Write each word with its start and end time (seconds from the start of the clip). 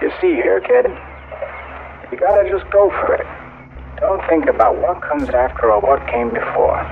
You 0.00 0.12
see 0.20 0.34
here, 0.34 0.60
kid? 0.60 0.86
You 2.12 2.18
gotta 2.18 2.48
just 2.48 2.70
go 2.70 2.88
for 2.88 3.14
it. 3.14 3.26
Don't 3.98 4.24
think 4.28 4.46
about 4.46 4.78
what 4.78 5.02
comes 5.02 5.28
after 5.30 5.72
or 5.72 5.80
what 5.80 6.06
came 6.06 6.28
before. 6.28 6.86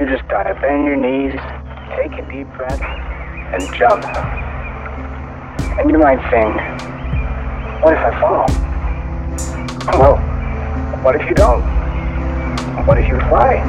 You 0.00 0.06
just 0.06 0.26
gotta 0.28 0.54
bend 0.60 0.84
your 0.84 0.96
knees, 0.96 1.38
take 1.94 2.12
a 2.18 2.28
deep 2.28 2.48
breath, 2.56 2.82
and 2.82 3.62
jump. 3.74 4.04
And 5.78 5.88
you 5.88 5.98
might 5.98 6.18
think, 6.28 6.56
what 7.84 7.94
if 7.94 8.00
I 8.00 8.20
fall? 8.20 8.46
Well, 9.96 10.16
what 11.04 11.14
if 11.14 11.28
you 11.28 11.36
don't? 11.36 11.62
What 12.84 12.98
if 12.98 13.06
you 13.06 13.16
fly? 13.28 13.62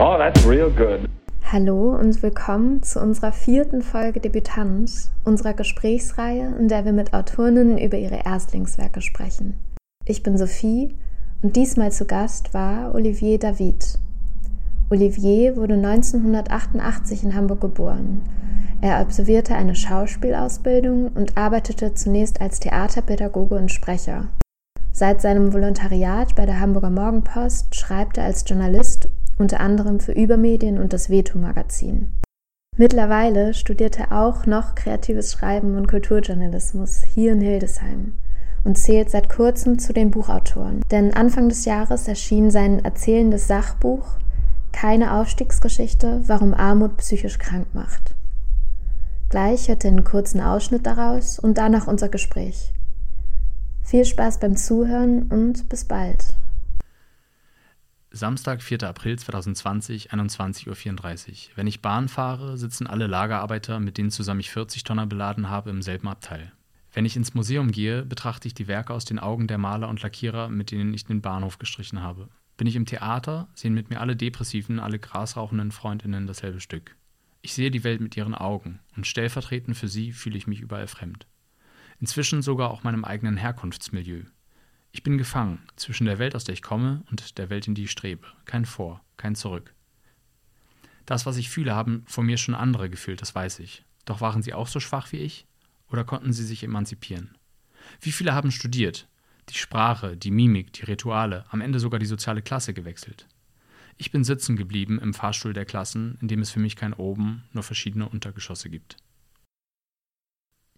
Oh, 0.00 0.18
that's 0.18 0.44
real 0.44 0.68
good. 0.68 1.08
Hallo 1.52 1.96
und 1.96 2.22
willkommen 2.22 2.80
zu 2.84 3.00
unserer 3.00 3.32
vierten 3.32 3.82
Folge 3.82 4.20
Debütant, 4.20 5.10
unserer 5.24 5.52
Gesprächsreihe, 5.52 6.54
in 6.56 6.68
der 6.68 6.84
wir 6.84 6.92
mit 6.92 7.12
Autorinnen 7.12 7.76
über 7.76 7.98
ihre 7.98 8.24
Erstlingswerke 8.24 9.00
sprechen. 9.00 9.58
Ich 10.04 10.22
bin 10.22 10.38
Sophie 10.38 10.94
und 11.42 11.56
diesmal 11.56 11.90
zu 11.90 12.04
Gast 12.04 12.54
war 12.54 12.94
Olivier 12.94 13.40
David. 13.40 13.98
Olivier 14.90 15.56
wurde 15.56 15.74
1988 15.74 17.24
in 17.24 17.34
Hamburg 17.34 17.62
geboren. 17.62 18.22
Er 18.80 18.98
absolvierte 18.98 19.56
eine 19.56 19.74
Schauspielausbildung 19.74 21.08
und 21.08 21.36
arbeitete 21.36 21.94
zunächst 21.94 22.40
als 22.40 22.60
Theaterpädagoge 22.60 23.56
und 23.56 23.72
Sprecher. 23.72 24.28
Seit 24.92 25.20
seinem 25.20 25.52
Volontariat 25.52 26.36
bei 26.36 26.46
der 26.46 26.60
Hamburger 26.60 26.90
Morgenpost 26.90 27.74
schreibt 27.74 28.18
er 28.18 28.24
als 28.24 28.44
Journalist 28.46 29.08
unter 29.40 29.60
anderem 29.60 29.98
für 29.98 30.12
Übermedien 30.12 30.78
und 30.78 30.92
das 30.92 31.10
Veto-Magazin. 31.10 32.12
Mittlerweile 32.76 33.52
studiert 33.52 33.98
er 33.98 34.12
auch 34.12 34.46
noch 34.46 34.74
kreatives 34.74 35.32
Schreiben 35.32 35.76
und 35.76 35.88
Kulturjournalismus 35.88 37.02
hier 37.02 37.32
in 37.32 37.40
Hildesheim 37.40 38.12
und 38.64 38.78
zählt 38.78 39.10
seit 39.10 39.28
kurzem 39.28 39.78
zu 39.78 39.92
den 39.92 40.10
Buchautoren. 40.10 40.82
Denn 40.90 41.14
Anfang 41.14 41.48
des 41.48 41.64
Jahres 41.64 42.06
erschien 42.08 42.50
sein 42.50 42.84
erzählendes 42.84 43.48
Sachbuch 43.48 44.06
Keine 44.72 45.14
Aufstiegsgeschichte, 45.14 46.22
warum 46.26 46.54
Armut 46.54 46.96
psychisch 46.98 47.38
krank 47.38 47.66
macht. 47.72 48.14
Gleich 49.28 49.68
hört 49.68 49.84
ihr 49.84 49.90
einen 49.90 50.04
kurzen 50.04 50.40
Ausschnitt 50.40 50.86
daraus 50.86 51.38
und 51.38 51.58
danach 51.58 51.86
unser 51.86 52.08
Gespräch. 52.08 52.72
Viel 53.82 54.04
Spaß 54.04 54.38
beim 54.38 54.56
Zuhören 54.56 55.24
und 55.24 55.68
bis 55.68 55.84
bald. 55.84 56.34
Samstag, 58.12 58.60
4. 58.60 58.82
April 58.82 59.16
2020, 59.16 60.12
21.34 60.12 60.68
Uhr. 60.68 61.36
Wenn 61.54 61.68
ich 61.68 61.80
Bahn 61.80 62.08
fahre, 62.08 62.58
sitzen 62.58 62.88
alle 62.88 63.06
Lagerarbeiter, 63.06 63.78
mit 63.78 63.98
denen 63.98 64.10
zusammen 64.10 64.40
ich 64.40 64.50
40 64.50 64.82
Tonner 64.82 65.06
beladen 65.06 65.48
habe, 65.48 65.70
im 65.70 65.80
selben 65.80 66.08
Abteil. 66.08 66.50
Wenn 66.92 67.04
ich 67.04 67.16
ins 67.16 67.34
Museum 67.34 67.70
gehe, 67.70 68.04
betrachte 68.04 68.48
ich 68.48 68.54
die 68.54 68.66
Werke 68.66 68.92
aus 68.94 69.04
den 69.04 69.20
Augen 69.20 69.46
der 69.46 69.58
Maler 69.58 69.88
und 69.88 70.02
Lackierer, 70.02 70.48
mit 70.48 70.72
denen 70.72 70.92
ich 70.92 71.04
den 71.04 71.20
Bahnhof 71.20 71.58
gestrichen 71.58 72.02
habe. 72.02 72.28
Bin 72.56 72.66
ich 72.66 72.74
im 72.74 72.84
Theater, 72.84 73.48
sehen 73.54 73.74
mit 73.74 73.90
mir 73.90 74.00
alle 74.00 74.16
depressiven, 74.16 74.80
alle 74.80 74.98
grasrauchenden 74.98 75.70
Freundinnen 75.70 76.26
dasselbe 76.26 76.60
Stück. 76.60 76.96
Ich 77.42 77.54
sehe 77.54 77.70
die 77.70 77.84
Welt 77.84 78.00
mit 78.00 78.16
ihren 78.16 78.34
Augen 78.34 78.80
und 78.96 79.06
stellvertretend 79.06 79.76
für 79.76 79.88
sie 79.88 80.10
fühle 80.10 80.36
ich 80.36 80.48
mich 80.48 80.60
überall 80.60 80.88
fremd. 80.88 81.28
Inzwischen 82.00 82.42
sogar 82.42 82.72
auch 82.72 82.82
meinem 82.82 83.04
eigenen 83.04 83.36
Herkunftsmilieu. 83.36 84.24
Ich 84.92 85.02
bin 85.02 85.18
gefangen 85.18 85.60
zwischen 85.76 86.06
der 86.06 86.18
Welt, 86.18 86.34
aus 86.34 86.44
der 86.44 86.52
ich 86.52 86.62
komme, 86.62 87.02
und 87.10 87.38
der 87.38 87.48
Welt, 87.48 87.68
in 87.68 87.74
die 87.74 87.84
ich 87.84 87.92
strebe. 87.92 88.26
Kein 88.44 88.64
Vor, 88.64 89.00
kein 89.16 89.36
Zurück. 89.36 89.72
Das, 91.06 91.26
was 91.26 91.36
ich 91.36 91.48
fühle, 91.48 91.74
haben 91.74 92.04
vor 92.06 92.24
mir 92.24 92.36
schon 92.36 92.54
andere 92.54 92.90
gefühlt, 92.90 93.20
das 93.20 93.34
weiß 93.34 93.60
ich. 93.60 93.84
Doch 94.04 94.20
waren 94.20 94.42
sie 94.42 94.54
auch 94.54 94.68
so 94.68 94.80
schwach 94.80 95.12
wie 95.12 95.18
ich? 95.18 95.46
Oder 95.90 96.04
konnten 96.04 96.32
sie 96.32 96.44
sich 96.44 96.62
emanzipieren? 96.64 97.36
Wie 98.00 98.12
viele 98.12 98.34
haben 98.34 98.50
studiert, 98.50 99.08
die 99.48 99.58
Sprache, 99.58 100.16
die 100.16 100.30
Mimik, 100.30 100.72
die 100.72 100.84
Rituale, 100.84 101.44
am 101.50 101.60
Ende 101.60 101.80
sogar 101.80 101.98
die 101.98 102.06
soziale 102.06 102.42
Klasse 102.42 102.74
gewechselt? 102.74 103.26
Ich 103.96 104.10
bin 104.10 104.24
sitzen 104.24 104.56
geblieben 104.56 104.98
im 104.98 105.14
Fahrstuhl 105.14 105.52
der 105.52 105.64
Klassen, 105.64 106.16
in 106.20 106.28
dem 106.28 106.40
es 106.40 106.50
für 106.50 106.60
mich 106.60 106.76
kein 106.76 106.94
Oben, 106.94 107.44
nur 107.52 107.62
verschiedene 107.62 108.08
Untergeschosse 108.08 108.70
gibt. 108.70 108.96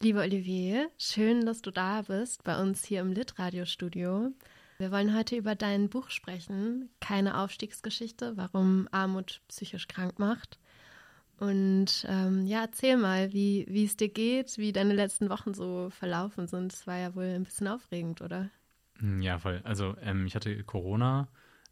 Liebe 0.02 0.18
Olivier, 0.18 0.90
schön, 0.98 1.46
dass 1.46 1.62
du 1.62 1.70
da 1.70 2.02
bist 2.02 2.42
bei 2.42 2.60
uns 2.60 2.84
hier 2.84 3.00
im 3.02 3.12
Lit-Radio-Studio. 3.12 4.32
Wir 4.78 4.90
wollen 4.90 5.16
heute 5.16 5.36
über 5.36 5.54
dein 5.54 5.88
Buch 5.90 6.10
sprechen, 6.10 6.90
Keine 6.98 7.38
Aufstiegsgeschichte, 7.38 8.36
warum 8.36 8.88
Armut 8.90 9.42
psychisch 9.46 9.86
krank 9.86 10.18
macht. 10.18 10.58
Und 11.38 12.04
ähm, 12.08 12.46
ja, 12.46 12.62
erzähl 12.62 12.96
mal, 12.96 13.32
wie, 13.32 13.64
wie 13.68 13.84
es 13.84 13.96
dir 13.96 14.08
geht, 14.08 14.58
wie 14.58 14.72
deine 14.72 14.92
letzten 14.92 15.30
Wochen 15.30 15.54
so 15.54 15.88
verlaufen 15.90 16.48
sind. 16.48 16.72
Es 16.72 16.84
war 16.88 16.98
ja 16.98 17.14
wohl 17.14 17.36
ein 17.36 17.44
bisschen 17.44 17.69
aufregend, 17.69 18.22
oder? 18.22 18.50
Hm, 18.98 19.22
ja, 19.22 19.38
voll. 19.38 19.60
Also 19.62 19.94
ähm, 20.02 20.26
ich 20.26 20.34
hatte 20.34 20.64
Corona. 20.64 21.28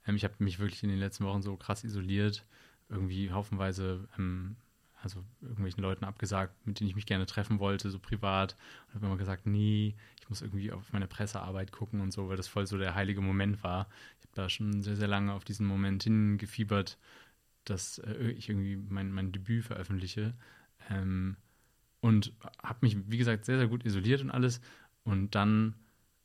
Ähm, 0.07 0.15
ich 0.15 0.23
habe 0.23 0.35
mich 0.39 0.61
wirklich 0.61 0.85
in 0.85 0.91
den 0.91 1.01
letzten 1.01 1.25
Wochen 1.25 1.43
so 1.43 1.57
krass 1.57 1.83
isoliert. 1.83 2.47
Irgendwie 2.89 3.33
haufenweise 3.33 4.07
ähm, 4.17 4.55
also 5.03 5.25
irgendwelchen 5.41 5.83
Leuten 5.83 6.05
abgesagt, 6.05 6.67
mit 6.67 6.81
denen 6.81 6.91
ich 6.91 6.97
mich 6.97 7.07
gerne 7.07 7.27
treffen 7.27 7.59
wollte, 7.59 7.91
so 7.91 7.99
privat. 7.99 8.57
Und 8.89 8.97
habe 8.97 9.07
immer 9.07 9.17
gesagt, 9.17 9.47
nee, 9.47 9.95
ich 10.21 10.29
muss 10.29 10.43
irgendwie 10.43 10.73
auf 10.73 10.93
meine 10.93 11.07
Pressearbeit 11.07 11.73
gucken 11.73 12.01
und 12.01 12.13
so, 12.13 12.29
weil 12.29 12.37
das 12.37 12.49
voll 12.49 12.67
so 12.67 12.79
der 12.79 12.95
heilige 12.95 13.21
Moment 13.21 13.63
war. 13.63 13.89
Ich 14.19 14.27
habe 14.27 14.35
da 14.35 14.49
schon 14.49 14.83
sehr, 14.83 14.97
sehr 14.97 15.09
lange 15.09 15.33
auf 15.33 15.45
diesen 15.45 15.67
Moment 15.67 16.03
hingefiebert, 16.03 16.99
dass 17.65 17.99
äh, 17.99 18.31
ich 18.31 18.49
irgendwie 18.49 18.77
mein, 18.77 19.13
mein 19.13 19.33
Debüt 19.33 19.65
veröffentliche. 19.65 20.35
Ähm, 20.89 21.37
und 22.01 22.33
habe 22.63 22.79
mich, 22.83 22.97
wie 23.11 23.19
gesagt, 23.19 23.45
sehr, 23.45 23.59
sehr 23.59 23.69
gut 23.69 23.85
isoliert 23.85 24.23
und 24.23 24.31
alles. 24.31 24.61
Und 25.05 25.35
dann 25.35 25.75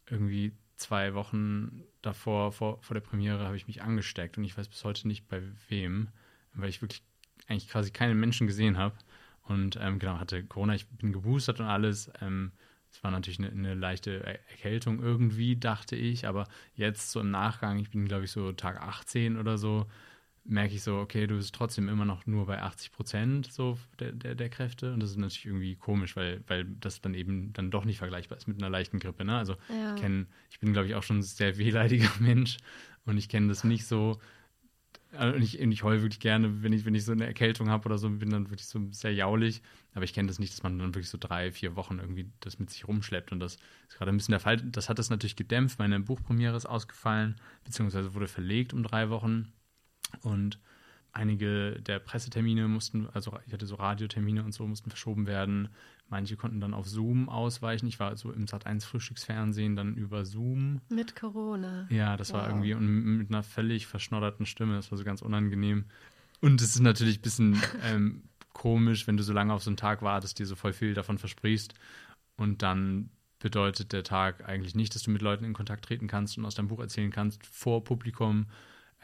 irgendwie 0.09 0.53
zwei 0.75 1.13
Wochen 1.13 1.83
davor, 2.01 2.51
vor, 2.51 2.81
vor 2.81 2.93
der 2.93 3.01
Premiere, 3.01 3.45
habe 3.45 3.57
ich 3.57 3.67
mich 3.67 3.81
angesteckt 3.81 4.37
und 4.37 4.43
ich 4.43 4.57
weiß 4.57 4.67
bis 4.67 4.83
heute 4.83 5.07
nicht 5.07 5.27
bei 5.27 5.41
wem, 5.69 6.09
weil 6.53 6.69
ich 6.69 6.81
wirklich 6.81 7.03
eigentlich 7.47 7.69
quasi 7.69 7.91
keinen 7.91 8.19
Menschen 8.19 8.47
gesehen 8.47 8.77
habe. 8.77 8.95
Und 9.43 9.77
ähm, 9.81 9.99
genau, 9.99 10.19
hatte 10.19 10.43
Corona, 10.43 10.75
ich 10.75 10.87
bin 10.87 11.13
geboostert 11.13 11.59
und 11.59 11.67
alles. 11.67 12.11
Ähm, 12.21 12.51
es 12.91 13.03
war 13.03 13.11
natürlich 13.11 13.39
eine, 13.39 13.49
eine, 13.49 13.73
leichte 13.73 14.23
Erkältung 14.23 15.01
irgendwie, 15.01 15.55
dachte 15.55 15.95
ich. 15.95 16.27
Aber 16.27 16.47
jetzt 16.75 17.11
so 17.11 17.19
im 17.19 17.31
Nachgang, 17.31 17.79
ich 17.79 17.91
bin 17.91 18.07
glaube 18.07 18.25
ich 18.25 18.31
so 18.31 18.51
Tag 18.53 18.81
18 18.81 19.37
oder 19.37 19.57
so, 19.57 19.85
merke 20.45 20.75
ich 20.75 20.83
so, 20.83 20.97
okay, 20.97 21.27
du 21.27 21.35
bist 21.35 21.53
trotzdem 21.53 21.89
immer 21.89 22.05
noch 22.05 22.25
nur 22.25 22.45
bei 22.45 22.61
80 22.61 22.91
Prozent 22.91 23.51
so 23.51 23.77
der, 23.99 24.11
der, 24.11 24.35
der, 24.35 24.49
Kräfte. 24.49 24.93
Und 24.93 25.01
das 25.01 25.11
ist 25.11 25.17
natürlich 25.17 25.45
irgendwie 25.45 25.75
komisch, 25.75 26.15
weil, 26.15 26.43
weil 26.47 26.65
das 26.65 27.01
dann 27.01 27.15
eben 27.15 27.51
dann 27.53 27.71
doch 27.71 27.83
nicht 27.83 27.97
vergleichbar 27.97 28.37
ist 28.37 28.47
mit 28.47 28.61
einer 28.61 28.69
leichten 28.69 28.99
Grippe. 28.99 29.25
Ne? 29.25 29.37
Also 29.37 29.55
ja. 29.69 29.95
ich, 29.95 30.01
kenn, 30.01 30.27
ich 30.51 30.59
bin, 30.59 30.71
glaube 30.71 30.87
ich, 30.87 30.95
auch 30.95 31.03
schon 31.03 31.19
ein 31.19 31.23
sehr 31.23 31.57
wehleidiger 31.57 32.09
Mensch 32.19 32.57
und 33.05 33.17
ich 33.17 33.27
kenne 33.27 33.47
das 33.47 33.63
nicht 33.63 33.85
so, 33.85 34.19
und 35.17 35.41
ich, 35.41 35.59
ich 35.59 35.83
heule 35.83 36.01
wirklich 36.01 36.19
gerne, 36.19 36.63
wenn 36.63 36.73
ich, 36.73 36.85
wenn 36.85 36.95
ich 36.95 37.05
so 37.05 37.11
eine 37.11 37.25
Erkältung 37.25 37.69
habe 37.69 37.85
oder 37.85 37.97
so, 37.97 38.09
bin 38.09 38.29
dann 38.29 38.49
wirklich 38.49 38.67
so 38.67 38.79
sehr 38.91 39.13
jaulig. 39.13 39.61
Aber 39.93 40.03
ich 40.03 40.13
kenne 40.13 40.27
das 40.27 40.39
nicht, 40.39 40.53
dass 40.53 40.63
man 40.63 40.77
dann 40.77 40.93
wirklich 40.93 41.09
so 41.09 41.17
drei, 41.19 41.51
vier 41.51 41.75
Wochen 41.75 41.99
irgendwie 41.99 42.31
das 42.39 42.59
mit 42.59 42.69
sich 42.69 42.87
rumschleppt. 42.87 43.31
Und 43.31 43.39
das 43.39 43.57
ist 43.87 43.97
gerade 43.97 44.11
ein 44.11 44.17
bisschen 44.17 44.33
der 44.33 44.39
Fall. 44.39 44.57
Das 44.57 44.89
hat 44.89 44.99
das 44.99 45.09
natürlich 45.09 45.35
gedämpft. 45.35 45.79
Meine 45.79 45.99
Buchpremiere 45.99 46.55
ist 46.55 46.65
ausgefallen, 46.65 47.35
beziehungsweise 47.63 48.13
wurde 48.13 48.27
verlegt 48.27 48.73
um 48.73 48.83
drei 48.83 49.09
Wochen. 49.09 49.53
Und 50.21 50.59
einige 51.15 51.81
der 51.81 51.99
Pressetermine 51.99 52.67
mussten, 52.67 53.07
also 53.13 53.37
ich 53.47 53.53
hatte 53.53 53.65
so 53.65 53.75
Radiotermine 53.75 54.43
und 54.43 54.53
so, 54.53 54.67
mussten 54.67 54.89
verschoben 54.89 55.27
werden. 55.27 55.69
Manche 56.09 56.35
konnten 56.35 56.59
dann 56.59 56.73
auf 56.73 56.87
Zoom 56.87 57.29
ausweichen. 57.29 57.87
Ich 57.87 57.99
war 57.99 58.15
so 58.17 58.31
im 58.31 58.45
Sat1 58.45 58.85
Frühstücksfernsehen 58.85 59.75
dann 59.75 59.95
über 59.95 60.25
Zoom. 60.25 60.81
Mit 60.89 61.15
Corona. 61.15 61.87
Ja, 61.89 62.17
das 62.17 62.29
wow. 62.29 62.39
war 62.39 62.47
irgendwie 62.49 62.73
und 62.73 63.17
mit 63.17 63.29
einer 63.29 63.43
völlig 63.43 63.87
verschnodderten 63.87 64.45
Stimme. 64.45 64.75
Das 64.75 64.91
war 64.91 64.97
so 64.97 65.03
ganz 65.03 65.21
unangenehm. 65.21 65.85
Und 66.41 66.61
es 66.61 66.75
ist 66.75 66.81
natürlich 66.81 67.19
ein 67.19 67.23
bisschen 67.23 67.61
ähm, 67.83 68.23
komisch, 68.53 69.07
wenn 69.07 69.17
du 69.17 69.23
so 69.23 69.33
lange 69.33 69.53
auf 69.53 69.63
so 69.63 69.69
einen 69.69 69.77
Tag 69.77 70.01
wartest, 70.01 70.37
dir 70.37 70.45
so 70.45 70.55
voll 70.55 70.73
viel 70.73 70.93
davon 70.93 71.17
versprichst 71.17 71.73
und 72.35 72.61
dann 72.61 73.09
bedeutet 73.39 73.93
der 73.93 74.03
Tag 74.03 74.47
eigentlich 74.47 74.75
nicht, 74.75 74.95
dass 74.95 75.03
du 75.03 75.11
mit 75.11 75.21
Leuten 75.21 75.45
in 75.45 75.53
Kontakt 75.53 75.85
treten 75.85 76.07
kannst 76.07 76.37
und 76.37 76.45
aus 76.45 76.55
deinem 76.55 76.67
Buch 76.67 76.79
erzählen 76.79 77.11
kannst 77.11 77.45
vor 77.45 77.83
Publikum 77.83 78.47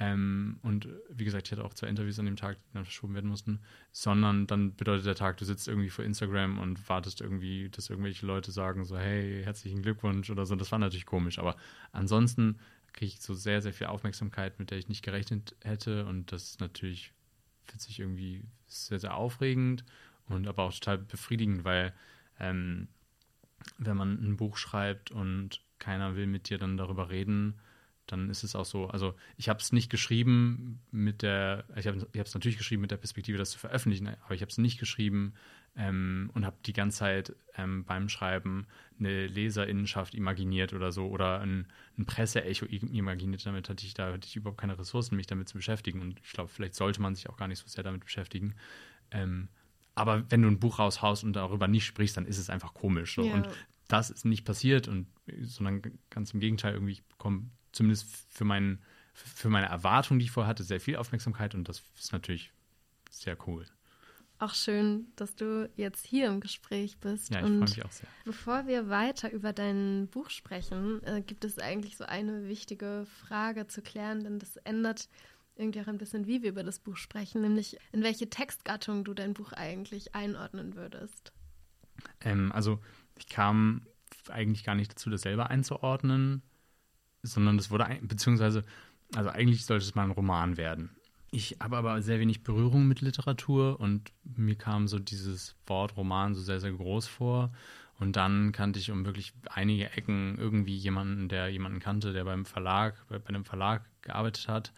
ähm, 0.01 0.57
und 0.63 0.89
wie 1.09 1.25
gesagt, 1.25 1.47
ich 1.47 1.51
hatte 1.51 1.63
auch 1.63 1.75
zwei 1.75 1.85
Interviews 1.85 2.17
an 2.17 2.25
dem 2.25 2.35
Tag, 2.35 2.57
die 2.57 2.73
dann 2.73 2.85
verschoben 2.85 3.13
werden 3.13 3.29
mussten, 3.29 3.59
sondern 3.91 4.47
dann 4.47 4.75
bedeutet 4.75 5.05
der 5.05 5.13
Tag, 5.13 5.37
du 5.37 5.45
sitzt 5.45 5.67
irgendwie 5.67 5.91
vor 5.91 6.03
Instagram 6.03 6.57
und 6.57 6.89
wartest 6.89 7.21
irgendwie, 7.21 7.69
dass 7.69 7.91
irgendwelche 7.91 8.25
Leute 8.25 8.51
sagen 8.51 8.83
so, 8.83 8.97
hey, 8.97 9.43
herzlichen 9.43 9.83
Glückwunsch 9.83 10.31
oder 10.31 10.47
so. 10.47 10.55
Das 10.55 10.71
war 10.71 10.79
natürlich 10.79 11.05
komisch, 11.05 11.37
aber 11.37 11.55
ansonsten 11.91 12.57
kriege 12.93 13.13
ich 13.13 13.21
so 13.21 13.35
sehr, 13.35 13.61
sehr 13.61 13.73
viel 13.73 13.87
Aufmerksamkeit, 13.87 14.57
mit 14.57 14.71
der 14.71 14.79
ich 14.79 14.89
nicht 14.89 15.03
gerechnet 15.03 15.55
hätte 15.61 16.07
und 16.07 16.31
das 16.31 16.45
ist 16.45 16.61
natürlich 16.61 17.13
sich 17.77 17.99
irgendwie 17.99 18.43
sehr, 18.67 18.99
sehr 18.99 19.15
aufregend 19.15 19.85
und 20.27 20.47
aber 20.47 20.63
auch 20.63 20.73
total 20.73 20.97
befriedigend, 20.97 21.63
weil 21.63 21.93
ähm, 22.39 22.87
wenn 23.77 23.95
man 23.95 24.15
ein 24.15 24.35
Buch 24.35 24.57
schreibt 24.57 25.11
und 25.11 25.61
keiner 25.79 26.15
will 26.15 26.27
mit 26.27 26.49
dir 26.49 26.57
dann 26.57 26.75
darüber 26.75 27.09
reden, 27.09 27.59
dann 28.11 28.29
ist 28.29 28.43
es 28.43 28.55
auch 28.55 28.65
so. 28.65 28.87
Also 28.87 29.15
ich 29.37 29.49
habe 29.49 29.59
es 29.59 29.71
nicht 29.71 29.89
geschrieben 29.89 30.81
mit 30.91 31.21
der, 31.21 31.65
ich 31.75 31.87
habe 31.87 31.97
es 32.13 32.33
natürlich 32.33 32.57
geschrieben 32.57 32.81
mit 32.81 32.91
der 32.91 32.97
Perspektive, 32.97 33.37
das 33.37 33.51
zu 33.51 33.59
veröffentlichen, 33.59 34.07
aber 34.07 34.35
ich 34.35 34.41
habe 34.41 34.49
es 34.49 34.57
nicht 34.57 34.79
geschrieben 34.79 35.33
ähm, 35.75 36.29
und 36.33 36.45
habe 36.45 36.57
die 36.65 36.73
ganze 36.73 36.99
Zeit 36.99 37.35
ähm, 37.55 37.85
beim 37.85 38.09
Schreiben 38.09 38.67
eine 38.99 39.27
Leserinnenschaft 39.27 40.13
imaginiert 40.13 40.73
oder 40.73 40.91
so 40.91 41.07
oder 41.07 41.39
ein, 41.39 41.67
ein 41.97 42.05
Presseecho 42.05 42.65
imaginiert. 42.65 43.45
Damit 43.45 43.69
hatte 43.69 43.85
ich 43.85 43.93
da 43.93 44.11
hatte 44.11 44.27
ich 44.27 44.35
überhaupt 44.35 44.59
keine 44.59 44.77
Ressourcen, 44.77 45.15
mich 45.15 45.27
damit 45.27 45.47
zu 45.47 45.55
beschäftigen. 45.55 46.01
Und 46.01 46.19
ich 46.23 46.33
glaube, 46.33 46.49
vielleicht 46.49 46.75
sollte 46.75 47.01
man 47.01 47.15
sich 47.15 47.29
auch 47.29 47.37
gar 47.37 47.47
nicht 47.47 47.59
so 47.59 47.67
sehr 47.67 47.83
damit 47.83 48.03
beschäftigen. 48.03 48.55
Ähm, 49.11 49.47
aber 49.95 50.29
wenn 50.29 50.41
du 50.41 50.49
ein 50.49 50.59
Buch 50.59 50.79
raushaust 50.79 51.23
und 51.23 51.33
darüber 51.33 51.67
nicht 51.67 51.85
sprichst, 51.85 52.17
dann 52.17 52.25
ist 52.25 52.37
es 52.37 52.49
einfach 52.49 52.73
komisch. 52.73 53.15
So. 53.15 53.23
Ja. 53.23 53.33
Und 53.33 53.49
das 53.87 54.09
ist 54.09 54.25
nicht 54.25 54.45
passiert 54.45 54.87
und 54.87 55.07
sondern 55.41 55.81
ganz 56.09 56.33
im 56.33 56.39
Gegenteil, 56.39 56.73
irgendwie, 56.73 56.93
ich 56.93 57.03
bekomme 57.03 57.49
zumindest 57.71 58.05
für, 58.29 58.45
mein, 58.45 58.79
für 59.13 59.49
meine 59.49 59.67
Erwartung, 59.67 60.19
die 60.19 60.25
ich 60.25 60.31
vorher 60.31 60.49
hatte, 60.49 60.63
sehr 60.63 60.79
viel 60.79 60.95
Aufmerksamkeit 60.95 61.55
und 61.55 61.67
das 61.69 61.81
ist 61.97 62.13
natürlich 62.13 62.51
sehr 63.09 63.37
cool. 63.47 63.65
Auch 64.39 64.55
schön, 64.55 65.05
dass 65.17 65.35
du 65.35 65.69
jetzt 65.75 66.03
hier 66.07 66.27
im 66.27 66.39
Gespräch 66.39 66.97
bist. 66.97 67.29
Ja, 67.29 67.41
ich 67.41 67.45
freue 67.45 67.59
mich 67.59 67.85
auch 67.85 67.91
sehr. 67.91 68.09
Bevor 68.25 68.65
wir 68.65 68.89
weiter 68.89 69.31
über 69.31 69.53
dein 69.53 70.07
Buch 70.07 70.31
sprechen, 70.31 71.03
äh, 71.03 71.21
gibt 71.21 71.45
es 71.45 71.59
eigentlich 71.59 71.95
so 71.95 72.05
eine 72.05 72.47
wichtige 72.47 73.05
Frage 73.27 73.67
zu 73.67 73.83
klären, 73.83 74.23
denn 74.23 74.39
das 74.39 74.55
ändert 74.57 75.09
irgendwie 75.55 75.81
auch 75.81 75.87
ein 75.87 75.99
bisschen, 75.99 76.25
wie 76.25 76.41
wir 76.41 76.49
über 76.49 76.63
das 76.63 76.79
Buch 76.79 76.97
sprechen, 76.97 77.41
nämlich 77.41 77.77
in 77.91 78.01
welche 78.01 78.31
Textgattung 78.31 79.03
du 79.03 79.13
dein 79.13 79.35
Buch 79.35 79.51
eigentlich 79.51 80.15
einordnen 80.15 80.75
würdest. 80.75 81.31
Ähm, 82.21 82.51
also 82.51 82.79
ich 83.19 83.27
kam 83.27 83.85
eigentlich 84.27 84.63
gar 84.63 84.73
nicht 84.73 84.91
dazu, 84.91 85.11
das 85.11 85.21
selber 85.21 85.51
einzuordnen, 85.51 86.41
sondern 87.23 87.57
das 87.57 87.69
wurde, 87.71 87.87
beziehungsweise, 88.01 88.63
also 89.15 89.29
eigentlich 89.29 89.65
sollte 89.65 89.85
es 89.85 89.95
mal 89.95 90.03
ein 90.03 90.11
Roman 90.11 90.57
werden. 90.57 90.91
Ich 91.33 91.57
habe 91.61 91.77
aber 91.77 92.01
sehr 92.01 92.19
wenig 92.19 92.43
Berührung 92.43 92.87
mit 92.87 92.99
Literatur 92.99 93.79
und 93.79 94.11
mir 94.23 94.55
kam 94.55 94.87
so 94.87 94.99
dieses 94.99 95.55
Wort 95.65 95.95
Roman 95.95 96.35
so 96.35 96.41
sehr, 96.41 96.59
sehr 96.59 96.73
groß 96.73 97.07
vor. 97.07 97.51
Und 97.99 98.15
dann 98.15 98.51
kannte 98.51 98.79
ich 98.79 98.91
um 98.91 99.05
wirklich 99.05 99.31
einige 99.49 99.91
Ecken 99.91 100.37
irgendwie 100.37 100.75
jemanden, 100.75 101.29
der 101.29 101.49
jemanden 101.49 101.79
kannte, 101.79 102.13
der 102.13 102.25
beim 102.25 102.45
Verlag, 102.45 102.95
bei, 103.07 103.19
bei 103.19 103.29
einem 103.29 103.45
Verlag 103.45 103.85
gearbeitet 104.01 104.47
hat. 104.47 104.73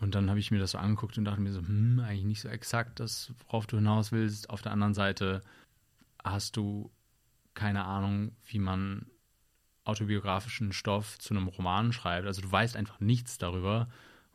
Und 0.00 0.14
dann 0.14 0.28
habe 0.28 0.38
ich 0.38 0.50
mir 0.50 0.60
das 0.60 0.72
so 0.72 0.78
angeguckt 0.78 1.18
und 1.18 1.24
dachte 1.24 1.40
mir 1.40 1.52
so, 1.52 1.60
hm, 1.60 2.00
eigentlich 2.00 2.24
nicht 2.24 2.40
so 2.42 2.48
exakt 2.48 3.00
das, 3.00 3.32
worauf 3.46 3.66
du 3.66 3.76
hinaus 3.76 4.12
willst. 4.12 4.50
Auf 4.50 4.62
der 4.62 4.72
anderen 4.72 4.94
Seite 4.94 5.42
hast 6.22 6.56
du 6.56 6.90
keine 7.54 7.84
Ahnung, 7.84 8.32
wie 8.46 8.60
man 8.60 9.06
autobiografischen 9.88 10.72
Stoff 10.72 11.18
zu 11.18 11.34
einem 11.34 11.48
Roman 11.48 11.92
schreibt. 11.92 12.26
Also 12.26 12.42
du 12.42 12.50
weißt 12.50 12.76
einfach 12.76 13.00
nichts 13.00 13.38
darüber 13.38 13.88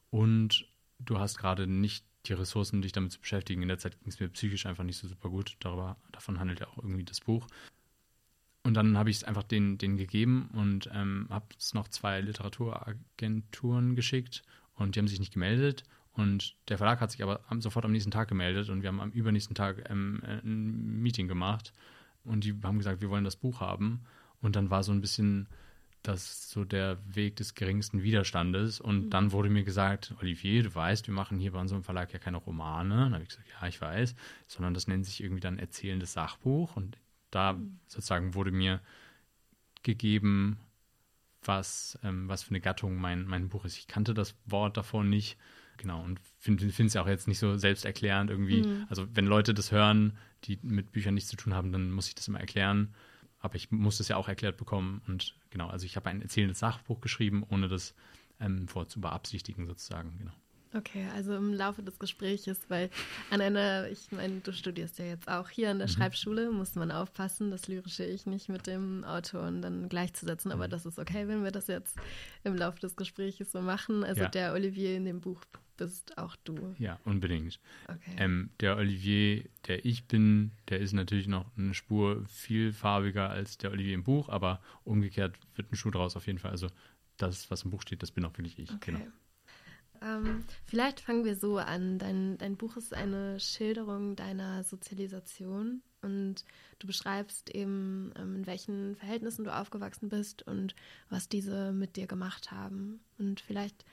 und 0.10 0.68
du 1.00 1.20
hast 1.20 1.38
gerade 1.38 1.68
nicht 1.68 2.06
die 2.26 2.34
Ressourcen, 2.34 2.82
dich 2.82 2.92
damit 2.92 3.12
zu 3.12 3.20
beschäftigen. 3.20 3.62
In 3.62 3.68
der 3.68 3.78
Zeit 3.78 4.00
ging 4.00 4.10
es 4.10 4.20
mir 4.20 4.30
psychisch 4.30 4.66
einfach 4.66 4.84
nicht 4.84 4.98
so 4.98 5.08
super 5.08 5.30
gut. 5.30 5.56
Darüber, 5.60 5.98
davon 6.12 6.40
handelt 6.40 6.60
ja 6.60 6.68
auch 6.68 6.78
irgendwie 6.78 7.04
das 7.04 7.20
Buch. 7.20 7.48
Und 8.64 8.76
dann 8.76 8.98
habe 8.98 9.10
ich 9.10 9.18
es 9.18 9.24
einfach 9.26 9.44
denen, 9.44 9.78
denen 9.78 9.98
gegeben 9.98 10.50
und 10.54 10.90
ähm, 10.94 11.28
habe 11.30 11.48
es 11.60 11.74
noch 11.74 11.90
zwei 11.90 12.22
Literaturagenturen 12.22 13.96
geschickt 13.96 14.44
und 14.76 14.96
die 14.96 15.00
haben 15.00 15.08
sich 15.10 15.20
nicht 15.20 15.34
gemeldet. 15.34 15.84
Und 16.14 16.56
der 16.70 16.78
Verlag 16.78 17.02
hat 17.02 17.12
sich 17.12 17.24
aber 17.24 17.42
sofort 17.60 17.86
am 17.86 17.92
nächsten 17.92 18.12
Tag 18.12 18.30
gemeldet 18.30 18.70
und 18.70 18.82
wir 18.82 18.88
haben 18.88 19.02
am 19.02 19.12
übernächsten 19.12 19.56
Tag 19.56 19.90
ähm, 19.90 20.22
ein 20.24 21.02
Meeting 21.02 21.28
gemacht. 21.28 21.74
Und 22.24 22.46
die 22.46 22.56
haben 22.64 22.78
gesagt, 22.78 23.02
wir 23.02 23.10
wollen 23.10 23.26
das 23.26 23.36
Buch 23.36 23.60
haben. 23.60 24.06
Und 24.44 24.56
dann 24.56 24.70
war 24.70 24.84
so 24.84 24.92
ein 24.92 25.02
bisschen 25.02 25.48
das 26.04 26.50
so 26.52 26.66
der 26.66 26.98
Weg 27.08 27.38
des 27.38 27.56
geringsten 27.56 28.04
Widerstandes. 28.04 28.80
Und 28.82 29.06
mhm. 29.06 29.10
dann 29.10 29.32
wurde 29.32 29.50
mir 29.50 29.64
gesagt, 29.64 30.14
Olivier, 30.20 30.64
du 30.64 30.76
weißt, 30.76 31.08
wir 31.08 31.14
machen 31.14 31.40
hier 31.40 31.54
bei 31.54 31.60
unserem 31.60 31.84
Verlag 31.84 32.12
ja 32.14 32.20
keine 32.20 32.38
Romane. 32.38 32.96
dann 32.96 33.14
habe 33.14 33.24
ich 33.24 33.30
gesagt, 33.30 33.48
ja, 33.50 33.68
ich 33.68 33.80
weiß, 33.82 34.14
sondern 34.48 34.74
das 34.74 34.88
nennt 34.88 35.06
sich 35.06 35.24
irgendwie 35.24 35.40
dann 35.40 35.58
erzählendes 35.58 36.14
Sachbuch. 36.14 36.76
Und 36.76 36.98
da 37.32 37.54
mhm. 37.54 37.80
sozusagen 37.88 38.36
wurde 38.36 38.52
mir 38.52 38.82
gegeben, 39.82 40.60
was, 41.42 41.98
ähm, 42.04 42.28
was 42.28 42.44
für 42.44 42.52
eine 42.52 42.62
Gattung 42.62 42.98
mein, 42.98 43.26
mein 43.26 43.48
Buch 43.48 43.64
ist. 43.64 43.78
Ich 43.78 43.88
kannte 43.88 44.14
das 44.14 44.36
Wort 44.46 44.76
davor 44.76 45.06
nicht. 45.06 45.38
Genau, 45.78 46.04
und 46.04 46.20
finde 46.38 46.68
es 46.68 46.94
ja 46.94 47.02
auch 47.02 47.08
jetzt 47.08 47.28
nicht 47.28 47.40
so 47.40 47.58
selbsterklärend 47.58 48.30
irgendwie. 48.30 48.62
Mhm. 48.62 48.86
Also, 48.90 49.08
wenn 49.16 49.26
Leute 49.26 49.54
das 49.54 49.72
hören, 49.72 50.18
die 50.44 50.60
mit 50.62 50.92
Büchern 50.92 51.16
nichts 51.16 51.30
zu 51.30 51.38
tun 51.38 51.54
haben, 51.54 51.72
dann 51.72 51.92
muss 51.92 52.10
ich 52.10 52.16
das 52.16 52.28
immer 52.28 52.40
erklären 52.40 52.94
aber 53.44 53.56
ich 53.56 53.72
musste 53.72 54.02
es 54.02 54.08
ja 54.08 54.16
auch 54.16 54.30
erklärt 54.30 54.58
bekommen. 54.58 55.02
Und 55.08 55.36
genau, 55.52 55.68
also 55.68 55.86
ich 55.86 55.96
habe 55.98 56.10
ein 56.10 56.22
erzählendes 56.22 56.60
Sachbuch 56.60 57.02
geschrieben, 57.02 57.46
ohne 57.50 57.68
das 57.68 57.94
ähm, 58.40 58.68
vorzu 58.68 59.02
beabsichtigen, 59.02 59.68
sozusagen, 59.68 60.18
genau. 60.18 60.32
Okay, 60.76 61.06
also 61.14 61.36
im 61.36 61.54
Laufe 61.54 61.84
des 61.84 62.00
Gesprächs, 62.00 62.50
weil 62.68 62.90
an 63.30 63.42
einer, 63.42 63.90
ich 63.90 64.12
meine, 64.12 64.40
du 64.40 64.52
studierst 64.52 64.98
ja 64.98 65.06
jetzt 65.06 65.30
auch 65.30 65.50
hier 65.50 65.70
an 65.70 65.78
der 65.78 65.88
mhm. 65.88 65.92
Schreibschule, 65.92 66.50
muss 66.50 66.74
man 66.74 66.92
aufpassen, 66.92 67.52
das 67.52 67.68
lyrische 67.68 68.06
Ich 68.06 68.26
nicht 68.26 68.50
mit 68.50 68.66
dem 68.66 69.04
Autoren 69.04 69.62
dann 69.62 69.88
gleichzusetzen, 69.88 70.52
aber 70.52 70.66
mhm. 70.66 70.72
das 70.72 70.88
ist 70.88 70.98
okay, 70.98 71.28
wenn 71.28 71.44
wir 71.44 71.52
das 71.52 71.68
jetzt 71.68 71.96
im 72.44 72.56
Laufe 72.56 72.80
des 72.80 72.96
Gesprächs 72.96 73.52
so 73.52 73.62
machen. 73.62 74.04
Also 74.04 74.24
ja. 74.24 74.30
der 74.30 74.54
Olivier 74.54 74.96
in 74.98 75.06
dem 75.06 75.22
Buch 75.22 75.42
bist 75.78 76.18
auch 76.18 76.36
du. 76.44 76.76
Ja, 76.78 77.00
unbedingt. 77.06 77.60
Okay. 77.88 78.16
Ähm, 78.18 78.50
der 78.60 78.78
Olivier, 78.78 79.44
der 79.68 79.86
ich 79.86 80.06
bin, 80.08 80.52
der 80.70 80.80
ist 80.80 80.94
natürlich 80.94 81.28
noch 81.28 81.46
eine 81.58 81.74
Spur 81.74 82.24
vielfarbiger 82.28 83.30
als 83.30 83.58
der 83.58 83.72
Olivier 83.72 83.94
im 83.94 84.04
Buch, 84.04 84.30
aber 84.30 84.62
umgekehrt 84.84 85.38
wird 85.56 85.72
ein 85.72 85.76
Schuh 85.76 85.92
draus 85.92 86.16
auf 86.16 86.28
jeden 86.28 86.40
Fall. 86.40 86.52
Also 86.52 86.68
das, 87.18 87.50
was 87.52 87.64
im 87.64 87.72
Buch 87.72 87.82
steht, 87.82 88.04
das 88.04 88.12
bin 88.12 88.26
auch 88.26 88.38
wirklich 88.38 88.60
ich. 88.60 88.72
Okay. 88.72 88.92
Genau. 88.92 89.06
Ähm, 90.02 90.44
vielleicht 90.66 91.00
fangen 91.00 91.24
wir 91.24 91.36
so 91.36 91.58
an. 91.58 91.98
Dein, 91.98 92.38
dein 92.38 92.58
Buch 92.58 92.76
ist 92.76 92.94
eine 92.94 93.40
Schilderung 93.40 94.16
deiner 94.16 94.64
Sozialisation 94.64 95.82
und 96.02 96.44
du 96.80 96.88
beschreibst 96.88 97.50
eben, 97.50 98.12
ähm, 98.18 98.36
in 98.36 98.46
welchen 98.46 98.96
Verhältnissen 98.98 99.46
du 99.46 99.56
aufgewachsen 99.56 100.10
bist 100.10 100.46
und 100.46 100.76
was 101.10 101.30
diese 101.30 101.72
mit 101.72 101.96
dir 101.96 102.08
gemacht 102.08 102.52
haben. 102.52 103.00
Und 103.18 103.40
vielleicht 103.40 103.86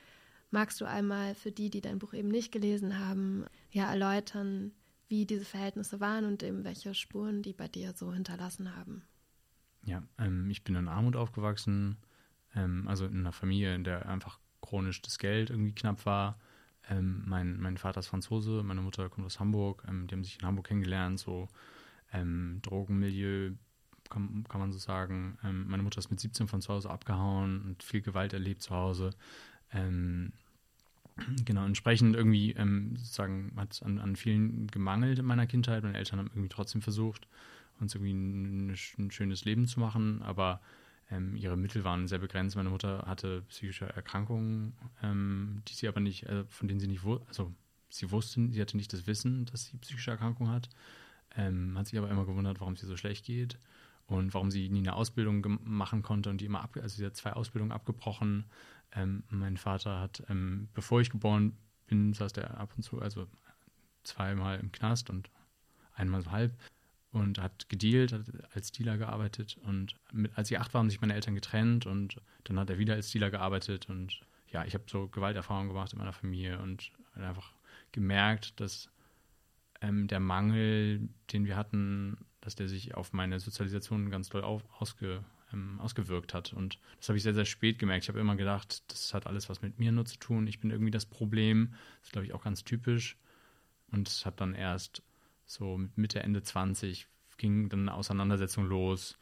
magst 0.51 0.81
du 0.81 0.85
einmal 0.85 1.35
für 1.35 1.53
die, 1.53 1.71
die 1.71 1.81
dein 1.81 1.99
Buch 1.99 2.13
eben 2.13 2.29
nicht 2.29 2.53
gelesen 2.53 2.99
haben, 2.99 3.45
ja 3.71 3.91
erläutern, 3.91 4.73
wie 5.09 5.27
diese 5.27 5.45
Verhältnisse 5.45 6.01
waren 6.01 6.25
und 6.25 6.43
eben 6.43 6.65
welche 6.65 6.95
Spuren 6.95 7.43
die 7.43 7.53
bei 7.53 7.69
dir 7.69 7.93
so 7.95 8.13
hinterlassen 8.13 8.77
haben. 8.77 9.03
Ja, 9.85 10.03
ähm, 10.19 10.49
ich 10.51 10.63
bin 10.63 10.77
in 10.77 10.89
Armut 10.89 11.17
aufgewachsen, 11.17 11.97
ähm, 12.55 12.87
also 12.87 13.07
in 13.07 13.19
einer 13.19 13.33
Familie, 13.33 13.75
in 13.75 13.85
der 13.85 14.09
einfach 14.09 14.39
chronisch 14.61 15.03
das 15.03 15.19
Geld 15.19 15.51
irgendwie 15.51 15.75
knapp 15.75 16.07
war. 16.07 16.39
Ähm, 16.89 17.23
mein, 17.27 17.61
mein 17.61 17.77
Vater 17.77 18.01
ist 18.01 18.09
Franzose, 18.09 18.63
meine 18.63 18.83
Mutter 18.83 19.09
kommt 19.09 19.27
aus 19.27 19.41
Hamburg. 19.41 19.85
Ähm, 19.89 20.07
die 20.07 20.15
haben 20.15 20.25
sich 20.25 20.39
in 20.41 20.47
Hamburg 20.47 20.67
kennengelernt, 20.67 21.19
so 21.19 21.49
ähm, 22.13 22.61
Drogenmilieu, 22.63 23.53
kann, 24.09 24.45
kann 24.49 24.61
man 24.61 24.73
so 24.73 24.79
sagen. 24.79 25.39
Ähm, 25.45 25.67
meine 25.69 25.83
Mutter 25.83 25.99
ist 25.99 26.11
mit 26.11 26.21
17 26.21 26.49
von 26.49 26.61
zu 26.61 26.73
Hause 26.73 26.91
abgehauen 26.91 27.63
und 27.63 27.83
viel 27.83 28.03
Gewalt 28.03 28.33
erlebt 28.33 28.63
zu 28.63 28.75
Hause. 28.75 29.11
Ähm, 29.73 30.33
genau, 31.45 31.65
entsprechend 31.65 32.15
irgendwie 32.17 32.53
ähm, 32.53 32.97
sozusagen 32.97 33.53
hat 33.57 33.73
es 33.73 33.83
an, 33.83 33.99
an 33.99 34.17
vielen 34.17 34.67
gemangelt 34.69 35.19
in 35.19 35.25
meiner 35.25 35.47
Kindheit. 35.47 35.83
Meine 35.83 35.99
Eltern 35.99 36.19
haben 36.19 36.31
irgendwie 36.31 36.49
trotzdem 36.49 36.83
versucht, 36.83 37.27
uns 37.81 37.95
irgendwie 37.95 38.13
ein, 38.13 38.77
ein 38.99 39.11
schönes 39.11 39.45
Leben 39.45 39.67
zu 39.67 39.81
machen, 39.81 40.23
aber 40.23 40.61
ähm, 41.11 41.37
ihre 41.37 41.57
Mittel 41.57 41.85
waren 41.85 42.09
sehr 42.09 42.19
begrenzt. 42.19 42.57
Meine 42.57 42.71
Mutter 42.71 43.05
hatte 43.07 43.43
psychische 43.49 43.87
Erkrankungen, 43.87 44.75
ähm, 45.03 45.63
die 45.69 45.75
sie 45.75 45.89
aber 45.89 46.01
nicht, 46.01 46.25
äh, 46.25 46.45
von 46.49 46.69
denen 46.69 46.81
sie 46.81 46.89
nicht 46.89 47.03
wusste, 47.03 47.27
also 47.29 47.53
sie 47.89 48.11
wusste, 48.11 48.49
sie 48.51 48.61
hatte 48.61 48.77
nicht 48.77 48.93
das 48.93 49.07
Wissen, 49.07 49.47
dass 49.47 49.67
sie 49.67 49.79
psychische 49.79 50.13
Erkrankungen 50.13 50.53
hat, 50.53 50.69
ähm, 51.37 51.77
hat 51.77 51.87
sich 51.87 51.99
aber 51.99 52.11
immer 52.11 52.27
gewundert, 52.27 52.61
warum 52.61 52.77
sie 52.77 52.87
so 52.87 52.97
schlecht 52.97 53.25
geht 53.25 53.59
und 54.11 54.35
warum 54.35 54.51
sie 54.51 54.69
nie 54.69 54.81
eine 54.81 54.95
Ausbildung 54.95 55.59
machen 55.65 56.03
konnte 56.03 56.31
und 56.31 56.41
die 56.41 56.47
immer 56.47 56.63
ab, 56.63 56.77
also 56.77 56.97
sie 56.97 57.07
hat 57.07 57.17
zwei 57.17 57.33
Ausbildungen 57.33 57.73
abgebrochen. 57.73 58.45
Ähm, 58.93 59.23
mein 59.31 59.57
Vater 59.57 60.01
hat, 60.01 60.25
ähm, 60.29 60.69
bevor 60.75 61.01
ich 61.01 61.11
geboren 61.11 61.57
bin, 61.87 62.13
saß 62.13 62.33
der 62.33 62.59
ab 62.59 62.73
und 62.77 62.83
zu, 62.83 63.01
also 63.01 63.27
zweimal 64.03 64.59
im 64.59 64.73
Knast 64.73 65.11
und 65.11 65.31
einmal 65.95 66.23
so 66.23 66.31
halb 66.33 66.53
und 67.13 67.39
hat 67.39 67.69
gedealt, 67.69 68.13
hat 68.13 68.23
als 68.53 68.73
Dealer 68.73 68.99
gearbeitet 68.99 69.59
und 69.63 69.95
mit, 70.13 70.37
als 70.37 70.51
ich 70.51 70.59
acht 70.59 70.75
war, 70.75 70.81
haben 70.81 70.91
sich 70.91 71.01
meine 71.01 71.15
Eltern 71.15 71.35
getrennt 71.35 71.87
und 71.87 72.17
dann 72.45 72.59
hat 72.59 72.71
er 72.71 72.79
wieder 72.79 72.95
als 72.95 73.11
Dealer 73.11 73.31
gearbeitet 73.31 73.89
und 73.89 74.21
ja, 74.49 74.65
ich 74.65 74.75
habe 74.75 74.85
so 74.89 75.07
Gewalterfahrungen 75.07 75.69
gemacht 75.69 75.93
in 75.93 75.99
meiner 75.99 76.13
Familie 76.13 76.59
und 76.59 76.91
einfach 77.15 77.53
gemerkt, 77.93 78.59
dass 78.59 78.89
ähm, 79.81 80.09
der 80.09 80.21
Mangel, 80.21 81.09
den 81.33 81.47
wir 81.47 81.57
hatten, 81.57 82.17
dass 82.41 82.55
der 82.55 82.69
sich 82.69 82.95
auf 82.95 83.13
meine 83.13 83.41
Sozialisation 83.41 84.11
ganz 84.11 84.29
doll 84.29 84.43
auf, 84.43 84.63
ausge, 84.79 85.25
ähm, 85.53 85.79
ausgewirkt 85.81 86.35
hat. 86.35 86.53
Und 86.53 86.79
das 86.99 87.09
habe 87.09 87.17
ich 87.17 87.23
sehr, 87.23 87.35
sehr 87.35 87.45
spät 87.45 87.79
gemerkt. 87.79 88.05
Ich 88.05 88.09
habe 88.09 88.21
immer 88.21 88.37
gedacht, 88.37 88.83
das 88.91 89.15
hat 89.15 89.27
alles 89.27 89.49
was 89.49 89.63
mit 89.63 89.79
mir 89.79 89.93
nur 89.93 90.07
zu 90.07 90.19
tun. 90.19 90.47
Ich 90.47 90.61
bin 90.61 90.71
irgendwie 90.71 90.91
das 90.91 91.07
Problem. 91.07 91.75
Das 91.99 92.09
ist, 92.09 92.13
glaube 92.13 92.27
ich, 92.27 92.33
auch 92.33 92.43
ganz 92.43 92.65
typisch. 92.65 93.17
Und 93.91 94.09
es 94.09 94.25
hat 94.25 94.41
dann 94.41 94.55
erst 94.55 95.03
so 95.47 95.81
Mitte, 95.97 96.23
Ende 96.23 96.43
20 96.43 97.07
ging 97.37 97.69
dann 97.69 97.89
eine 97.89 97.95
Auseinandersetzung 97.95 98.67
los, 98.67 99.19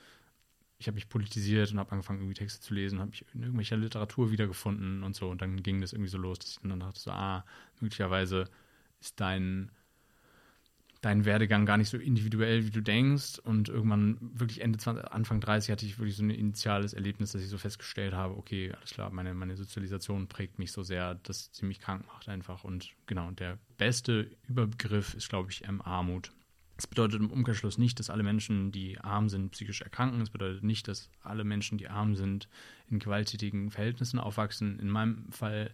ich 0.78 0.86
habe 0.86 0.94
mich 0.94 1.08
politisiert 1.08 1.72
und 1.72 1.78
habe 1.80 1.90
angefangen, 1.90 2.20
irgendwie 2.20 2.34
Texte 2.34 2.60
zu 2.60 2.72
lesen, 2.72 3.00
habe 3.00 3.10
mich 3.10 3.24
in 3.34 3.42
irgendwelcher 3.42 3.76
Literatur 3.76 4.30
wiedergefunden 4.30 5.02
und 5.02 5.16
so. 5.16 5.28
Und 5.28 5.42
dann 5.42 5.62
ging 5.62 5.80
das 5.80 5.92
irgendwie 5.92 6.10
so 6.10 6.18
los, 6.18 6.38
dass 6.38 6.50
ich 6.50 6.58
dann 6.62 6.78
dachte, 6.78 7.00
so, 7.00 7.10
ah, 7.10 7.44
möglicherweise 7.80 8.48
ist 9.00 9.18
dein, 9.20 9.72
dein 11.00 11.24
Werdegang 11.24 11.64
gar 11.64 11.76
nicht 11.76 11.90
so 11.90 11.96
individuell, 11.96 12.66
wie 12.66 12.70
du 12.70 12.82
denkst. 12.82 13.38
Und 13.38 13.68
irgendwann, 13.68 14.18
wirklich 14.20 14.60
Ende 14.60 14.78
20, 14.78 15.12
Anfang 15.12 15.40
30, 15.40 15.70
hatte 15.70 15.86
ich 15.86 15.98
wirklich 15.98 16.16
so 16.16 16.24
ein 16.24 16.30
initiales 16.30 16.92
Erlebnis, 16.92 17.32
dass 17.32 17.42
ich 17.42 17.48
so 17.48 17.58
festgestellt 17.58 18.14
habe, 18.14 18.36
okay, 18.36 18.72
alles 18.76 18.90
klar, 18.90 19.10
meine, 19.10 19.34
meine 19.34 19.56
Sozialisation 19.56 20.26
prägt 20.26 20.58
mich 20.58 20.72
so 20.72 20.82
sehr, 20.82 21.14
dass 21.16 21.50
sie 21.52 21.66
mich 21.66 21.80
krank 21.80 22.04
macht 22.06 22.28
einfach. 22.28 22.64
Und 22.64 22.90
genau, 23.06 23.30
der 23.30 23.58
beste 23.76 24.30
Überbegriff 24.48 25.14
ist, 25.14 25.28
glaube 25.28 25.50
ich, 25.50 25.68
Armut. 25.68 26.32
Es 26.76 26.86
bedeutet 26.86 27.20
im 27.20 27.30
Umkehrschluss 27.30 27.76
nicht, 27.76 27.98
dass 27.98 28.10
alle 28.10 28.22
Menschen, 28.22 28.70
die 28.70 29.00
arm 29.00 29.28
sind, 29.28 29.50
psychisch 29.50 29.82
erkranken. 29.82 30.20
Es 30.20 30.30
bedeutet 30.30 30.62
nicht, 30.62 30.86
dass 30.86 31.10
alle 31.22 31.42
Menschen, 31.42 31.76
die 31.76 31.88
arm 31.88 32.14
sind, 32.14 32.48
in 32.88 33.00
gewalttätigen 33.00 33.70
Verhältnissen 33.70 34.20
aufwachsen. 34.20 34.78
In 34.78 34.88
meinem 34.88 35.30
Fall 35.32 35.72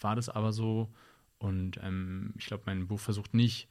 war 0.00 0.16
das 0.16 0.30
aber 0.30 0.52
so. 0.52 0.90
Und 1.38 1.78
ähm, 1.82 2.32
ich 2.38 2.46
glaube, 2.46 2.62
mein 2.66 2.86
Buch 2.86 3.00
versucht 3.00 3.34
nicht, 3.34 3.68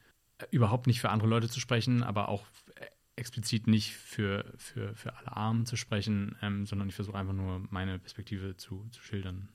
überhaupt 0.50 0.86
nicht 0.86 1.00
für 1.00 1.10
andere 1.10 1.28
Leute 1.28 1.48
zu 1.48 1.60
sprechen, 1.60 2.02
aber 2.02 2.28
auch 2.28 2.46
äh, 2.76 2.86
explizit 3.16 3.66
nicht 3.66 3.94
für, 3.94 4.52
für, 4.56 4.94
für 4.94 5.16
alle 5.16 5.36
Armen 5.36 5.66
zu 5.66 5.76
sprechen, 5.76 6.36
ähm, 6.42 6.66
sondern 6.66 6.88
ich 6.88 6.94
versuche 6.94 7.16
einfach 7.16 7.32
nur 7.32 7.66
meine 7.70 7.98
Perspektive 7.98 8.56
zu, 8.56 8.86
zu 8.90 9.02
schildern. 9.02 9.48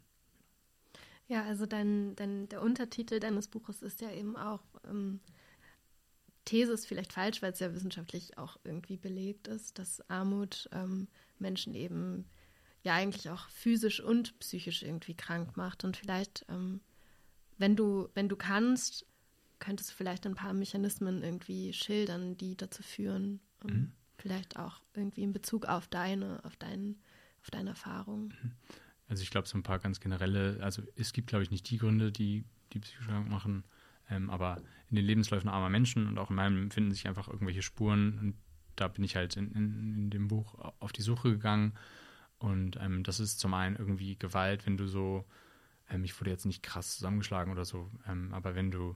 Ja, 1.27 1.43
also 1.45 1.65
dein, 1.65 2.15
dein, 2.15 2.49
der 2.49 2.61
Untertitel 2.61 3.19
deines 3.19 3.47
Buches 3.47 3.81
ist 3.81 4.01
ja 4.01 4.11
eben 4.11 4.35
auch 4.35 4.63
ähm, 4.85 5.21
These 6.45 6.73
ist 6.73 6.87
vielleicht 6.87 7.13
falsch, 7.13 7.41
weil 7.41 7.51
es 7.51 7.59
ja 7.59 7.73
wissenschaftlich 7.73 8.37
auch 8.37 8.57
irgendwie 8.63 8.97
belegt 8.97 9.47
ist, 9.47 9.77
dass 9.77 10.01
Armut 10.09 10.67
ähm, 10.71 11.07
Menschen 11.39 11.75
eben 11.75 12.25
ja 12.83 12.95
eigentlich 12.95 13.29
auch 13.29 13.47
physisch 13.49 14.01
und 14.01 14.37
psychisch 14.39 14.81
irgendwie 14.81 15.13
krank 15.13 15.55
macht. 15.55 15.83
Und 15.83 15.97
vielleicht, 15.97 16.45
ähm, 16.49 16.81
wenn 17.57 17.75
du, 17.75 18.09
wenn 18.15 18.27
du 18.27 18.35
kannst, 18.35 19.05
könntest 19.61 19.91
du 19.91 19.93
vielleicht 19.95 20.25
ein 20.25 20.35
paar 20.35 20.53
Mechanismen 20.53 21.23
irgendwie 21.23 21.71
schildern, 21.71 22.35
die 22.35 22.57
dazu 22.57 22.83
führen. 22.83 23.39
Ähm, 23.63 23.73
mhm. 23.73 23.91
Vielleicht 24.17 24.59
auch 24.59 24.81
irgendwie 24.93 25.23
in 25.23 25.31
Bezug 25.31 25.65
auf 25.65 25.87
deine, 25.87 26.43
auf 26.43 26.57
deinen, 26.57 27.01
auf 27.41 27.49
deine 27.49 27.69
Erfahrung. 27.69 28.33
Mhm. 28.43 28.51
Also 29.07 29.23
ich 29.23 29.29
glaube, 29.29 29.47
so 29.47 29.57
ein 29.57 29.63
paar 29.63 29.79
ganz 29.79 29.99
generelle, 29.99 30.59
also 30.61 30.81
es 30.95 31.13
gibt, 31.13 31.27
glaube 31.27 31.43
ich, 31.43 31.51
nicht 31.51 31.69
die 31.69 31.77
Gründe, 31.77 32.11
die 32.11 32.43
die 32.73 32.79
psychisch 32.79 33.07
krank 33.07 33.29
machen. 33.29 33.63
Ähm, 34.09 34.29
aber 34.29 34.61
in 34.89 34.95
den 34.95 35.05
Lebensläufen 35.05 35.49
armer 35.49 35.69
Menschen 35.69 36.07
und 36.07 36.17
auch 36.17 36.29
in 36.29 36.35
meinem 36.35 36.71
finden 36.71 36.91
sich 36.91 37.07
einfach 37.07 37.27
irgendwelche 37.27 37.61
Spuren. 37.61 38.19
Und 38.19 38.35
da 38.75 38.87
bin 38.87 39.03
ich 39.03 39.15
halt 39.15 39.37
in, 39.37 39.51
in, 39.51 39.95
in 39.95 40.09
dem 40.09 40.27
Buch 40.27 40.55
auf 40.79 40.91
die 40.91 41.01
Suche 41.01 41.31
gegangen. 41.31 41.73
Und 42.39 42.77
ähm, 42.81 43.03
das 43.03 43.19
ist 43.19 43.39
zum 43.39 43.53
einen 43.53 43.75
irgendwie 43.75 44.17
Gewalt, 44.17 44.65
wenn 44.65 44.77
du 44.77 44.87
so, 44.87 45.25
ähm, 45.89 46.03
ich 46.03 46.19
wurde 46.19 46.31
jetzt 46.31 46.45
nicht 46.45 46.63
krass 46.63 46.95
zusammengeschlagen 46.95 47.51
oder 47.51 47.65
so, 47.65 47.91
ähm, 48.07 48.33
aber 48.33 48.55
wenn 48.55 48.71
du 48.71 48.95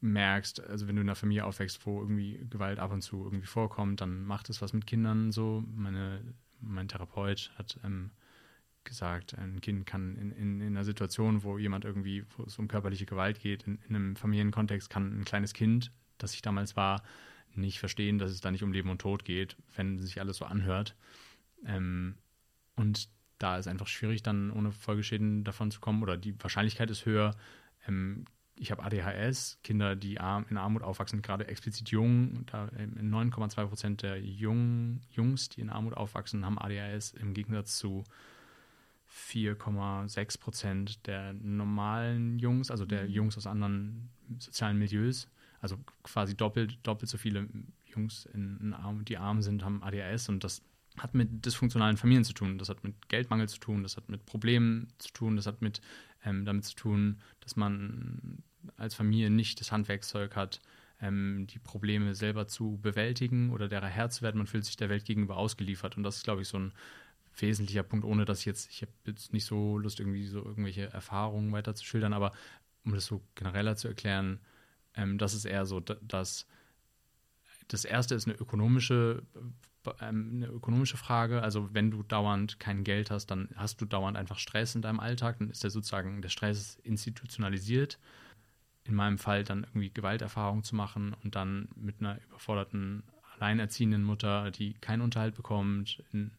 merkst, 0.00 0.60
also 0.60 0.86
wenn 0.86 0.96
du 0.96 1.02
in 1.02 1.08
einer 1.08 1.16
Familie 1.16 1.44
aufwächst, 1.44 1.84
wo 1.86 2.00
irgendwie 2.00 2.46
Gewalt 2.50 2.78
ab 2.78 2.92
und 2.92 3.02
zu 3.02 3.24
irgendwie 3.24 3.46
vorkommt, 3.46 4.00
dann 4.00 4.24
macht 4.24 4.50
es 4.50 4.62
was 4.62 4.72
mit 4.72 4.86
Kindern 4.86 5.32
so. 5.32 5.64
Meine, 5.74 6.20
mein 6.60 6.88
Therapeut 6.88 7.52
hat 7.56 7.78
ähm, 7.84 8.10
gesagt, 8.84 9.36
ein 9.36 9.60
Kind 9.60 9.86
kann 9.86 10.16
in, 10.16 10.30
in, 10.32 10.60
in, 10.60 10.68
einer 10.68 10.84
Situation, 10.84 11.42
wo 11.42 11.58
jemand 11.58 11.84
irgendwie, 11.84 12.24
wo 12.36 12.44
es 12.44 12.58
um 12.58 12.68
körperliche 12.68 13.06
Gewalt 13.06 13.40
geht, 13.40 13.64
in, 13.64 13.78
in, 13.88 13.96
einem 13.96 14.16
Familienkontext, 14.16 14.88
kann 14.90 15.20
ein 15.20 15.24
kleines 15.24 15.52
Kind, 15.52 15.90
das 16.18 16.34
ich 16.34 16.42
damals 16.42 16.76
war, 16.76 17.02
nicht 17.54 17.78
verstehen, 17.78 18.18
dass 18.18 18.30
es 18.30 18.40
da 18.40 18.50
nicht 18.50 18.62
um 18.62 18.72
Leben 18.72 18.90
und 18.90 19.00
Tod 19.00 19.24
geht, 19.24 19.56
wenn 19.74 19.98
sich 19.98 20.20
alles 20.20 20.38
so 20.38 20.44
anhört. 20.44 20.94
Ähm, 21.64 22.16
und 22.76 23.08
da 23.38 23.58
ist 23.58 23.66
einfach 23.66 23.86
schwierig, 23.86 24.22
dann 24.22 24.50
ohne 24.50 24.72
Folgeschäden 24.72 25.44
davon 25.44 25.70
zu 25.70 25.80
kommen, 25.80 26.02
oder 26.02 26.16
die 26.16 26.40
Wahrscheinlichkeit 26.42 26.90
ist 26.90 27.06
höher. 27.06 27.34
Ähm, 27.86 28.24
ich 28.58 28.70
habe 28.70 28.82
ADHS, 28.82 29.58
Kinder, 29.62 29.96
die 29.96 30.14
in 30.14 30.56
Armut 30.56 30.82
aufwachsen, 30.82 31.22
gerade 31.22 31.46
explizit 31.48 31.90
jung. 31.90 32.46
Da 32.46 32.66
9,2 32.66 33.60
ähm, 33.60 33.68
Prozent 33.68 34.02
der 34.02 34.20
Jungen, 34.20 35.02
Jungs, 35.10 35.48
die 35.48 35.60
in 35.60 35.70
Armut 35.70 35.94
aufwachsen, 35.94 36.44
haben 36.44 36.58
ADHS 36.58 37.12
im 37.12 37.34
Gegensatz 37.34 37.76
zu 37.76 38.04
4,6 39.10 40.40
Prozent 40.40 41.06
der 41.06 41.32
normalen 41.34 42.38
Jungs, 42.38 42.70
also 42.70 42.84
der 42.84 43.04
mhm. 43.04 43.10
Jungs 43.10 43.36
aus 43.36 43.46
anderen 43.46 44.10
sozialen 44.38 44.78
Milieus, 44.78 45.28
also 45.60 45.78
quasi 46.02 46.36
doppelt, 46.36 46.78
doppelt 46.82 47.10
so 47.10 47.18
viele 47.18 47.48
Jungs, 47.84 48.26
in, 48.26 48.58
in 48.60 48.74
arm, 48.74 49.04
die 49.04 49.16
arm 49.16 49.42
sind, 49.42 49.64
haben 49.64 49.82
ADHS 49.82 50.28
und 50.28 50.44
das 50.44 50.62
hat 50.98 51.14
mit 51.14 51.44
dysfunktionalen 51.44 51.96
Familien 51.96 52.24
zu 52.24 52.32
tun, 52.32 52.58
das 52.58 52.68
hat 52.68 52.82
mit 52.82 53.08
Geldmangel 53.08 53.48
zu 53.48 53.58
tun, 53.58 53.82
das 53.82 53.96
hat 53.96 54.08
mit 54.08 54.24
Problemen 54.24 54.88
zu 54.98 55.12
tun, 55.12 55.36
das 55.36 55.46
hat 55.46 55.60
mit 55.60 55.80
ähm, 56.26 56.44
damit 56.44 56.64
zu 56.66 56.74
tun, 56.74 57.20
dass 57.40 57.56
man 57.56 58.42
als 58.76 58.94
Familie 58.94 59.30
nicht 59.30 59.60
das 59.60 59.72
Handwerkszeug 59.72 60.36
hat, 60.36 60.60
ähm, 61.00 61.46
die 61.48 61.58
Probleme 61.58 62.14
selber 62.14 62.48
zu 62.48 62.78
bewältigen 62.82 63.50
oder 63.52 63.68
derer 63.68 63.86
Herr 63.86 64.10
zu 64.10 64.22
werden. 64.22 64.38
Man 64.38 64.46
fühlt 64.46 64.64
sich 64.64 64.76
der 64.76 64.88
Welt 64.88 65.04
gegenüber 65.04 65.36
ausgeliefert 65.36 65.96
und 65.96 66.02
das 66.02 66.18
ist, 66.18 66.24
glaube 66.24 66.42
ich, 66.42 66.48
so 66.48 66.58
ein 66.58 66.72
wesentlicher 67.38 67.82
Punkt, 67.82 68.04
ohne 68.04 68.24
dass 68.24 68.40
ich 68.40 68.46
jetzt, 68.46 68.70
ich 68.70 68.82
habe 68.82 68.92
jetzt 69.06 69.32
nicht 69.32 69.44
so 69.44 69.78
Lust, 69.78 70.00
irgendwie 70.00 70.26
so 70.26 70.44
irgendwelche 70.44 70.92
Erfahrungen 70.92 71.52
weiter 71.52 71.74
zu 71.74 71.84
schildern, 71.84 72.12
aber 72.12 72.32
um 72.84 72.92
das 72.92 73.06
so 73.06 73.22
genereller 73.34 73.76
zu 73.76 73.88
erklären, 73.88 74.40
ähm, 74.94 75.18
das 75.18 75.34
ist 75.34 75.44
eher 75.44 75.66
so, 75.66 75.80
dass 75.80 76.46
das 77.68 77.84
erste 77.84 78.14
ist 78.14 78.26
eine 78.26 78.36
ökonomische, 78.36 79.22
eine 79.98 80.46
ökonomische 80.46 80.96
Frage. 80.96 81.42
Also 81.42 81.68
wenn 81.72 81.90
du 81.90 82.02
dauernd 82.02 82.58
kein 82.60 82.84
Geld 82.84 83.10
hast, 83.10 83.26
dann 83.26 83.48
hast 83.56 83.80
du 83.80 83.84
dauernd 83.84 84.16
einfach 84.16 84.38
Stress 84.38 84.74
in 84.74 84.82
deinem 84.82 85.00
Alltag, 85.00 85.38
dann 85.38 85.50
ist 85.50 85.62
der 85.62 85.70
sozusagen, 85.70 86.22
der 86.22 86.28
Stress 86.28 86.78
institutionalisiert. 86.82 87.98
In 88.84 88.94
meinem 88.94 89.18
Fall 89.18 89.42
dann 89.42 89.64
irgendwie 89.64 89.90
Gewalterfahrung 89.90 90.62
zu 90.62 90.76
machen 90.76 91.14
und 91.24 91.34
dann 91.34 91.68
mit 91.74 91.96
einer 92.00 92.20
überforderten 92.22 93.02
alleinerziehenden 93.34 94.04
Mutter, 94.04 94.50
die 94.50 94.74
keinen 94.74 95.02
Unterhalt 95.02 95.34
bekommt, 95.34 96.02
in 96.12 96.30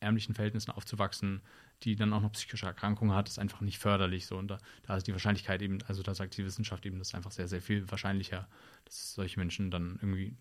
ärmlichen 0.00 0.34
Verhältnissen 0.34 0.72
aufzuwachsen, 0.72 1.40
die 1.82 1.96
dann 1.96 2.12
auch 2.12 2.22
noch 2.22 2.32
psychische 2.32 2.66
Erkrankungen 2.66 3.14
hat, 3.14 3.28
ist 3.28 3.38
einfach 3.38 3.60
nicht 3.60 3.78
förderlich. 3.78 4.26
So. 4.26 4.36
Und 4.36 4.48
da, 4.48 4.58
da 4.86 4.96
ist 4.96 5.06
die 5.06 5.12
Wahrscheinlichkeit 5.12 5.62
eben, 5.62 5.78
also 5.86 6.02
da 6.02 6.14
sagt 6.14 6.36
die 6.36 6.44
Wissenschaft 6.44 6.86
eben, 6.86 6.98
das 6.98 7.08
ist 7.08 7.14
einfach 7.14 7.32
sehr, 7.32 7.48
sehr 7.48 7.60
viel 7.60 7.90
wahrscheinlicher, 7.90 8.48
dass 8.84 9.14
solche 9.14 9.38
Menschen 9.38 9.70
dann 9.70 9.98
irgendwie, 10.00 10.36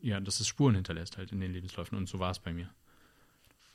ja, 0.00 0.20
dass 0.20 0.40
es 0.40 0.46
Spuren 0.46 0.74
hinterlässt 0.74 1.16
halt 1.16 1.32
in 1.32 1.40
den 1.40 1.52
Lebensläufen. 1.52 1.96
Und 1.96 2.08
so 2.08 2.18
war 2.18 2.30
es 2.30 2.38
bei 2.38 2.52
mir. 2.52 2.68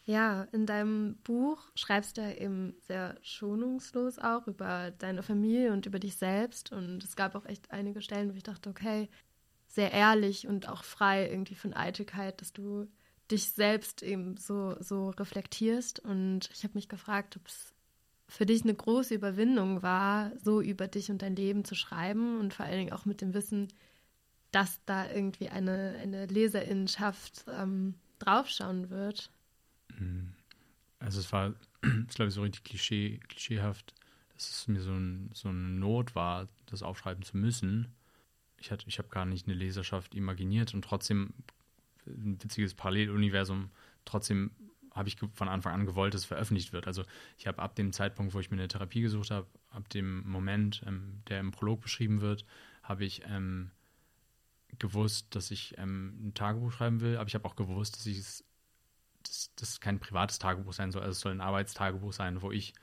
Ja, 0.05 0.47
in 0.51 0.65
deinem 0.65 1.17
Buch 1.23 1.61
schreibst 1.75 2.17
du 2.17 2.35
eben 2.35 2.73
sehr 2.87 3.15
schonungslos 3.21 4.17
auch 4.17 4.47
über 4.47 4.91
deine 4.91 5.21
Familie 5.21 5.71
und 5.71 5.85
über 5.85 5.99
dich 5.99 6.15
selbst. 6.15 6.71
Und 6.71 7.03
es 7.03 7.15
gab 7.15 7.35
auch 7.35 7.45
echt 7.45 7.71
einige 7.71 8.01
Stellen, 8.01 8.33
wo 8.33 8.37
ich 8.37 8.43
dachte, 8.43 8.69
okay, 8.69 9.07
sehr 9.67 9.91
ehrlich 9.91 10.47
und 10.47 10.67
auch 10.67 10.83
frei 10.83 11.29
irgendwie 11.29 11.53
von 11.53 11.75
Eitelkeit, 11.75 12.41
dass 12.41 12.53
du 12.53 12.87
dich 13.29 13.51
selbst 13.51 14.01
eben 14.01 14.35
so, 14.37 14.75
so 14.79 15.11
reflektierst. 15.11 15.99
Und 15.99 16.49
ich 16.53 16.63
habe 16.63 16.73
mich 16.73 16.89
gefragt, 16.89 17.37
ob 17.37 17.47
es 17.47 17.73
für 18.27 18.45
dich 18.45 18.63
eine 18.63 18.73
große 18.73 19.13
Überwindung 19.13 19.83
war, 19.83 20.31
so 20.43 20.61
über 20.61 20.87
dich 20.87 21.11
und 21.11 21.21
dein 21.21 21.35
Leben 21.35 21.65
zu 21.65 21.75
schreiben 21.75 22.39
und 22.39 22.53
vor 22.53 22.65
allen 22.65 22.77
Dingen 22.77 22.93
auch 22.93 23.05
mit 23.05 23.21
dem 23.21 23.33
Wissen, 23.33 23.67
dass 24.51 24.84
da 24.86 25.10
irgendwie 25.10 25.50
eine, 25.50 25.96
eine 26.01 26.25
Leserinnenschaft 26.25 27.46
ähm, 27.51 27.96
draufschauen 28.20 28.89
wird. 28.89 29.32
Mhm. 29.98 30.34
Also 31.00 31.20
es 31.20 31.32
war, 31.32 31.53
ich 32.08 32.15
glaube, 32.15 32.32
so 32.32 32.41
richtig 32.41 32.63
klischee, 32.63 33.20
klischeehaft, 33.27 33.94
dass 34.34 34.50
es 34.50 34.68
mir 34.68 34.82
so, 34.82 34.91
ein, 34.91 35.29
so 35.34 35.50
eine 35.50 35.58
Not 35.58 36.15
war, 36.15 36.48
das 36.65 36.84
aufschreiben 36.84 37.24
zu 37.24 37.38
müssen. 37.38 37.94
Ich, 38.58 38.72
ich 38.72 38.98
habe 38.98 39.10
gar 39.10 39.25
nicht 39.25 39.48
eine 39.48 39.56
Leserschaft 39.56 40.15
imaginiert 40.15 40.74
und 40.74 40.84
trotzdem 40.84 41.34
ein 42.06 42.41
witziges 42.41 42.74
Paralleluniversum. 42.74 43.70
Trotzdem 44.06 44.51
habe 44.91 45.08
ich 45.08 45.18
von 45.34 45.48
Anfang 45.48 45.74
an 45.74 45.86
gewollt, 45.86 46.13
dass 46.13 46.22
es 46.22 46.27
veröffentlicht 46.27 46.74
wird. 46.74 46.88
Also 46.88 47.03
ich 47.38 47.48
habe 47.48 47.62
ab 47.62 47.75
dem 47.75 47.94
Zeitpunkt, 47.94 48.34
wo 48.34 48.39
ich 48.39 48.50
mir 48.51 48.58
eine 48.58 48.68
Therapie 48.68 49.01
gesucht 49.01 49.32
habe, 49.32 49.48
ab 49.70 49.88
dem 49.89 50.27
Moment, 50.29 50.84
ähm, 50.86 51.22
der 51.27 51.39
im 51.39 51.51
Prolog 51.51 51.82
beschrieben 51.82 52.22
wird, 52.22 52.46
habe 52.84 53.06
ich 53.06 53.22
ähm, 53.27 53.72
gewusst, 54.77 55.35
dass 55.35 55.51
ich 55.51 55.77
ähm, 55.77 56.27
ein 56.27 56.33
Tagebuch 56.33 56.71
schreiben 56.71 57.01
will, 57.01 57.17
aber 57.17 57.27
ich 57.27 57.35
habe 57.35 57.45
auch 57.45 57.55
gewusst, 57.55 57.95
dass 57.95 58.05
es 58.05 58.43
dass 59.23 59.51
das 59.55 59.79
kein 59.81 59.99
privates 59.99 60.39
Tagebuch 60.39 60.73
sein 60.73 60.91
soll, 60.91 61.01
also 61.01 61.11
es 61.11 61.19
soll 61.19 61.33
ein 61.33 61.41
Arbeitstagebuch 61.41 62.13
sein, 62.13 62.41
wo 62.41 62.51
ich 62.51 62.73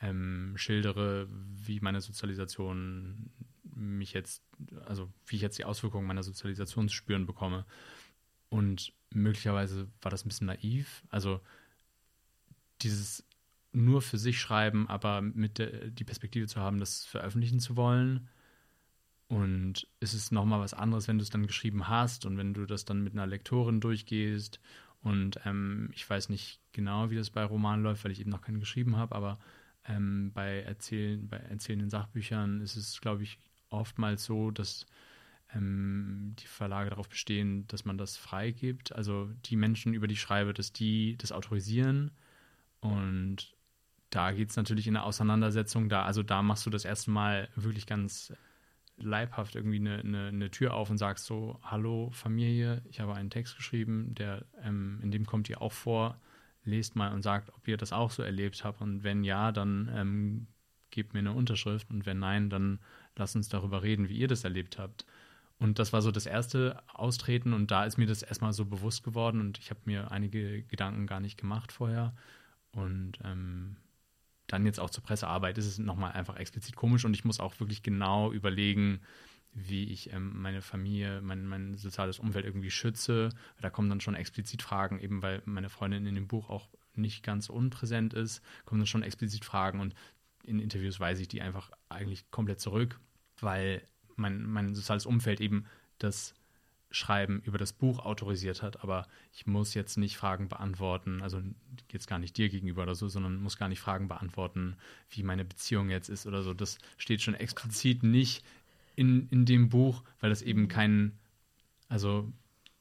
ähm, 0.00 0.54
schildere, 0.56 1.28
wie 1.30 1.80
meine 1.80 2.00
Sozialisation 2.00 3.30
mich 3.74 4.12
jetzt, 4.12 4.42
also 4.86 5.12
wie 5.26 5.36
ich 5.36 5.42
jetzt 5.42 5.58
die 5.58 5.64
Auswirkungen 5.64 6.06
meiner 6.06 6.22
Sozialisation 6.22 6.88
zu 6.88 6.94
spüren 6.94 7.26
bekomme. 7.26 7.66
Und 8.48 8.92
möglicherweise 9.10 9.88
war 10.00 10.10
das 10.10 10.24
ein 10.24 10.28
bisschen 10.28 10.46
naiv. 10.46 11.02
Also 11.08 11.40
dieses 12.82 13.24
nur 13.72 14.02
für 14.02 14.18
sich 14.18 14.40
schreiben, 14.40 14.88
aber 14.88 15.20
mit 15.20 15.58
der, 15.58 15.90
die 15.90 16.04
Perspektive 16.04 16.46
zu 16.46 16.60
haben, 16.60 16.78
das 16.78 17.04
veröffentlichen 17.04 17.60
zu 17.60 17.76
wollen. 17.76 18.28
Und 19.28 19.86
es 20.00 20.14
ist 20.14 20.32
nochmal 20.32 20.60
was 20.60 20.74
anderes, 20.74 21.08
wenn 21.08 21.18
du 21.18 21.22
es 21.22 21.30
dann 21.30 21.46
geschrieben 21.46 21.88
hast 21.88 22.26
und 22.26 22.36
wenn 22.36 22.54
du 22.54 22.66
das 22.66 22.84
dann 22.84 23.02
mit 23.02 23.14
einer 23.14 23.26
Lektorin 23.26 23.80
durchgehst 23.80 24.60
Und 25.04 25.38
ähm, 25.44 25.90
ich 25.92 26.08
weiß 26.08 26.30
nicht 26.30 26.60
genau, 26.72 27.10
wie 27.10 27.16
das 27.16 27.30
bei 27.30 27.44
Romanen 27.44 27.84
läuft, 27.84 28.04
weil 28.04 28.12
ich 28.12 28.20
eben 28.20 28.30
noch 28.30 28.40
keinen 28.40 28.60
geschrieben 28.60 28.96
habe, 28.96 29.14
aber 29.14 29.38
ähm, 29.86 30.32
bei, 30.32 30.62
erzählen, 30.62 31.28
bei 31.28 31.36
erzählenden 31.36 31.90
Sachbüchern 31.90 32.62
ist 32.62 32.76
es, 32.76 33.02
glaube 33.02 33.22
ich, 33.22 33.38
oftmals 33.68 34.24
so, 34.24 34.50
dass 34.50 34.86
ähm, 35.54 36.34
die 36.38 36.46
Verlage 36.46 36.90
darauf 36.90 37.08
bestehen, 37.08 37.66
dass 37.68 37.84
man 37.84 37.98
das 37.98 38.16
freigibt. 38.16 38.94
Also 38.94 39.30
die 39.44 39.56
Menschen, 39.56 39.92
über 39.92 40.06
die 40.06 40.14
ich 40.14 40.22
schreibe, 40.22 40.54
dass 40.54 40.72
die 40.72 41.16
das 41.18 41.32
autorisieren. 41.32 42.10
Und 42.80 43.54
da 44.08 44.32
geht 44.32 44.50
es 44.50 44.56
natürlich 44.56 44.86
in 44.86 44.94
der 44.94 45.04
Auseinandersetzung 45.04 45.90
da. 45.90 46.04
Also 46.04 46.22
da 46.22 46.42
machst 46.42 46.64
du 46.64 46.70
das 46.70 46.86
erste 46.86 47.10
Mal 47.10 47.48
wirklich 47.56 47.86
ganz 47.86 48.32
leibhaft 48.96 49.56
irgendwie 49.56 49.76
eine, 49.76 49.98
eine, 49.98 50.28
eine, 50.28 50.50
Tür 50.50 50.74
auf 50.74 50.90
und 50.90 50.98
sagst 50.98 51.26
so, 51.26 51.58
hallo 51.62 52.10
Familie, 52.12 52.82
ich 52.88 53.00
habe 53.00 53.14
einen 53.14 53.30
Text 53.30 53.56
geschrieben, 53.56 54.14
der 54.14 54.44
ähm, 54.62 55.00
in 55.02 55.10
dem 55.10 55.26
kommt 55.26 55.50
ihr 55.50 55.60
auch 55.60 55.72
vor, 55.72 56.20
lest 56.64 56.96
mal 56.96 57.12
und 57.12 57.22
sagt, 57.22 57.52
ob 57.54 57.66
ihr 57.66 57.76
das 57.76 57.92
auch 57.92 58.10
so 58.10 58.22
erlebt 58.22 58.64
habt. 58.64 58.80
Und 58.80 59.02
wenn 59.02 59.24
ja, 59.24 59.52
dann 59.52 59.90
ähm, 59.94 60.46
gebt 60.94 61.12
mir 61.12 61.18
eine 61.18 61.32
Unterschrift. 61.32 61.90
Und 61.90 62.06
wenn 62.06 62.20
nein, 62.20 62.48
dann 62.48 62.78
lasst 63.16 63.36
uns 63.36 63.48
darüber 63.48 63.82
reden, 63.82 64.08
wie 64.08 64.16
ihr 64.16 64.28
das 64.28 64.44
erlebt 64.44 64.78
habt. 64.78 65.04
Und 65.58 65.78
das 65.78 65.92
war 65.92 66.02
so 66.02 66.10
das 66.10 66.26
erste 66.26 66.82
Austreten. 66.92 67.52
Und 67.52 67.70
da 67.70 67.84
ist 67.84 67.98
mir 67.98 68.06
das 68.06 68.22
erstmal 68.22 68.52
so 68.52 68.64
bewusst 68.64 69.02
geworden. 69.02 69.40
Und 69.40 69.58
ich 69.58 69.70
habe 69.70 69.80
mir 69.84 70.10
einige 70.10 70.62
Gedanken 70.62 71.06
gar 71.06 71.20
nicht 71.20 71.38
gemacht 71.38 71.72
vorher. 71.72 72.14
Und 72.72 73.18
ähm, 73.24 73.76
dann 74.46 74.66
jetzt 74.66 74.80
auch 74.80 74.90
zur 74.90 75.02
Pressearbeit 75.02 75.58
ist 75.58 75.66
es 75.66 75.78
nochmal 75.78 76.12
einfach 76.12 76.36
explizit 76.36 76.76
komisch 76.76 77.04
und 77.04 77.14
ich 77.14 77.24
muss 77.24 77.40
auch 77.40 77.58
wirklich 77.60 77.82
genau 77.82 78.32
überlegen, 78.32 79.00
wie 79.52 79.84
ich 79.84 80.12
ähm, 80.12 80.40
meine 80.40 80.62
Familie, 80.62 81.20
mein, 81.22 81.46
mein 81.46 81.76
soziales 81.76 82.18
Umfeld 82.18 82.44
irgendwie 82.44 82.70
schütze. 82.70 83.30
Da 83.60 83.70
kommen 83.70 83.88
dann 83.88 84.00
schon 84.00 84.16
explizit 84.16 84.62
Fragen, 84.62 84.98
eben 84.98 85.22
weil 85.22 85.42
meine 85.44 85.70
Freundin 85.70 86.06
in 86.06 86.16
dem 86.16 86.26
Buch 86.26 86.50
auch 86.50 86.68
nicht 86.94 87.22
ganz 87.22 87.48
unpräsent 87.48 88.14
ist, 88.14 88.42
kommen 88.64 88.80
dann 88.80 88.86
schon 88.86 89.02
explizit 89.02 89.44
Fragen 89.44 89.80
und 89.80 89.94
in 90.44 90.58
Interviews 90.58 91.00
weise 91.00 91.22
ich 91.22 91.28
die 91.28 91.40
einfach 91.40 91.70
eigentlich 91.88 92.30
komplett 92.30 92.60
zurück, 92.60 93.00
weil 93.40 93.82
mein, 94.16 94.44
mein 94.44 94.74
soziales 94.74 95.06
Umfeld 95.06 95.40
eben 95.40 95.66
das 95.98 96.34
Schreiben 96.94 97.40
über 97.44 97.58
das 97.58 97.72
Buch 97.72 97.98
autorisiert 97.98 98.62
hat, 98.62 98.82
aber 98.82 99.06
ich 99.32 99.46
muss 99.46 99.74
jetzt 99.74 99.96
nicht 99.96 100.16
Fragen 100.16 100.48
beantworten, 100.48 101.22
also 101.22 101.42
jetzt 101.90 102.06
gar 102.06 102.18
nicht 102.18 102.36
dir 102.36 102.48
gegenüber 102.48 102.84
oder 102.84 102.94
so, 102.94 103.08
sondern 103.08 103.42
muss 103.42 103.58
gar 103.58 103.68
nicht 103.68 103.80
Fragen 103.80 104.06
beantworten, 104.06 104.76
wie 105.10 105.22
meine 105.24 105.44
Beziehung 105.44 105.90
jetzt 105.90 106.08
ist 106.08 106.26
oder 106.26 106.42
so. 106.42 106.54
Das 106.54 106.78
steht 106.96 107.20
schon 107.20 107.34
explizit 107.34 108.02
nicht 108.04 108.44
in, 108.94 109.28
in 109.30 109.44
dem 109.44 109.68
Buch, 109.70 110.04
weil 110.20 110.30
das 110.30 110.42
eben 110.42 110.68
kein, 110.68 111.18
also 111.88 112.32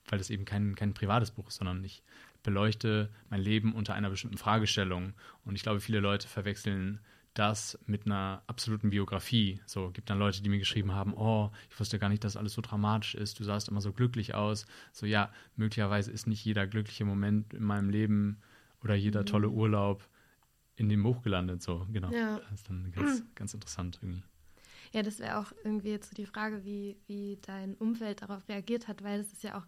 weil 0.07 0.19
das 0.19 0.29
eben 0.29 0.45
kein, 0.45 0.75
kein 0.75 0.93
privates 0.93 1.31
Buch 1.31 1.47
ist, 1.47 1.55
sondern 1.55 1.83
ich 1.83 2.03
beleuchte 2.43 3.09
mein 3.29 3.41
Leben 3.41 3.73
unter 3.73 3.95
einer 3.95 4.09
bestimmten 4.09 4.37
Fragestellung. 4.37 5.13
Und 5.43 5.55
ich 5.55 5.63
glaube, 5.63 5.79
viele 5.79 6.01
Leute 6.01 6.27
verwechseln 6.27 6.99
das 7.33 7.79
mit 7.85 8.05
einer 8.05 8.43
absoluten 8.47 8.91
Biografie. 8.91 9.59
So 9.65 9.89
gibt 9.91 10.09
dann 10.09 10.19
Leute, 10.19 10.43
die 10.43 10.49
mir 10.49 10.59
geschrieben 10.59 10.93
haben, 10.93 11.13
oh, 11.13 11.51
ich 11.69 11.79
wusste 11.79 11.99
gar 11.99 12.09
nicht, 12.09 12.23
dass 12.23 12.37
alles 12.37 12.53
so 12.53 12.61
dramatisch 12.61 13.15
ist, 13.15 13.39
du 13.39 13.43
sahst 13.43 13.69
immer 13.69 13.81
so 13.81 13.91
glücklich 13.91 14.35
aus. 14.35 14.65
So 14.91 15.05
ja, 15.05 15.31
möglicherweise 15.55 16.11
ist 16.11 16.27
nicht 16.27 16.45
jeder 16.45 16.67
glückliche 16.67 17.05
Moment 17.05 17.53
in 17.53 17.63
meinem 17.63 17.89
Leben 17.89 18.41
oder 18.83 18.95
jeder 18.95 19.21
mhm. 19.21 19.25
tolle 19.25 19.49
Urlaub 19.49 20.07
in 20.75 20.89
dem 20.89 21.03
Buch 21.03 21.21
gelandet. 21.21 21.61
So, 21.61 21.87
genau. 21.91 22.11
Ja. 22.11 22.39
Das 22.39 22.59
ist 22.59 22.69
dann 22.69 22.91
ganz, 22.91 23.21
mhm. 23.21 23.27
ganz 23.35 23.53
interessant 23.53 23.99
irgendwie. 24.01 24.23
Ja, 24.91 25.01
das 25.01 25.19
wäre 25.19 25.39
auch 25.39 25.51
irgendwie 25.63 25.89
jetzt 25.89 26.09
so 26.09 26.15
die 26.15 26.27
Frage, 26.27 26.63
wie, 26.65 26.97
wie 27.07 27.39
dein 27.41 27.73
Umfeld 27.75 28.21
darauf 28.21 28.47
reagiert 28.47 28.87
hat, 28.87 29.03
weil 29.03 29.17
das 29.17 29.33
ist 29.33 29.43
ja 29.43 29.57
auch, 29.57 29.65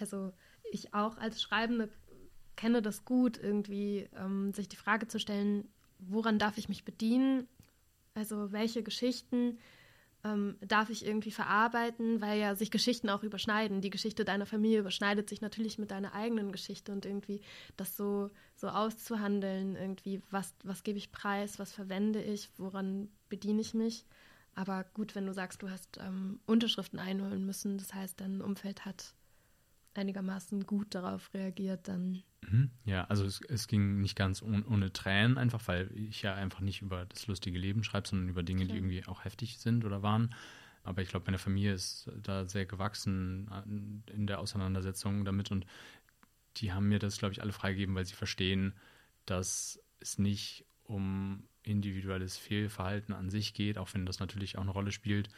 also 0.00 0.32
ich 0.72 0.94
auch 0.94 1.18
als 1.18 1.42
Schreibende 1.42 1.90
kenne 2.56 2.80
das 2.80 3.04
gut, 3.04 3.36
irgendwie 3.36 4.08
ähm, 4.16 4.54
sich 4.54 4.68
die 4.68 4.76
Frage 4.76 5.06
zu 5.06 5.18
stellen, 5.18 5.68
woran 6.08 6.38
darf 6.38 6.58
ich 6.58 6.68
mich 6.68 6.84
bedienen? 6.84 7.48
Also 8.14 8.52
welche 8.52 8.82
Geschichten 8.82 9.58
ähm, 10.24 10.56
darf 10.66 10.88
ich 10.88 11.04
irgendwie 11.04 11.30
verarbeiten, 11.30 12.20
weil 12.20 12.40
ja 12.40 12.54
sich 12.54 12.70
Geschichten 12.70 13.10
auch 13.10 13.22
überschneiden. 13.22 13.82
Die 13.82 13.90
Geschichte 13.90 14.24
deiner 14.24 14.46
Familie 14.46 14.80
überschneidet 14.80 15.28
sich 15.28 15.40
natürlich 15.40 15.78
mit 15.78 15.90
deiner 15.90 16.14
eigenen 16.14 16.50
Geschichte 16.50 16.92
und 16.92 17.04
irgendwie 17.04 17.42
das 17.76 17.96
so, 17.96 18.30
so 18.56 18.68
auszuhandeln, 18.68 19.76
irgendwie, 19.76 20.22
was, 20.30 20.54
was 20.64 20.82
gebe 20.82 20.98
ich 20.98 21.12
preis, 21.12 21.58
was 21.58 21.72
verwende 21.72 22.22
ich, 22.22 22.50
woran 22.56 23.08
bediene 23.28 23.60
ich 23.60 23.74
mich. 23.74 24.06
Aber 24.54 24.84
gut, 24.94 25.14
wenn 25.14 25.26
du 25.26 25.34
sagst, 25.34 25.62
du 25.62 25.68
hast 25.68 25.98
ähm, 25.98 26.40
Unterschriften 26.46 26.98
einholen 26.98 27.44
müssen, 27.44 27.76
das 27.76 27.92
heißt, 27.92 28.20
dein 28.20 28.40
Umfeld 28.40 28.84
hat 28.84 29.14
einigermaßen 29.98 30.66
gut 30.66 30.94
darauf 30.94 31.32
reagiert, 31.34 31.88
dann. 31.88 32.22
Mhm. 32.42 32.70
Ja, 32.84 33.04
also 33.04 33.24
es, 33.24 33.40
es 33.42 33.68
ging 33.68 34.00
nicht 34.00 34.16
ganz 34.16 34.42
un, 34.42 34.64
ohne 34.64 34.92
Tränen, 34.92 35.38
einfach 35.38 35.66
weil 35.66 35.90
ich 35.94 36.22
ja 36.22 36.34
einfach 36.34 36.60
nicht 36.60 36.82
über 36.82 37.06
das 37.06 37.26
lustige 37.26 37.58
Leben 37.58 37.84
schreibe, 37.84 38.08
sondern 38.08 38.28
über 38.28 38.42
Dinge, 38.42 38.64
Klar. 38.64 38.72
die 38.72 38.78
irgendwie 38.78 39.06
auch 39.06 39.24
heftig 39.24 39.58
sind 39.58 39.84
oder 39.84 40.02
waren. 40.02 40.34
Aber 40.82 41.00
ich 41.00 41.08
glaube, 41.08 41.26
meine 41.26 41.38
Familie 41.38 41.72
ist 41.72 42.10
da 42.22 42.44
sehr 42.44 42.66
gewachsen 42.66 44.02
in 44.12 44.26
der 44.26 44.38
Auseinandersetzung 44.38 45.24
damit 45.24 45.50
und 45.50 45.66
die 46.58 46.72
haben 46.72 46.88
mir 46.88 46.98
das, 46.98 47.18
glaube 47.18 47.32
ich, 47.32 47.42
alle 47.42 47.52
freigegeben, 47.52 47.94
weil 47.94 48.04
sie 48.04 48.14
verstehen, 48.14 48.74
dass 49.24 49.80
es 50.00 50.18
nicht 50.18 50.66
um 50.84 51.48
individuelles 51.62 52.36
Fehlverhalten 52.36 53.14
an 53.14 53.30
sich 53.30 53.54
geht, 53.54 53.78
auch 53.78 53.92
wenn 53.94 54.04
das 54.04 54.20
natürlich 54.20 54.58
auch 54.58 54.62
eine 54.62 54.70
Rolle 54.70 54.92
spielt, 54.92 55.30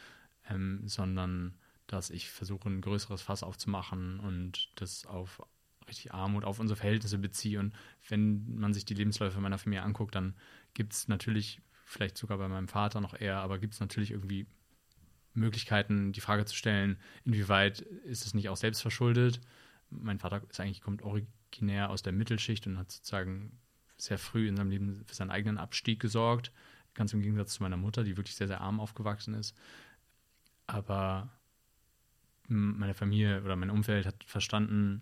ähm, 0.49 0.81
sondern 0.85 1.57
dass 1.87 2.09
ich 2.09 2.29
versuche, 2.29 2.69
ein 2.69 2.81
größeres 2.81 3.21
Fass 3.21 3.43
aufzumachen 3.43 4.19
und 4.19 4.69
das 4.75 5.05
auf 5.05 5.41
richtig 5.87 6.13
Armut, 6.13 6.43
auf 6.43 6.59
unsere 6.59 6.77
Verhältnisse 6.77 7.17
beziehe. 7.17 7.59
Und 7.59 7.73
wenn 8.09 8.55
man 8.55 8.73
sich 8.73 8.85
die 8.85 8.93
Lebensläufe 8.93 9.39
meiner 9.39 9.57
Familie 9.57 9.83
anguckt, 9.83 10.15
dann 10.15 10.35
gibt 10.73 10.93
es 10.93 11.07
natürlich, 11.07 11.61
vielleicht 11.85 12.17
sogar 12.17 12.37
bei 12.37 12.49
meinem 12.49 12.67
Vater 12.67 12.99
noch 12.99 13.19
eher, 13.19 13.37
aber 13.37 13.59
gibt 13.59 13.73
es 13.73 13.79
natürlich 13.79 14.11
irgendwie 14.11 14.45
Möglichkeiten, 15.33 16.11
die 16.11 16.21
Frage 16.21 16.45
zu 16.45 16.55
stellen, 16.55 16.97
inwieweit 17.23 17.79
ist 17.79 18.25
es 18.25 18.33
nicht 18.33 18.49
auch 18.49 18.57
selbst 18.57 18.81
verschuldet? 18.81 19.39
Mein 19.89 20.19
Vater 20.19 20.41
ist 20.49 20.59
eigentlich, 20.59 20.81
kommt 20.81 21.03
originär 21.03 21.89
aus 21.89 22.01
der 22.01 22.11
Mittelschicht 22.11 22.67
und 22.67 22.77
hat 22.77 22.91
sozusagen 22.91 23.57
sehr 23.97 24.17
früh 24.17 24.47
in 24.47 24.57
seinem 24.57 24.71
Leben 24.71 25.03
für 25.05 25.15
seinen 25.15 25.31
eigenen 25.31 25.57
Abstieg 25.57 25.99
gesorgt. 25.99 26.51
Ganz 26.93 27.13
im 27.13 27.21
Gegensatz 27.21 27.53
zu 27.53 27.63
meiner 27.63 27.77
Mutter, 27.77 28.03
die 28.03 28.17
wirklich 28.17 28.35
sehr, 28.35 28.47
sehr 28.47 28.61
arm 28.61 28.79
aufgewachsen 28.79 29.33
ist. 29.33 29.55
Aber 30.65 31.29
meine 32.47 32.93
Familie 32.93 33.43
oder 33.43 33.55
mein 33.55 33.69
Umfeld 33.69 34.05
hat 34.05 34.23
verstanden, 34.25 35.01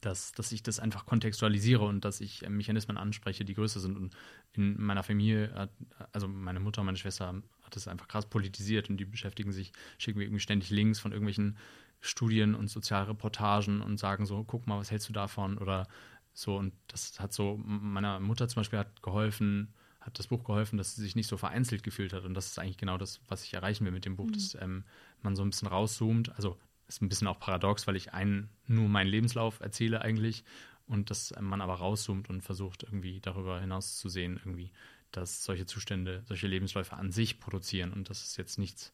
dass, 0.00 0.32
dass 0.32 0.52
ich 0.52 0.62
das 0.62 0.80
einfach 0.80 1.06
kontextualisiere 1.06 1.84
und 1.84 2.04
dass 2.04 2.20
ich 2.20 2.46
Mechanismen 2.48 2.98
anspreche, 2.98 3.44
die 3.44 3.54
größer 3.54 3.80
sind. 3.80 3.96
Und 3.96 4.14
in 4.52 4.80
meiner 4.80 5.02
Familie, 5.02 5.52
hat, 5.54 5.70
also 6.12 6.28
meine 6.28 6.60
Mutter 6.60 6.82
und 6.82 6.86
meine 6.86 6.98
Schwester 6.98 7.42
hat 7.62 7.76
es 7.76 7.88
einfach 7.88 8.08
krass 8.08 8.26
politisiert 8.26 8.90
und 8.90 8.98
die 8.98 9.06
beschäftigen 9.06 9.52
sich, 9.52 9.72
schicken 9.98 10.18
mir 10.18 10.24
irgendwie 10.24 10.40
ständig 10.40 10.70
Links 10.70 11.00
von 11.00 11.12
irgendwelchen 11.12 11.56
Studien 12.00 12.54
und 12.54 12.68
Sozialreportagen 12.68 13.80
und 13.80 13.98
sagen 13.98 14.26
so, 14.26 14.44
guck 14.44 14.66
mal, 14.66 14.78
was 14.78 14.90
hältst 14.90 15.08
du 15.08 15.12
davon? 15.14 15.56
Oder 15.56 15.88
so. 16.34 16.56
Und 16.56 16.74
das 16.88 17.18
hat 17.18 17.32
so, 17.32 17.56
meiner 17.64 18.20
Mutter 18.20 18.46
zum 18.48 18.60
Beispiel 18.60 18.80
hat 18.80 19.02
geholfen, 19.02 19.72
hat 20.04 20.18
das 20.18 20.26
Buch 20.26 20.44
geholfen, 20.44 20.76
dass 20.76 20.94
sie 20.94 21.02
sich 21.02 21.16
nicht 21.16 21.28
so 21.28 21.36
vereinzelt 21.36 21.82
gefühlt 21.82 22.12
hat. 22.12 22.24
Und 22.24 22.34
das 22.34 22.46
ist 22.46 22.58
eigentlich 22.58 22.76
genau 22.76 22.98
das, 22.98 23.20
was 23.28 23.44
ich 23.44 23.54
erreichen 23.54 23.84
will 23.84 23.92
mit 23.92 24.04
dem 24.04 24.16
Buch, 24.16 24.26
mhm. 24.26 24.32
dass 24.32 24.54
ähm, 24.60 24.84
man 25.22 25.34
so 25.34 25.42
ein 25.42 25.50
bisschen 25.50 25.68
rauszoomt. 25.68 26.34
Also 26.36 26.58
ist 26.88 27.00
ein 27.00 27.08
bisschen 27.08 27.28
auch 27.28 27.38
paradox, 27.38 27.86
weil 27.86 27.96
ich 27.96 28.12
einen 28.12 28.50
nur 28.66 28.88
meinen 28.88 29.08
Lebenslauf 29.08 29.60
erzähle 29.60 30.02
eigentlich 30.02 30.44
und 30.86 31.08
dass 31.08 31.34
man 31.40 31.62
aber 31.62 31.74
rauszoomt 31.74 32.28
und 32.28 32.42
versucht 32.42 32.82
irgendwie 32.82 33.20
darüber 33.20 33.58
hinaus 33.58 33.98
zu 33.98 34.10
sehen, 34.10 34.36
irgendwie, 34.36 34.70
dass 35.10 35.44
solche 35.44 35.64
Zustände, 35.64 36.22
solche 36.26 36.46
Lebensläufe 36.46 36.96
an 36.96 37.10
sich 37.10 37.40
produzieren 37.40 37.92
und 37.92 38.10
dass 38.10 38.22
es 38.22 38.36
jetzt 38.36 38.58
nichts 38.58 38.92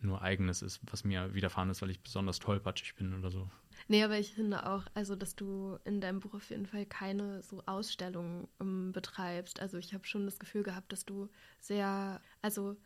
nur 0.00 0.22
eigenes 0.22 0.62
ist, 0.62 0.80
was 0.84 1.02
mir 1.04 1.34
widerfahren 1.34 1.70
ist, 1.70 1.82
weil 1.82 1.90
ich 1.90 2.00
besonders 2.00 2.38
tollpatschig 2.38 2.94
bin 2.94 3.14
oder 3.14 3.30
so. 3.30 3.50
Nee, 3.88 4.02
aber 4.02 4.18
ich 4.18 4.34
finde 4.34 4.66
auch, 4.66 4.84
also 4.94 5.14
dass 5.14 5.36
du 5.36 5.78
in 5.84 6.00
deinem 6.00 6.20
Buch 6.20 6.34
auf 6.34 6.50
jeden 6.50 6.66
Fall 6.66 6.86
keine 6.86 7.42
so 7.42 7.62
Ausstellungen 7.66 8.48
um, 8.58 8.86
ähm, 8.88 8.92
betreibst. 8.92 9.60
Also 9.60 9.78
ich 9.78 9.94
habe 9.94 10.06
schon 10.06 10.24
das 10.26 10.38
Gefühl 10.38 10.64
gehabt, 10.64 10.92
dass 10.92 11.04
du 11.04 11.28
sehr, 11.60 12.20
also 12.42 12.76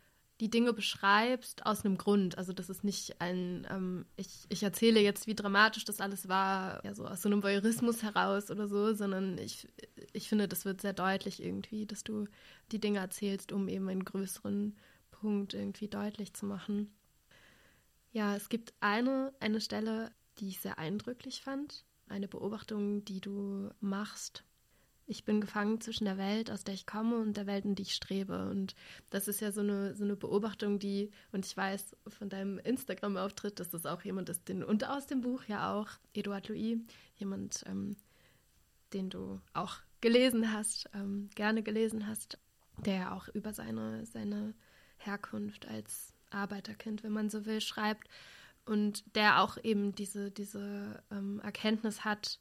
die 0.41 0.49
Dinge 0.49 0.73
beschreibst 0.73 1.65
aus 1.65 1.85
einem 1.85 1.97
Grund. 1.97 2.37
Also 2.37 2.53
das 2.53 2.69
ist 2.69 2.83
nicht 2.83 3.19
ein, 3.19 3.65
ähm, 3.69 4.05
ich, 4.15 4.45
ich 4.49 4.61
erzähle 4.63 4.99
jetzt, 4.99 5.25
wie 5.27 5.35
dramatisch 5.35 5.85
das 5.85 6.01
alles 6.01 6.27
war, 6.27 6.83
ja 6.85 6.93
so 6.93 7.07
aus 7.07 7.21
so 7.21 7.29
einem 7.29 7.43
Voyeurismus 7.43 8.03
heraus 8.03 8.51
oder 8.51 8.67
so, 8.67 8.93
sondern 8.93 9.37
ich, 9.39 9.67
ich 10.13 10.29
finde, 10.29 10.47
das 10.47 10.65
wird 10.65 10.81
sehr 10.81 10.93
deutlich 10.93 11.43
irgendwie, 11.43 11.85
dass 11.85 12.03
du 12.03 12.27
die 12.71 12.79
Dinge 12.79 12.99
erzählst, 12.99 13.51
um 13.51 13.67
eben 13.67 13.89
einen 13.89 14.05
größeren 14.05 14.75
Punkt 15.11 15.53
irgendwie 15.53 15.87
deutlich 15.87 16.33
zu 16.33 16.45
machen. 16.47 16.91
Ja, 18.11 18.35
es 18.35 18.49
gibt 18.49 18.73
eine, 18.81 19.33
eine 19.39 19.61
Stelle, 19.61 20.11
die 20.41 20.49
ich 20.49 20.59
sehr 20.59 20.79
eindrücklich 20.79 21.41
fand. 21.41 21.85
Eine 22.07 22.27
Beobachtung, 22.27 23.05
die 23.05 23.21
du 23.21 23.69
machst. 23.79 24.43
ich 25.07 25.25
bin 25.25 25.41
gefangen 25.41 25.81
zwischen 25.81 26.05
der 26.05 26.17
Welt, 26.17 26.49
aus 26.49 26.63
der 26.63 26.73
ich 26.73 26.85
komme, 26.85 27.17
und 27.17 27.35
der 27.35 27.45
Welt, 27.45 27.65
in 27.65 27.75
die 27.75 27.81
ich 27.83 27.93
strebe. 27.93 28.49
Und 28.49 28.75
das 29.09 29.27
ist 29.27 29.41
ja 29.41 29.51
so 29.51 29.59
eine, 29.59 29.93
so 29.93 30.05
eine 30.05 30.15
Beobachtung, 30.15 30.79
die, 30.79 31.11
und 31.33 31.45
ich 31.45 31.55
weiß 31.55 31.97
von 32.07 32.29
deinem 32.29 32.59
Instagram-Auftritt, 32.59 33.59
dass 33.59 33.69
das 33.69 33.85
auch 33.85 34.03
jemand 34.03 34.29
ist, 34.29 34.47
den, 34.47 34.63
und 34.63 34.87
aus 34.87 35.07
dem 35.07 35.21
Buch 35.21 35.43
ja 35.47 35.73
auch, 35.73 35.89
Eduard 36.13 36.47
Louis, 36.47 36.79
jemand, 37.15 37.63
ähm, 37.67 37.97
den 38.93 39.09
du 39.09 39.41
auch 39.53 39.77
gelesen 39.99 40.53
hast, 40.53 40.89
ähm, 40.93 41.29
gerne 41.35 41.61
gelesen 41.61 42.07
hast, 42.07 42.37
der 42.85 42.95
ja 42.95 43.15
auch 43.15 43.27
über 43.29 43.53
seine, 43.53 44.05
seine 44.05 44.53
Herkunft 44.97 45.67
als 45.67 46.13
Arbeiterkind, 46.29 47.03
wenn 47.03 47.11
man 47.11 47.29
so 47.29 47.45
will, 47.45 47.59
schreibt 47.59 48.07
und 48.65 49.15
der 49.15 49.41
auch 49.41 49.57
eben 49.63 49.93
diese, 49.95 50.31
diese 50.31 51.03
ähm, 51.11 51.39
Erkenntnis 51.43 52.05
hat, 52.05 52.39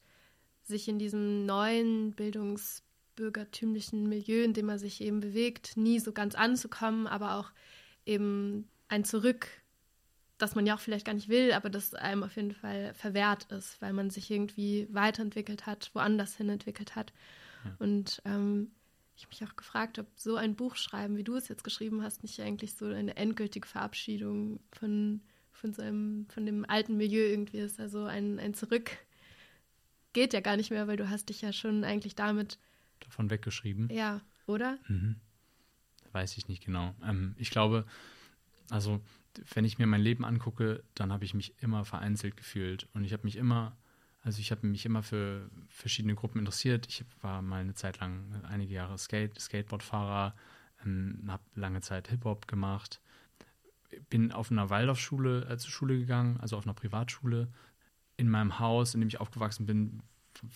sich 0.63 0.89
in 0.89 0.99
diesem 0.99 1.47
neuen 1.47 2.13
bildungsbürgertümlichen 2.13 4.09
Milieu, 4.09 4.43
in 4.43 4.53
dem 4.53 4.69
er 4.69 4.79
sich 4.79 5.01
eben 5.01 5.21
bewegt, 5.21 5.77
nie 5.77 5.99
so 5.99 6.13
ganz 6.13 6.35
anzukommen, 6.35 7.07
aber 7.07 7.37
auch 7.37 7.51
eben 8.07 8.69
ein 8.89 9.05
Zurück, 9.05 9.49
das 10.39 10.55
man 10.55 10.67
ja 10.67 10.75
auch 10.75 10.81
vielleicht 10.81 11.07
gar 11.07 11.15
nicht 11.15 11.29
will, 11.29 11.53
aber 11.53 11.71
das 11.71 11.95
einem 11.95 12.23
auf 12.23 12.37
jeden 12.37 12.53
Fall 12.53 12.95
verwehrt 12.95 13.45
ist, 13.53 13.81
weil 13.83 13.93
man 13.93 14.11
sich 14.11 14.31
irgendwie 14.31 14.89
weiterentwickelt 14.91 15.67
hat, 15.67 15.91
woanders 15.95 16.37
hin 16.37 16.49
entwickelt 16.49 16.97
hat. 16.97 17.13
Ja. 17.65 17.77
Und 17.79 18.23
ähm, 18.25 18.71
ich 19.17 19.29
mich 19.29 19.45
auch 19.45 19.55
gefragt 19.55 19.99
habe, 19.99 20.09
so 20.17 20.37
ein 20.37 20.57
Buch 20.57 20.77
schreiben, 20.77 21.17
wie 21.17 21.25
du 21.25 21.37
es 21.37 21.49
jetzt 21.49 21.65
geschrieben 21.65 22.03
hast, 22.03 22.23
nicht 22.23 22.41
eigentlich 22.41 22.75
so 22.75 22.87
eine 22.87 23.17
endgültige 23.17 23.69
Verabschiedung 23.69 24.61
von, 24.73 25.21
von, 25.61 25.75
so 25.75 25.83
einem, 25.83 26.27
von 26.29 26.47
dem 26.47 26.65
alten 26.69 26.97
Milieu 26.97 27.21
irgendwie 27.21 27.59
ist, 27.59 27.79
also 27.79 28.05
ein, 28.05 28.39
ein 28.39 28.55
Zurück 28.55 28.91
geht 30.13 30.33
ja 30.33 30.41
gar 30.41 30.57
nicht 30.57 30.71
mehr, 30.71 30.89
weil 30.89 30.97
du 30.97 31.11
hast 31.11 31.29
dich 31.29 31.43
ja 31.43 31.53
schon 31.53 31.85
eigentlich 31.85 32.15
damit 32.15 32.59
davon 33.01 33.31
weggeschrieben. 33.31 33.89
Ja, 33.91 34.23
oder? 34.47 34.79
Mhm. 34.89 35.17
Weiß 36.13 36.37
ich 36.37 36.49
nicht 36.49 36.65
genau. 36.65 36.95
Ähm, 37.05 37.35
ich 37.39 37.51
glaube, 37.51 37.85
also 38.71 39.01
wenn 39.55 39.65
ich 39.65 39.79
mir 39.79 39.87
mein 39.87 40.01
Leben 40.01 40.25
angucke, 40.25 40.83
dann 40.95 41.13
habe 41.13 41.25
ich 41.25 41.35
mich 41.35 41.55
immer 41.63 41.85
vereinzelt 41.85 42.37
gefühlt 42.37 42.89
und 42.95 43.05
ich 43.05 43.13
habe 43.13 43.25
mich 43.25 43.37
immer, 43.37 43.77
also 44.23 44.41
ich 44.41 44.51
habe 44.51 44.67
mich 44.67 44.87
immer 44.87 45.03
für 45.03 45.49
verschiedene 45.69 46.15
Gruppen 46.15 46.39
interessiert. 46.39 46.87
Ich 46.89 47.05
war 47.21 47.43
mal 47.43 47.61
eine 47.61 47.75
Zeit 47.75 48.01
lang, 48.01 48.43
einige 48.49 48.75
Jahre 48.75 48.99
Skate, 48.99 49.39
Skateboardfahrer, 49.39 50.35
ähm, 50.85 51.23
habe 51.29 51.43
lange 51.55 51.83
Zeit 51.83 52.09
Hip-Hop 52.09 52.49
gemacht, 52.49 53.01
bin 54.09 54.33
auf 54.33 54.51
einer 54.51 54.71
Waldorfschule 54.71 55.47
äh, 55.47 55.59
zur 55.59 55.71
Schule 55.71 55.99
gegangen, 55.99 56.39
also 56.41 56.57
auf 56.57 56.65
einer 56.65 56.75
Privatschule, 56.75 57.49
in 58.17 58.29
meinem 58.29 58.59
Haus, 58.59 58.95
in 58.95 59.01
dem 59.01 59.09
ich 59.09 59.21
aufgewachsen 59.21 59.67
bin, 59.67 60.03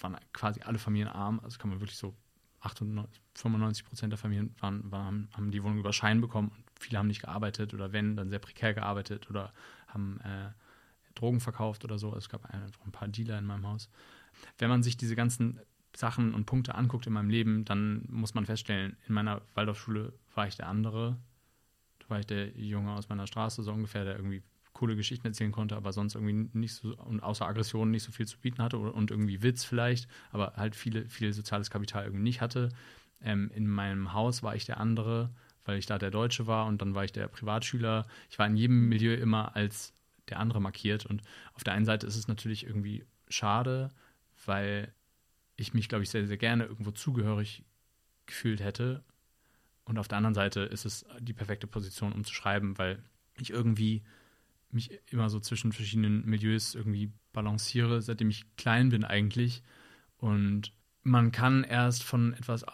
waren 0.00 0.16
quasi 0.32 0.60
alle 0.62 0.78
Familien 0.78 1.08
arm. 1.08 1.40
Also 1.42 1.58
kann 1.58 1.70
man 1.70 1.80
wirklich 1.80 1.98
so 1.98 2.14
98, 2.60 3.20
95 3.34 3.84
Prozent 3.84 4.12
der 4.12 4.18
Familien 4.18 4.54
waren, 4.60 4.90
waren, 4.90 5.28
haben 5.32 5.50
die 5.50 5.62
Wohnung 5.62 5.78
über 5.78 5.92
Schein 5.92 6.20
bekommen 6.20 6.48
und 6.48 6.64
viele 6.78 6.98
haben 6.98 7.08
nicht 7.08 7.22
gearbeitet 7.22 7.74
oder 7.74 7.92
wenn, 7.92 8.16
dann 8.16 8.30
sehr 8.30 8.38
prekär 8.38 8.74
gearbeitet 8.74 9.30
oder 9.30 9.52
haben 9.88 10.20
äh, 10.20 10.50
Drogen 11.14 11.40
verkauft 11.40 11.84
oder 11.84 11.98
so. 11.98 12.08
Also 12.08 12.18
es 12.18 12.28
gab 12.28 12.44
einfach 12.46 12.84
ein 12.84 12.92
paar 12.92 13.08
Dealer 13.08 13.38
in 13.38 13.46
meinem 13.46 13.66
Haus. 13.66 13.88
Wenn 14.58 14.68
man 14.68 14.82
sich 14.82 14.96
diese 14.96 15.16
ganzen 15.16 15.60
Sachen 15.94 16.34
und 16.34 16.46
Punkte 16.46 16.74
anguckt 16.74 17.06
in 17.06 17.12
meinem 17.12 17.30
Leben, 17.30 17.64
dann 17.64 18.04
muss 18.08 18.34
man 18.34 18.46
feststellen, 18.46 18.96
in 19.06 19.14
meiner 19.14 19.42
Waldorfschule 19.54 20.12
war 20.34 20.46
ich 20.46 20.56
der 20.56 20.68
andere. 20.68 21.16
War 22.14 22.20
ich 22.20 22.26
der 22.26 22.56
Junge 22.56 22.92
aus 22.92 23.08
meiner 23.08 23.26
Straße, 23.26 23.64
so 23.64 23.72
ungefähr, 23.72 24.04
der 24.04 24.14
irgendwie 24.14 24.40
coole 24.72 24.94
Geschichten 24.94 25.26
erzählen 25.26 25.50
konnte, 25.50 25.74
aber 25.74 25.92
sonst 25.92 26.14
irgendwie 26.14 26.48
nicht 26.56 26.74
so 26.74 26.96
und 26.96 27.18
außer 27.18 27.44
Aggression 27.44 27.90
nicht 27.90 28.04
so 28.04 28.12
viel 28.12 28.26
zu 28.28 28.38
bieten 28.38 28.62
hatte 28.62 28.78
und 28.78 29.10
irgendwie 29.10 29.42
Witz 29.42 29.64
vielleicht, 29.64 30.06
aber 30.30 30.52
halt 30.54 30.76
viele, 30.76 31.08
viel 31.08 31.32
soziales 31.32 31.70
Kapital 31.70 32.04
irgendwie 32.04 32.22
nicht 32.22 32.40
hatte. 32.40 32.68
Ähm, 33.20 33.50
in 33.52 33.66
meinem 33.66 34.12
Haus 34.12 34.44
war 34.44 34.54
ich 34.54 34.64
der 34.64 34.78
andere, 34.78 35.34
weil 35.64 35.76
ich 35.76 35.86
da 35.86 35.98
der 35.98 36.12
Deutsche 36.12 36.46
war 36.46 36.66
und 36.66 36.80
dann 36.82 36.94
war 36.94 37.02
ich 37.02 37.10
der 37.10 37.26
Privatschüler. 37.26 38.06
Ich 38.30 38.38
war 38.38 38.46
in 38.46 38.56
jedem 38.56 38.88
Milieu 38.88 39.14
immer 39.14 39.56
als 39.56 39.92
der 40.28 40.38
andere 40.38 40.60
markiert 40.60 41.04
und 41.04 41.22
auf 41.54 41.64
der 41.64 41.72
einen 41.72 41.84
Seite 41.84 42.06
ist 42.06 42.14
es 42.14 42.28
natürlich 42.28 42.64
irgendwie 42.64 43.04
schade, 43.28 43.90
weil 44.46 44.94
ich 45.56 45.74
mich, 45.74 45.88
glaube 45.88 46.04
ich, 46.04 46.10
sehr, 46.10 46.28
sehr 46.28 46.36
gerne 46.36 46.66
irgendwo 46.66 46.92
zugehörig 46.92 47.64
gefühlt 48.26 48.60
hätte. 48.60 49.02
Und 49.84 49.98
auf 49.98 50.08
der 50.08 50.18
anderen 50.18 50.34
Seite 50.34 50.60
ist 50.60 50.84
es 50.84 51.04
die 51.20 51.34
perfekte 51.34 51.66
Position, 51.66 52.12
um 52.12 52.24
zu 52.24 52.32
schreiben, 52.32 52.78
weil 52.78 53.02
ich 53.38 53.50
irgendwie 53.50 54.02
mich 54.70 54.90
immer 55.10 55.30
so 55.30 55.40
zwischen 55.40 55.72
verschiedenen 55.72 56.24
Milieus 56.24 56.74
irgendwie 56.74 57.12
balanciere, 57.32 58.02
seitdem 58.02 58.30
ich 58.30 58.56
klein 58.56 58.88
bin 58.88 59.04
eigentlich. 59.04 59.62
Und 60.16 60.72
man 61.06 61.32
kann 61.32 61.64
erst 61.64 62.02
von 62.02 62.32
etwas 62.32 62.64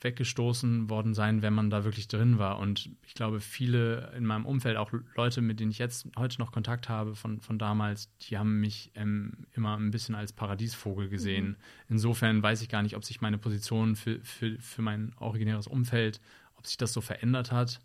weggestoßen 0.00 0.88
worden 0.88 1.12
sein, 1.12 1.42
wenn 1.42 1.52
man 1.52 1.68
da 1.68 1.84
wirklich 1.84 2.08
drin 2.08 2.38
war. 2.38 2.58
Und 2.58 2.90
ich 3.06 3.14
glaube, 3.14 3.38
viele 3.38 4.12
in 4.16 4.24
meinem 4.24 4.46
Umfeld, 4.46 4.78
auch 4.78 4.90
Leute, 5.14 5.42
mit 5.42 5.60
denen 5.60 5.70
ich 5.70 5.78
jetzt 5.78 6.08
heute 6.16 6.38
noch 6.40 6.52
Kontakt 6.52 6.88
habe 6.88 7.14
von, 7.14 7.40
von 7.40 7.58
damals, 7.58 8.10
die 8.22 8.38
haben 8.38 8.60
mich 8.60 8.90
ähm, 8.94 9.46
immer 9.52 9.76
ein 9.76 9.90
bisschen 9.90 10.14
als 10.14 10.32
Paradiesvogel 10.32 11.10
gesehen. 11.10 11.48
Mhm. 11.48 11.56
Insofern 11.90 12.42
weiß 12.42 12.62
ich 12.62 12.70
gar 12.70 12.82
nicht, 12.82 12.96
ob 12.96 13.04
sich 13.04 13.20
meine 13.20 13.38
Position 13.38 13.94
für, 13.94 14.20
für, 14.20 14.58
für 14.58 14.80
mein 14.80 15.12
originäres 15.18 15.66
Umfeld, 15.66 16.20
ob 16.56 16.66
sich 16.66 16.78
das 16.78 16.94
so 16.94 17.02
verändert 17.02 17.52
hat 17.52 17.80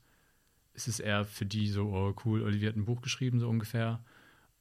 ist 0.75 0.87
es 0.87 0.99
eher 0.99 1.25
für 1.25 1.45
die 1.45 1.69
so, 1.69 1.87
oh 1.87 2.13
cool, 2.25 2.43
Olivier 2.43 2.69
hat 2.69 2.75
ein 2.75 2.85
Buch 2.85 3.01
geschrieben, 3.01 3.39
so 3.39 3.47
ungefähr. 3.49 4.03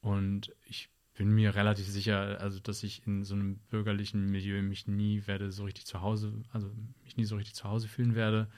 Und 0.00 0.54
ich 0.64 0.88
bin 1.14 1.30
mir 1.30 1.54
relativ 1.54 1.86
sicher, 1.86 2.40
also 2.40 2.58
dass 2.58 2.82
ich 2.82 3.06
in 3.06 3.24
so 3.24 3.34
einem 3.34 3.58
bürgerlichen 3.70 4.30
Milieu 4.30 4.60
mich 4.62 4.86
nie 4.86 5.22
werde 5.26 5.52
so 5.52 5.64
richtig 5.64 5.86
zu 5.86 6.00
Hause, 6.00 6.32
also 6.52 6.70
mich 7.04 7.16
nie 7.16 7.24
so 7.24 7.36
richtig 7.36 7.54
zu 7.54 7.64
Hause 7.64 7.88
fühlen 7.88 8.14
werde. 8.14 8.48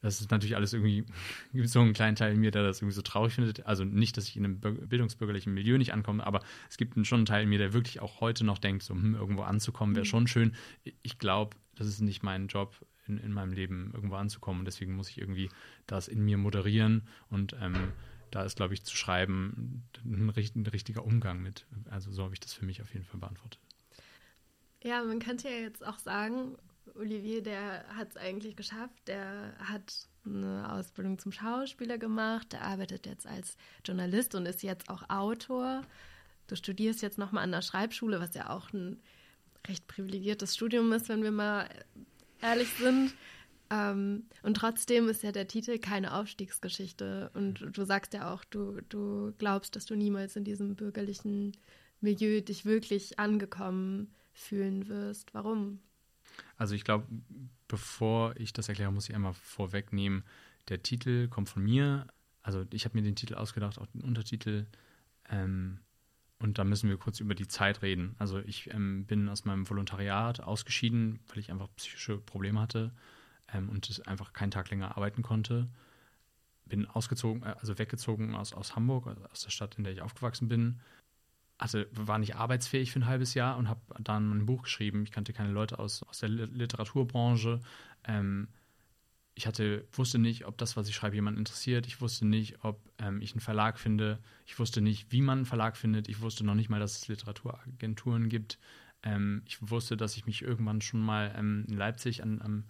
Das 0.00 0.20
ist 0.20 0.30
natürlich 0.30 0.54
alles 0.54 0.72
irgendwie, 0.72 1.04
gibt 1.52 1.68
so 1.70 1.80
einen 1.80 1.94
kleinen 1.94 2.14
Teil 2.14 2.34
in 2.34 2.40
mir, 2.40 2.50
der 2.50 2.62
das 2.62 2.80
irgendwie 2.80 2.94
so 2.94 3.02
traurig 3.02 3.32
findet. 3.34 3.66
Also 3.66 3.84
nicht, 3.84 4.16
dass 4.16 4.28
ich 4.28 4.36
in 4.36 4.44
einem 4.44 4.60
bildungsbürgerlichen 4.60 5.52
Milieu 5.52 5.78
nicht 5.78 5.92
ankomme, 5.92 6.24
aber 6.24 6.42
es 6.68 6.76
gibt 6.76 6.94
schon 7.06 7.20
einen 7.20 7.26
Teil 7.26 7.44
in 7.44 7.48
mir, 7.48 7.58
der 7.58 7.72
wirklich 7.72 8.00
auch 8.00 8.20
heute 8.20 8.44
noch 8.44 8.58
denkt, 8.58 8.82
so 8.82 8.94
hm, 8.94 9.14
irgendwo 9.14 9.42
anzukommen 9.42 9.96
wäre 9.96 10.04
mhm. 10.04 10.10
schon 10.10 10.26
schön. 10.28 10.54
Ich 11.02 11.18
glaube, 11.18 11.56
das 11.74 11.86
ist 11.88 12.00
nicht 12.00 12.22
mein 12.22 12.46
Job 12.48 12.86
in, 13.06 13.18
in 13.18 13.32
meinem 13.32 13.52
Leben 13.52 13.90
irgendwo 13.94 14.16
anzukommen. 14.16 14.60
Und 14.60 14.66
deswegen 14.66 14.94
muss 14.94 15.08
ich 15.08 15.18
irgendwie 15.18 15.50
das 15.86 16.06
in 16.06 16.24
mir 16.24 16.38
moderieren 16.38 17.02
und 17.30 17.56
ähm, 17.60 17.92
da 18.34 18.42
ist, 18.42 18.56
glaube 18.56 18.74
ich, 18.74 18.84
zu 18.84 18.96
schreiben 18.96 19.84
ein, 20.04 20.28
ein, 20.28 20.66
richtiger 20.66 21.04
Umgang 21.04 21.40
mit. 21.40 21.66
Also 21.90 22.10
so 22.10 22.24
habe 22.24 22.34
ich 22.34 22.40
das 22.40 22.52
für 22.52 22.64
mich 22.64 22.82
auf 22.82 22.92
jeden 22.92 23.04
Fall 23.04 23.20
beantwortet. 23.20 23.60
Ja, 24.82 25.02
man 25.04 25.20
könnte 25.20 25.48
ja 25.48 25.56
jetzt 25.56 25.86
auch 25.86 25.98
sagen, 25.98 26.56
Olivier, 26.96 27.42
der 27.42 27.84
hat 27.96 28.10
es 28.10 28.16
eigentlich 28.16 28.56
geschafft. 28.56 29.06
Der 29.06 29.54
hat 29.58 30.08
eine 30.26 30.70
Ausbildung 30.72 31.18
zum 31.18 31.32
Schauspieler 31.32 31.96
gemacht. 31.96 32.52
Der 32.52 32.62
arbeitet 32.62 33.06
jetzt 33.06 33.26
als 33.26 33.56
Journalist 33.84 34.34
und 34.34 34.46
ist 34.46 34.62
jetzt 34.62 34.90
auch 34.90 35.08
Autor. 35.08 35.82
Du 36.48 36.56
studierst 36.56 37.02
jetzt 37.02 37.18
nochmal 37.18 37.44
an 37.44 37.52
der 37.52 37.62
Schreibschule, 37.62 38.20
was 38.20 38.34
ja 38.34 38.50
auch 38.50 38.72
ein 38.72 39.00
recht 39.66 39.86
privilegiertes 39.86 40.54
Studium 40.54 40.92
ist, 40.92 41.08
wenn 41.08 41.22
wir 41.22 41.32
mal 41.32 41.68
ehrlich 42.42 42.68
sind. 42.78 43.14
Ähm, 43.70 44.24
und 44.42 44.56
trotzdem 44.56 45.08
ist 45.08 45.22
ja 45.22 45.32
der 45.32 45.48
Titel 45.48 45.78
keine 45.78 46.14
Aufstiegsgeschichte. 46.14 47.30
Und 47.34 47.64
du 47.76 47.84
sagst 47.84 48.12
ja 48.14 48.32
auch, 48.32 48.44
du, 48.44 48.80
du 48.88 49.32
glaubst, 49.38 49.76
dass 49.76 49.86
du 49.86 49.94
niemals 49.94 50.36
in 50.36 50.44
diesem 50.44 50.76
bürgerlichen 50.76 51.52
Milieu 52.00 52.40
dich 52.40 52.64
wirklich 52.64 53.18
angekommen 53.18 54.12
fühlen 54.32 54.88
wirst. 54.88 55.32
Warum? 55.34 55.80
Also 56.56 56.74
ich 56.74 56.84
glaube, 56.84 57.06
bevor 57.68 58.34
ich 58.36 58.52
das 58.52 58.68
erkläre, 58.68 58.92
muss 58.92 59.08
ich 59.08 59.14
einmal 59.14 59.34
vorwegnehmen, 59.34 60.24
der 60.68 60.82
Titel 60.82 61.28
kommt 61.28 61.48
von 61.48 61.62
mir. 61.62 62.06
Also 62.42 62.64
ich 62.70 62.84
habe 62.84 62.96
mir 62.96 63.02
den 63.02 63.16
Titel 63.16 63.34
ausgedacht, 63.34 63.78
auch 63.78 63.86
den 63.86 64.02
Untertitel. 64.02 64.66
Ähm, 65.30 65.78
und 66.38 66.58
da 66.58 66.64
müssen 66.64 66.90
wir 66.90 66.98
kurz 66.98 67.20
über 67.20 67.34
die 67.34 67.48
Zeit 67.48 67.80
reden. 67.80 68.14
Also 68.18 68.40
ich 68.40 68.72
ähm, 68.74 69.06
bin 69.06 69.28
aus 69.28 69.46
meinem 69.46 69.68
Volontariat 69.68 70.40
ausgeschieden, 70.40 71.20
weil 71.28 71.38
ich 71.38 71.50
einfach 71.50 71.68
psychische 71.76 72.18
Probleme 72.18 72.60
hatte 72.60 72.92
ähm, 73.52 73.68
und 73.68 74.06
einfach 74.06 74.32
keinen 74.32 74.50
Tag 74.50 74.70
länger 74.70 74.96
arbeiten 74.96 75.22
konnte. 75.22 75.68
Bin 76.66 76.86
ausgezogen, 76.86 77.42
äh, 77.42 77.54
also 77.60 77.78
weggezogen 77.78 78.34
aus, 78.34 78.52
aus 78.52 78.76
Hamburg, 78.76 79.06
also 79.06 79.24
aus 79.26 79.42
der 79.42 79.50
Stadt, 79.50 79.76
in 79.76 79.84
der 79.84 79.92
ich 79.92 80.02
aufgewachsen 80.02 80.48
bin. 80.48 80.80
Also 81.56 81.84
war 81.92 82.18
nicht 82.18 82.36
arbeitsfähig 82.36 82.90
für 82.90 82.98
ein 83.00 83.06
halbes 83.06 83.34
Jahr 83.34 83.56
und 83.56 83.68
habe 83.68 83.80
dann 84.00 84.30
ein 84.32 84.46
Buch 84.46 84.62
geschrieben. 84.62 85.04
Ich 85.04 85.12
kannte 85.12 85.32
keine 85.32 85.52
Leute 85.52 85.78
aus, 85.78 86.02
aus 86.02 86.18
der 86.18 86.28
Literaturbranche. 86.28 87.60
Ähm, 88.04 88.48
ich 89.36 89.46
hatte, 89.46 89.86
wusste 89.92 90.18
nicht, 90.18 90.46
ob 90.46 90.58
das, 90.58 90.76
was 90.76 90.88
ich 90.88 90.94
schreibe, 90.94 91.16
jemand 91.16 91.38
interessiert. 91.38 91.86
Ich 91.86 92.00
wusste 92.00 92.24
nicht, 92.24 92.64
ob 92.64 92.80
ähm, 92.98 93.20
ich 93.20 93.32
einen 93.32 93.40
Verlag 93.40 93.78
finde. 93.78 94.20
Ich 94.46 94.58
wusste 94.58 94.80
nicht, 94.80 95.10
wie 95.10 95.20
man 95.20 95.38
einen 95.38 95.46
Verlag 95.46 95.76
findet. 95.76 96.08
Ich 96.08 96.20
wusste 96.20 96.44
noch 96.44 96.54
nicht 96.54 96.70
mal, 96.70 96.80
dass 96.80 96.98
es 96.98 97.08
Literaturagenturen 97.08 98.28
gibt. 98.28 98.58
Ähm, 99.02 99.42
ich 99.46 99.58
wusste, 99.70 99.96
dass 99.96 100.16
ich 100.16 100.26
mich 100.26 100.42
irgendwann 100.42 100.80
schon 100.80 101.00
mal 101.00 101.34
ähm, 101.36 101.64
in 101.68 101.76
Leipzig 101.76 102.22
an, 102.22 102.40
am 102.42 102.64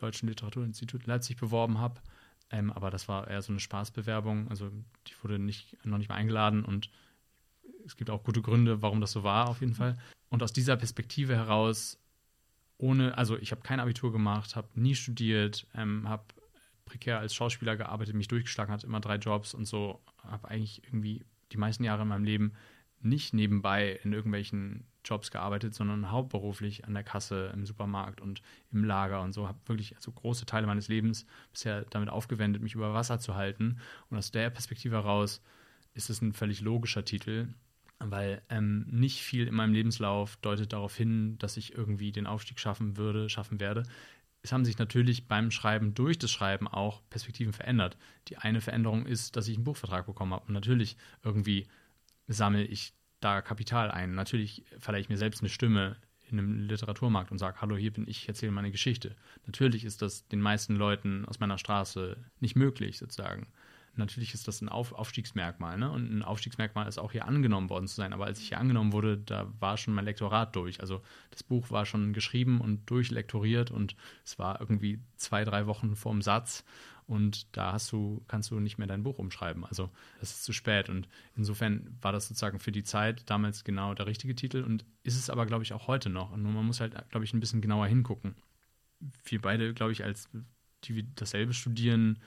Deutschen 0.00 0.28
Literaturinstitut 0.28 1.06
Leipzig 1.06 1.36
beworben 1.36 1.78
habe. 1.78 2.00
Ähm, 2.50 2.72
aber 2.72 2.90
das 2.90 3.08
war 3.08 3.28
eher 3.28 3.42
so 3.42 3.52
eine 3.52 3.60
Spaßbewerbung. 3.60 4.48
Also 4.48 4.70
die 5.06 5.14
wurde 5.22 5.38
nicht, 5.38 5.76
noch 5.84 5.98
nicht 5.98 6.08
mal 6.08 6.16
eingeladen 6.16 6.64
und 6.64 6.90
es 7.84 7.96
gibt 7.96 8.10
auch 8.10 8.22
gute 8.22 8.42
Gründe, 8.42 8.82
warum 8.82 9.00
das 9.00 9.12
so 9.12 9.22
war, 9.22 9.48
auf 9.48 9.60
jeden 9.60 9.74
Fall. 9.74 9.98
Und 10.28 10.42
aus 10.42 10.52
dieser 10.52 10.76
Perspektive 10.76 11.34
heraus 11.36 11.98
ohne, 12.78 13.18
also 13.18 13.36
ich 13.36 13.50
habe 13.50 13.62
kein 13.62 13.80
Abitur 13.80 14.12
gemacht, 14.12 14.56
habe 14.56 14.68
nie 14.74 14.94
studiert, 14.94 15.66
ähm, 15.74 16.08
habe 16.08 16.24
prekär 16.84 17.18
als 17.18 17.34
Schauspieler 17.34 17.76
gearbeitet, 17.76 18.14
mich 18.14 18.28
durchgeschlagen, 18.28 18.72
hatte 18.72 18.86
immer 18.86 19.00
drei 19.00 19.16
Jobs 19.16 19.52
und 19.52 19.66
so, 19.66 20.00
habe 20.22 20.48
eigentlich 20.48 20.82
irgendwie 20.84 21.24
die 21.52 21.56
meisten 21.56 21.84
Jahre 21.84 22.02
in 22.02 22.08
meinem 22.08 22.24
Leben 22.24 22.52
nicht 23.00 23.34
nebenbei 23.34 23.98
in 24.02 24.12
irgendwelchen 24.12 24.86
Jobs 25.04 25.30
gearbeitet, 25.30 25.74
sondern 25.74 26.10
hauptberuflich 26.10 26.84
an 26.84 26.94
der 26.94 27.04
Kasse 27.04 27.50
im 27.54 27.66
Supermarkt 27.66 28.20
und 28.20 28.42
im 28.72 28.84
Lager 28.84 29.22
und 29.22 29.32
so. 29.32 29.48
Habe 29.48 29.58
wirklich 29.66 29.96
also 29.96 30.12
große 30.12 30.46
Teile 30.46 30.66
meines 30.66 30.88
Lebens 30.88 31.26
bisher 31.52 31.84
damit 31.90 32.10
aufgewendet, 32.10 32.62
mich 32.62 32.74
über 32.74 32.94
Wasser 32.94 33.18
zu 33.18 33.34
halten. 33.34 33.78
Und 34.10 34.18
aus 34.18 34.30
der 34.30 34.50
Perspektive 34.50 34.96
heraus 34.96 35.42
ist 35.94 36.10
es 36.10 36.20
ein 36.20 36.32
völlig 36.32 36.60
logischer 36.60 37.04
Titel, 37.04 37.48
weil 37.98 38.42
ähm, 38.48 38.86
nicht 38.90 39.22
viel 39.22 39.48
in 39.48 39.54
meinem 39.54 39.72
Lebenslauf 39.72 40.36
deutet 40.36 40.72
darauf 40.72 40.94
hin, 40.96 41.38
dass 41.38 41.56
ich 41.56 41.74
irgendwie 41.74 42.12
den 42.12 42.26
Aufstieg 42.26 42.60
schaffen 42.60 42.96
würde, 42.96 43.28
schaffen 43.28 43.60
werde. 43.60 43.82
Es 44.42 44.52
haben 44.52 44.64
sich 44.64 44.78
natürlich 44.78 45.26
beim 45.26 45.50
Schreiben 45.50 45.94
durch 45.94 46.18
das 46.18 46.30
Schreiben 46.30 46.68
auch 46.68 47.02
Perspektiven 47.10 47.52
verändert. 47.52 47.96
Die 48.28 48.38
eine 48.38 48.60
Veränderung 48.60 49.04
ist, 49.04 49.36
dass 49.36 49.48
ich 49.48 49.56
einen 49.56 49.64
Buchvertrag 49.64 50.06
bekommen 50.06 50.32
habe 50.32 50.46
und 50.46 50.54
natürlich 50.54 50.96
irgendwie 51.24 51.66
sammle 52.28 52.64
ich 52.64 52.92
da 53.20 53.42
Kapital 53.42 53.90
ein. 53.90 54.14
Natürlich 54.14 54.64
verleihe 54.78 55.00
ich 55.00 55.08
mir 55.08 55.18
selbst 55.18 55.40
eine 55.40 55.48
Stimme 55.48 55.96
in 56.30 56.38
einem 56.38 56.68
Literaturmarkt 56.68 57.30
und 57.30 57.38
sage, 57.38 57.60
hallo, 57.60 57.76
hier 57.76 57.92
bin 57.92 58.06
ich, 58.06 58.28
erzähle 58.28 58.52
meine 58.52 58.70
Geschichte. 58.70 59.16
Natürlich 59.46 59.84
ist 59.84 60.02
das 60.02 60.28
den 60.28 60.40
meisten 60.40 60.76
Leuten 60.76 61.24
aus 61.24 61.40
meiner 61.40 61.58
Straße 61.58 62.16
nicht 62.40 62.56
möglich, 62.56 62.98
sozusagen. 62.98 63.46
Natürlich 63.94 64.32
ist 64.32 64.46
das 64.46 64.60
ein 64.60 64.68
Auf 64.68 64.92
Aufstiegsmerkmal, 64.92 65.76
ne? 65.76 65.90
Und 65.90 66.12
ein 66.12 66.22
Aufstiegsmerkmal 66.22 66.86
ist 66.86 66.98
auch 66.98 67.10
hier 67.10 67.26
angenommen 67.26 67.68
worden 67.68 67.88
zu 67.88 67.96
sein. 67.96 68.12
Aber 68.12 68.26
als 68.26 68.38
ich 68.38 68.48
hier 68.48 68.58
angenommen 68.58 68.92
wurde, 68.92 69.18
da 69.18 69.52
war 69.58 69.76
schon 69.76 69.92
mein 69.92 70.04
Lektorat 70.04 70.54
durch. 70.54 70.80
Also 70.80 71.02
das 71.30 71.42
Buch 71.42 71.70
war 71.72 71.84
schon 71.84 72.12
geschrieben 72.12 72.60
und 72.60 72.88
durchlektoriert 72.88 73.72
und 73.72 73.96
es 74.24 74.38
war 74.38 74.60
irgendwie 74.60 75.00
zwei, 75.16 75.44
drei 75.44 75.66
Wochen 75.66 75.96
vorm 75.96 76.22
Satz 76.22 76.64
und 77.08 77.56
da 77.56 77.72
hast 77.72 77.90
du, 77.90 78.22
kannst 78.28 78.50
du 78.50 78.60
nicht 78.60 78.76
mehr 78.76 78.86
dein 78.86 79.02
Buch 79.02 79.18
umschreiben. 79.18 79.64
Also 79.64 79.90
das 80.20 80.30
ist 80.30 80.44
zu 80.44 80.52
spät. 80.52 80.90
Und 80.90 81.08
insofern 81.34 81.96
war 82.02 82.12
das 82.12 82.28
sozusagen 82.28 82.58
für 82.58 82.70
die 82.70 82.84
Zeit 82.84 83.28
damals 83.30 83.64
genau 83.64 83.94
der 83.94 84.06
richtige 84.06 84.34
Titel 84.34 84.62
und 84.62 84.84
ist 85.04 85.16
es 85.16 85.30
aber, 85.30 85.46
glaube 85.46 85.64
ich, 85.64 85.72
auch 85.72 85.88
heute 85.88 86.10
noch. 86.10 86.36
Nur 86.36 86.52
man 86.52 86.66
muss 86.66 86.80
halt, 86.80 86.94
glaube 87.08 87.24
ich, 87.24 87.32
ein 87.32 87.40
bisschen 87.40 87.62
genauer 87.62 87.86
hingucken. 87.86 88.36
Wir 89.24 89.40
beide, 89.40 89.72
glaube 89.72 89.92
ich, 89.92 90.04
als 90.04 90.28
die 90.84 90.96
wir 90.96 91.04
dasselbe 91.14 91.54
studieren, 91.54 92.18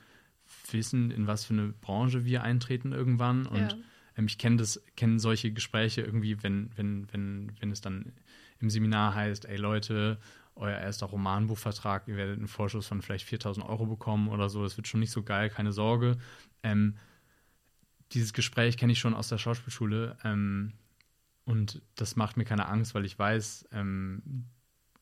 wissen, 0.71 1.11
in 1.11 1.27
was 1.27 1.45
für 1.45 1.53
eine 1.53 1.67
Branche 1.67 2.25
wir 2.25 2.41
eintreten 2.41 2.91
irgendwann. 2.91 3.45
Und 3.45 3.59
ja. 3.59 3.77
ähm, 4.17 4.25
ich 4.25 4.39
kenne 4.39 4.57
das, 4.57 4.81
kenne 4.95 5.19
solche 5.19 5.51
Gespräche 5.53 6.01
irgendwie, 6.01 6.41
wenn, 6.41 6.71
wenn, 6.75 7.07
wenn, 7.13 7.51
wenn 7.59 7.71
es 7.71 7.81
dann 7.81 8.13
im 8.59 8.71
Seminar 8.71 9.13
heißt, 9.13 9.45
ey 9.45 9.57
Leute, 9.57 10.19
euer 10.55 10.77
erster 10.77 11.07
Romanbuchvertrag, 11.07 12.07
ihr 12.07 12.17
werdet 12.17 12.37
einen 12.37 12.47
Vorschuss 12.47 12.87
von 12.87 13.01
vielleicht 13.01 13.25
4000 13.25 13.65
Euro 13.65 13.85
bekommen 13.85 14.29
oder 14.29 14.49
so, 14.49 14.63
das 14.63 14.77
wird 14.77 14.87
schon 14.87 14.99
nicht 14.99 15.11
so 15.11 15.23
geil, 15.23 15.49
keine 15.49 15.71
Sorge. 15.71 16.17
Ähm, 16.63 16.97
dieses 18.11 18.33
Gespräch 18.33 18.77
kenne 18.77 18.93
ich 18.93 18.99
schon 18.99 19.13
aus 19.13 19.29
der 19.29 19.37
Schauspielschule 19.37 20.17
ähm, 20.23 20.73
und 21.45 21.81
das 21.95 22.15
macht 22.15 22.37
mir 22.37 22.45
keine 22.45 22.67
Angst, 22.67 22.93
weil 22.93 23.05
ich 23.05 23.17
weiß, 23.17 23.69
ähm, 23.71 24.45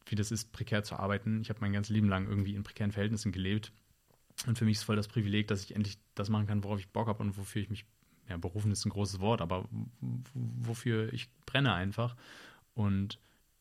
wie 0.06 0.16
das 0.16 0.32
ist, 0.32 0.52
prekär 0.52 0.84
zu 0.84 0.96
arbeiten. 0.96 1.42
Ich 1.42 1.50
habe 1.50 1.60
mein 1.62 1.74
ganzes 1.74 1.94
Leben 1.94 2.10
lang 2.10 2.28
irgendwie 2.28 2.56
in 2.56 2.64
prekären 2.64 2.92
Verhältnissen 2.92 3.32
gelebt 3.32 3.72
und 4.48 4.58
für 4.58 4.66
mich 4.66 4.78
ist 4.78 4.84
voll 4.84 4.96
das 4.96 5.08
Privileg, 5.08 5.48
dass 5.48 5.64
ich 5.64 5.76
endlich 5.76 5.98
das 6.16 6.30
machen 6.30 6.48
kann, 6.48 6.64
worauf 6.64 6.80
ich 6.80 6.90
Bock 6.90 7.08
habe 7.08 7.22
und 7.22 7.38
wofür 7.38 7.62
ich 7.62 7.70
mich, 7.70 7.86
ja, 8.30 8.38
berufen 8.38 8.72
ist 8.72 8.86
ein 8.86 8.92
großes 8.92 9.20
Wort, 9.20 9.42
aber 9.42 9.68
wofür 10.34 11.12
ich 11.12 11.30
brenne 11.46 11.74
einfach 11.74 12.16
und 12.74 13.20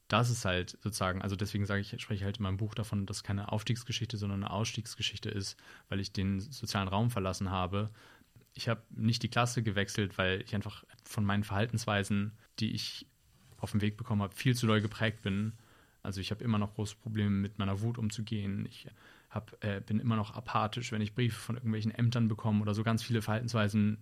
das 0.09 0.31
ist 0.31 0.45
halt 0.45 0.79
sozusagen, 0.83 1.23
also 1.23 1.37
deswegen 1.37 1.67
sage 1.67 1.81
ich, 1.81 1.89
spreche 2.01 2.15
ich 2.15 2.25
halt 2.25 2.39
in 2.39 2.43
meinem 2.43 2.57
Buch 2.57 2.75
davon, 2.75 3.07
dass 3.07 3.19
es 3.19 3.23
keine 3.23 3.53
Aufstiegsgeschichte, 3.53 4.17
sondern 4.17 4.43
eine 4.43 4.53
Ausstiegsgeschichte 4.53 5.29
ist, 5.29 5.57
weil 5.89 6.01
ich 6.01 6.13
den 6.13 6.41
sozialen 6.41 6.89
Raum 6.89 7.11
verlassen 7.11 7.51
habe. 7.51 7.91
Ich 8.55 8.69
habe 8.69 8.83
nicht 8.91 9.23
die 9.23 9.29
Klasse 9.29 9.63
gewechselt, 9.63 10.17
weil 10.17 10.43
ich 10.43 10.55
einfach 10.55 10.85
von 11.05 11.25
meinen 11.25 11.45
Verhaltensweisen, 11.45 12.33
die 12.59 12.73
ich 12.73 13.07
auf 13.59 13.73
dem 13.73 13.83
Weg 13.83 13.97
bekommen 13.97 14.23
habe, 14.23 14.35
viel 14.35 14.57
zu 14.57 14.67
doll 14.67 14.81
geprägt 14.81 15.23
bin. 15.23 15.53
Also 16.03 16.21
ich 16.21 16.31
habe 16.31 16.43
immer 16.43 16.59
noch 16.59 16.75
große 16.75 16.97
Probleme 16.97 17.31
mit 17.31 17.59
meiner 17.59 17.83
Wut 17.83 17.99
umzugehen. 17.99 18.67
Ich 18.67 18.87
hab, 19.31 19.63
äh, 19.63 19.83
bin 19.85 20.01
immer 20.01 20.17
noch 20.17 20.35
apathisch, 20.35 20.91
wenn 20.91 21.03
ich 21.03 21.15
Briefe 21.15 21.39
von 21.39 21.57
irgendwelchen 21.57 21.91
Ämtern 21.91 22.29
bekomme 22.29 22.63
oder 22.63 22.75
so 22.75 22.83
ganz 22.83 23.03
viele 23.03 23.21
Verhaltensweisen 23.21 23.99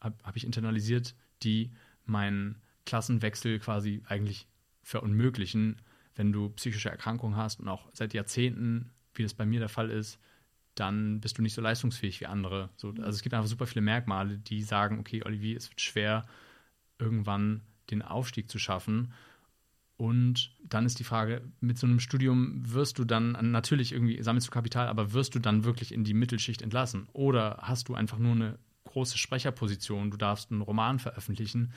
habe 0.00 0.16
hab 0.22 0.36
ich 0.36 0.44
internalisiert, 0.44 1.14
die 1.42 1.70
meinen 2.04 2.60
Klassenwechsel 2.84 3.58
quasi 3.58 4.02
eigentlich 4.06 4.46
verunmöglichen, 4.84 5.80
wenn 6.14 6.32
du 6.32 6.50
psychische 6.50 6.90
Erkrankungen 6.90 7.36
hast 7.36 7.58
und 7.60 7.68
auch 7.68 7.88
seit 7.92 8.14
Jahrzehnten, 8.14 8.90
wie 9.14 9.24
das 9.24 9.34
bei 9.34 9.46
mir 9.46 9.58
der 9.58 9.68
Fall 9.68 9.90
ist, 9.90 10.20
dann 10.74 11.20
bist 11.20 11.38
du 11.38 11.42
nicht 11.42 11.54
so 11.54 11.62
leistungsfähig 11.62 12.20
wie 12.20 12.26
andere. 12.26 12.70
So, 12.76 12.90
also 12.90 13.10
es 13.10 13.22
gibt 13.22 13.34
einfach 13.34 13.48
super 13.48 13.66
viele 13.66 13.82
Merkmale, 13.82 14.38
die 14.38 14.62
sagen, 14.62 14.98
okay, 14.98 15.22
Olivier, 15.24 15.56
es 15.56 15.70
wird 15.70 15.80
schwer, 15.80 16.24
irgendwann 16.98 17.62
den 17.90 18.02
Aufstieg 18.02 18.50
zu 18.50 18.58
schaffen. 18.58 19.12
Und 19.96 20.56
dann 20.64 20.86
ist 20.86 20.98
die 20.98 21.04
Frage, 21.04 21.42
mit 21.60 21.78
so 21.78 21.86
einem 21.86 22.00
Studium 22.00 22.60
wirst 22.72 22.98
du 22.98 23.04
dann, 23.04 23.32
natürlich 23.52 23.92
irgendwie 23.92 24.20
sammelst 24.22 24.48
du 24.48 24.52
Kapital, 24.52 24.88
aber 24.88 25.12
wirst 25.12 25.34
du 25.36 25.38
dann 25.38 25.64
wirklich 25.64 25.92
in 25.92 26.02
die 26.02 26.14
Mittelschicht 26.14 26.62
entlassen? 26.62 27.08
Oder 27.12 27.58
hast 27.62 27.88
du 27.88 27.94
einfach 27.94 28.18
nur 28.18 28.32
eine 28.32 28.58
große 28.84 29.18
Sprecherposition, 29.18 30.10
du 30.10 30.16
darfst 30.16 30.50
einen 30.50 30.62
Roman 30.62 30.98
veröffentlichen, 30.98 31.72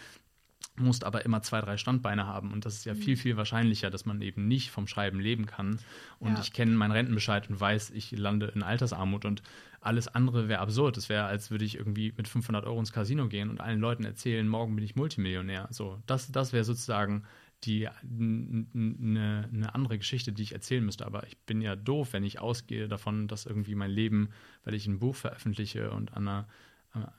musst 0.78 1.04
aber 1.04 1.26
immer 1.26 1.42
zwei, 1.42 1.62
drei 1.62 1.78
Standbeine 1.78 2.26
haben. 2.26 2.52
Und 2.52 2.66
das 2.66 2.76
ist 2.76 2.86
ja 2.86 2.94
mhm. 2.94 3.00
viel, 3.00 3.18
viel 3.18 3.38
wahrscheinlicher, 3.38 3.90
dass 3.90 4.06
man 4.06 4.22
eben 4.22 4.48
nicht 4.48 4.72
vom 4.72 4.88
Schreiben 4.88 5.20
leben 5.20 5.46
kann. 5.46 5.80
Und 6.20 6.34
ja. 6.34 6.40
ich 6.40 6.54
kenne 6.54 6.72
meinen 6.72 6.92
Rentenbescheid 6.92 7.50
und 7.50 7.60
weiß, 7.60 7.92
ich 7.92 8.12
lande 8.12 8.48
in 8.48 8.63
Altersarmut 8.63 9.26
und 9.26 9.42
alles 9.82 10.08
andere 10.08 10.48
wäre 10.48 10.60
absurd. 10.60 10.98
Es 10.98 11.10
wäre, 11.10 11.26
als 11.26 11.52
würde 11.52 11.66
ich 11.66 11.78
irgendwie 11.78 12.13
mit 12.16 12.28
500 12.28 12.66
Euro 12.66 12.80
ins 12.80 12.92
Casino 12.92 13.28
gehen 13.28 13.50
und 13.50 13.62
allen 13.62 13.80
Leuten 13.80 14.06
erzählen, 14.06 14.48
morgen 14.48 14.76
bin 14.76 14.84
ich 14.84 14.96
Multimillionär. 14.96 15.68
So, 15.72 16.02
das, 16.06 16.32
das 16.32 16.54
wäre 16.54 16.63
sozusagen 16.63 17.24
die 17.63 17.88
eine 17.88 19.48
ne 19.52 19.74
andere 19.74 19.98
Geschichte, 19.98 20.32
die 20.32 20.44
ich 20.44 20.54
erzählen 20.54 20.86
müsste. 20.86 21.06
Aber 21.06 21.26
ich 21.26 21.38
bin 21.40 21.62
ja 21.62 21.76
doof, 21.76 22.13
wenn 22.13 22.24
ich 22.24 22.40
ausgehe 22.40 22.88
davon, 22.88 23.28
dass 23.28 23.46
irgendwie 23.46 23.76
mein 23.76 23.90
Leben, 23.90 24.30
weil 24.63 24.76
ich 24.76 24.86
ein 24.88 25.00
Buch 25.00 25.16
veröffentliche 25.16 25.90
und 25.92 26.13
an 26.16 26.28
einer 26.28 26.48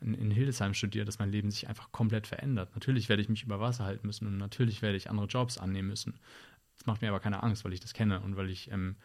in, 0.01 0.31
Hildesheim 0.31 0.75
studiere, 0.75 1.05
dass 1.05 1.19
mein 1.19 1.31
Leben 1.31 1.51
sich 1.51 1.69
einfach 1.69 1.93
komplett 1.93 2.27
verändert. 2.27 2.75
Natürlich 2.75 3.09
werde 3.09 3.23
ich 3.23 3.29
mich 3.29 3.43
über 3.43 3.61
Wasser 3.61 3.85
halten 3.85 4.07
müssen 4.07 4.27
und 4.27 4.37
natürlich 4.37 4.83
werde 4.83 4.97
ich 4.97 5.11
andere 5.11 5.27
Jobs 5.27 5.59
annehmen 5.59 5.89
müssen. 5.89 6.19
Das 6.77 6.87
macht 6.87 7.03
mir 7.03 7.09
aber 7.09 7.21
keine 7.21 7.43
Angst, 7.43 7.65
weil 7.65 7.73
ich 7.73 7.81
das 7.81 7.93
kenne 7.93 8.21
und 8.21 8.37
weil 8.37 8.51
ich 8.51 8.71
ähm, 8.71 8.97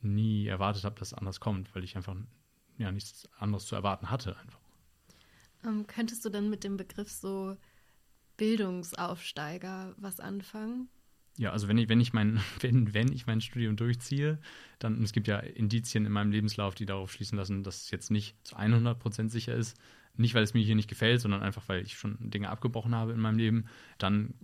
nie 0.00 0.46
erwartet 0.46 0.84
habe, 0.84 0.98
dass 0.98 1.08
es 1.08 1.14
anders 1.14 1.40
kommt, 1.40 1.74
weil 1.74 1.84
ich 1.84 1.96
einfach 1.96 2.16
ja, 2.78 2.92
nichts 2.92 3.28
anderes 3.38 3.66
zu 3.66 3.74
erwarten 3.74 4.10
hatte 4.10 4.36
einfach. 4.38 4.60
Ähm, 5.64 5.86
könntest 5.86 6.24
du 6.24 6.28
dann 6.28 6.50
mit 6.50 6.64
dem 6.64 6.76
Begriff 6.76 7.10
so 7.10 7.56
Bildungsaufsteiger 8.36 9.94
was 9.96 10.20
anfangen? 10.20 10.88
Ja, 11.38 11.50
also 11.50 11.66
wenn 11.66 11.78
ich, 11.78 11.88
wenn 11.88 12.00
ich 12.00 12.12
mein, 12.12 12.40
wenn, 12.60 12.94
wenn 12.94 13.12
ich 13.12 13.26
mein 13.26 13.40
Studium 13.40 13.76
durchziehe, 13.76 14.38
dann, 14.78 15.02
es 15.02 15.12
gibt 15.12 15.28
ja 15.28 15.38
Indizien 15.38 16.06
in 16.06 16.12
meinem 16.12 16.32
Lebenslauf, 16.32 16.74
die 16.74 16.86
darauf 16.86 17.12
schließen 17.12 17.38
lassen, 17.38 17.62
dass 17.62 17.84
es 17.84 17.90
jetzt 17.90 18.10
nicht 18.10 18.36
zu 18.44 18.56
100 18.56 18.98
Prozent 18.98 19.30
sicher 19.30 19.54
ist, 19.54 19.78
nicht, 20.14 20.34
weil 20.34 20.42
es 20.42 20.52
mir 20.52 20.62
hier 20.62 20.74
nicht 20.74 20.90
gefällt, 20.90 21.22
sondern 21.22 21.42
einfach, 21.42 21.68
weil 21.68 21.82
ich 21.82 21.94
schon 21.94 22.18
Dinge 22.20 22.50
abgebrochen 22.50 22.94
habe 22.94 23.12
in 23.12 23.20
meinem 23.20 23.38
Leben, 23.38 23.64
dann, 23.96 24.34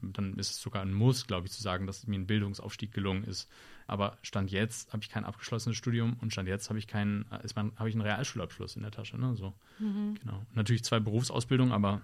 dann 0.00 0.34
ist 0.34 0.52
es 0.52 0.60
sogar 0.60 0.82
ein 0.82 0.92
Muss, 0.92 1.26
glaube 1.26 1.46
ich, 1.46 1.52
zu 1.52 1.60
sagen, 1.60 1.86
dass 1.86 2.06
mir 2.06 2.16
ein 2.16 2.26
Bildungsaufstieg 2.26 2.92
gelungen 2.92 3.24
ist. 3.24 3.50
Aber 3.88 4.18
Stand 4.22 4.52
jetzt 4.52 4.92
habe 4.92 5.02
ich 5.02 5.08
kein 5.08 5.24
abgeschlossenes 5.24 5.76
Studium 5.76 6.16
und 6.20 6.32
Stand 6.32 6.48
jetzt 6.48 6.68
habe 6.68 6.78
ich 6.78 6.86
keinen, 6.86 7.24
ist 7.42 7.56
mein, 7.56 7.72
habe 7.76 7.88
ich 7.88 7.96
einen 7.96 8.02
Realschulabschluss 8.02 8.76
in 8.76 8.82
der 8.82 8.92
Tasche. 8.92 9.18
Ne? 9.18 9.34
So. 9.34 9.54
Mhm. 9.80 10.14
Genau. 10.20 10.46
Natürlich 10.54 10.84
zwei 10.84 11.00
Berufsausbildungen, 11.00 11.72
aber 11.72 12.00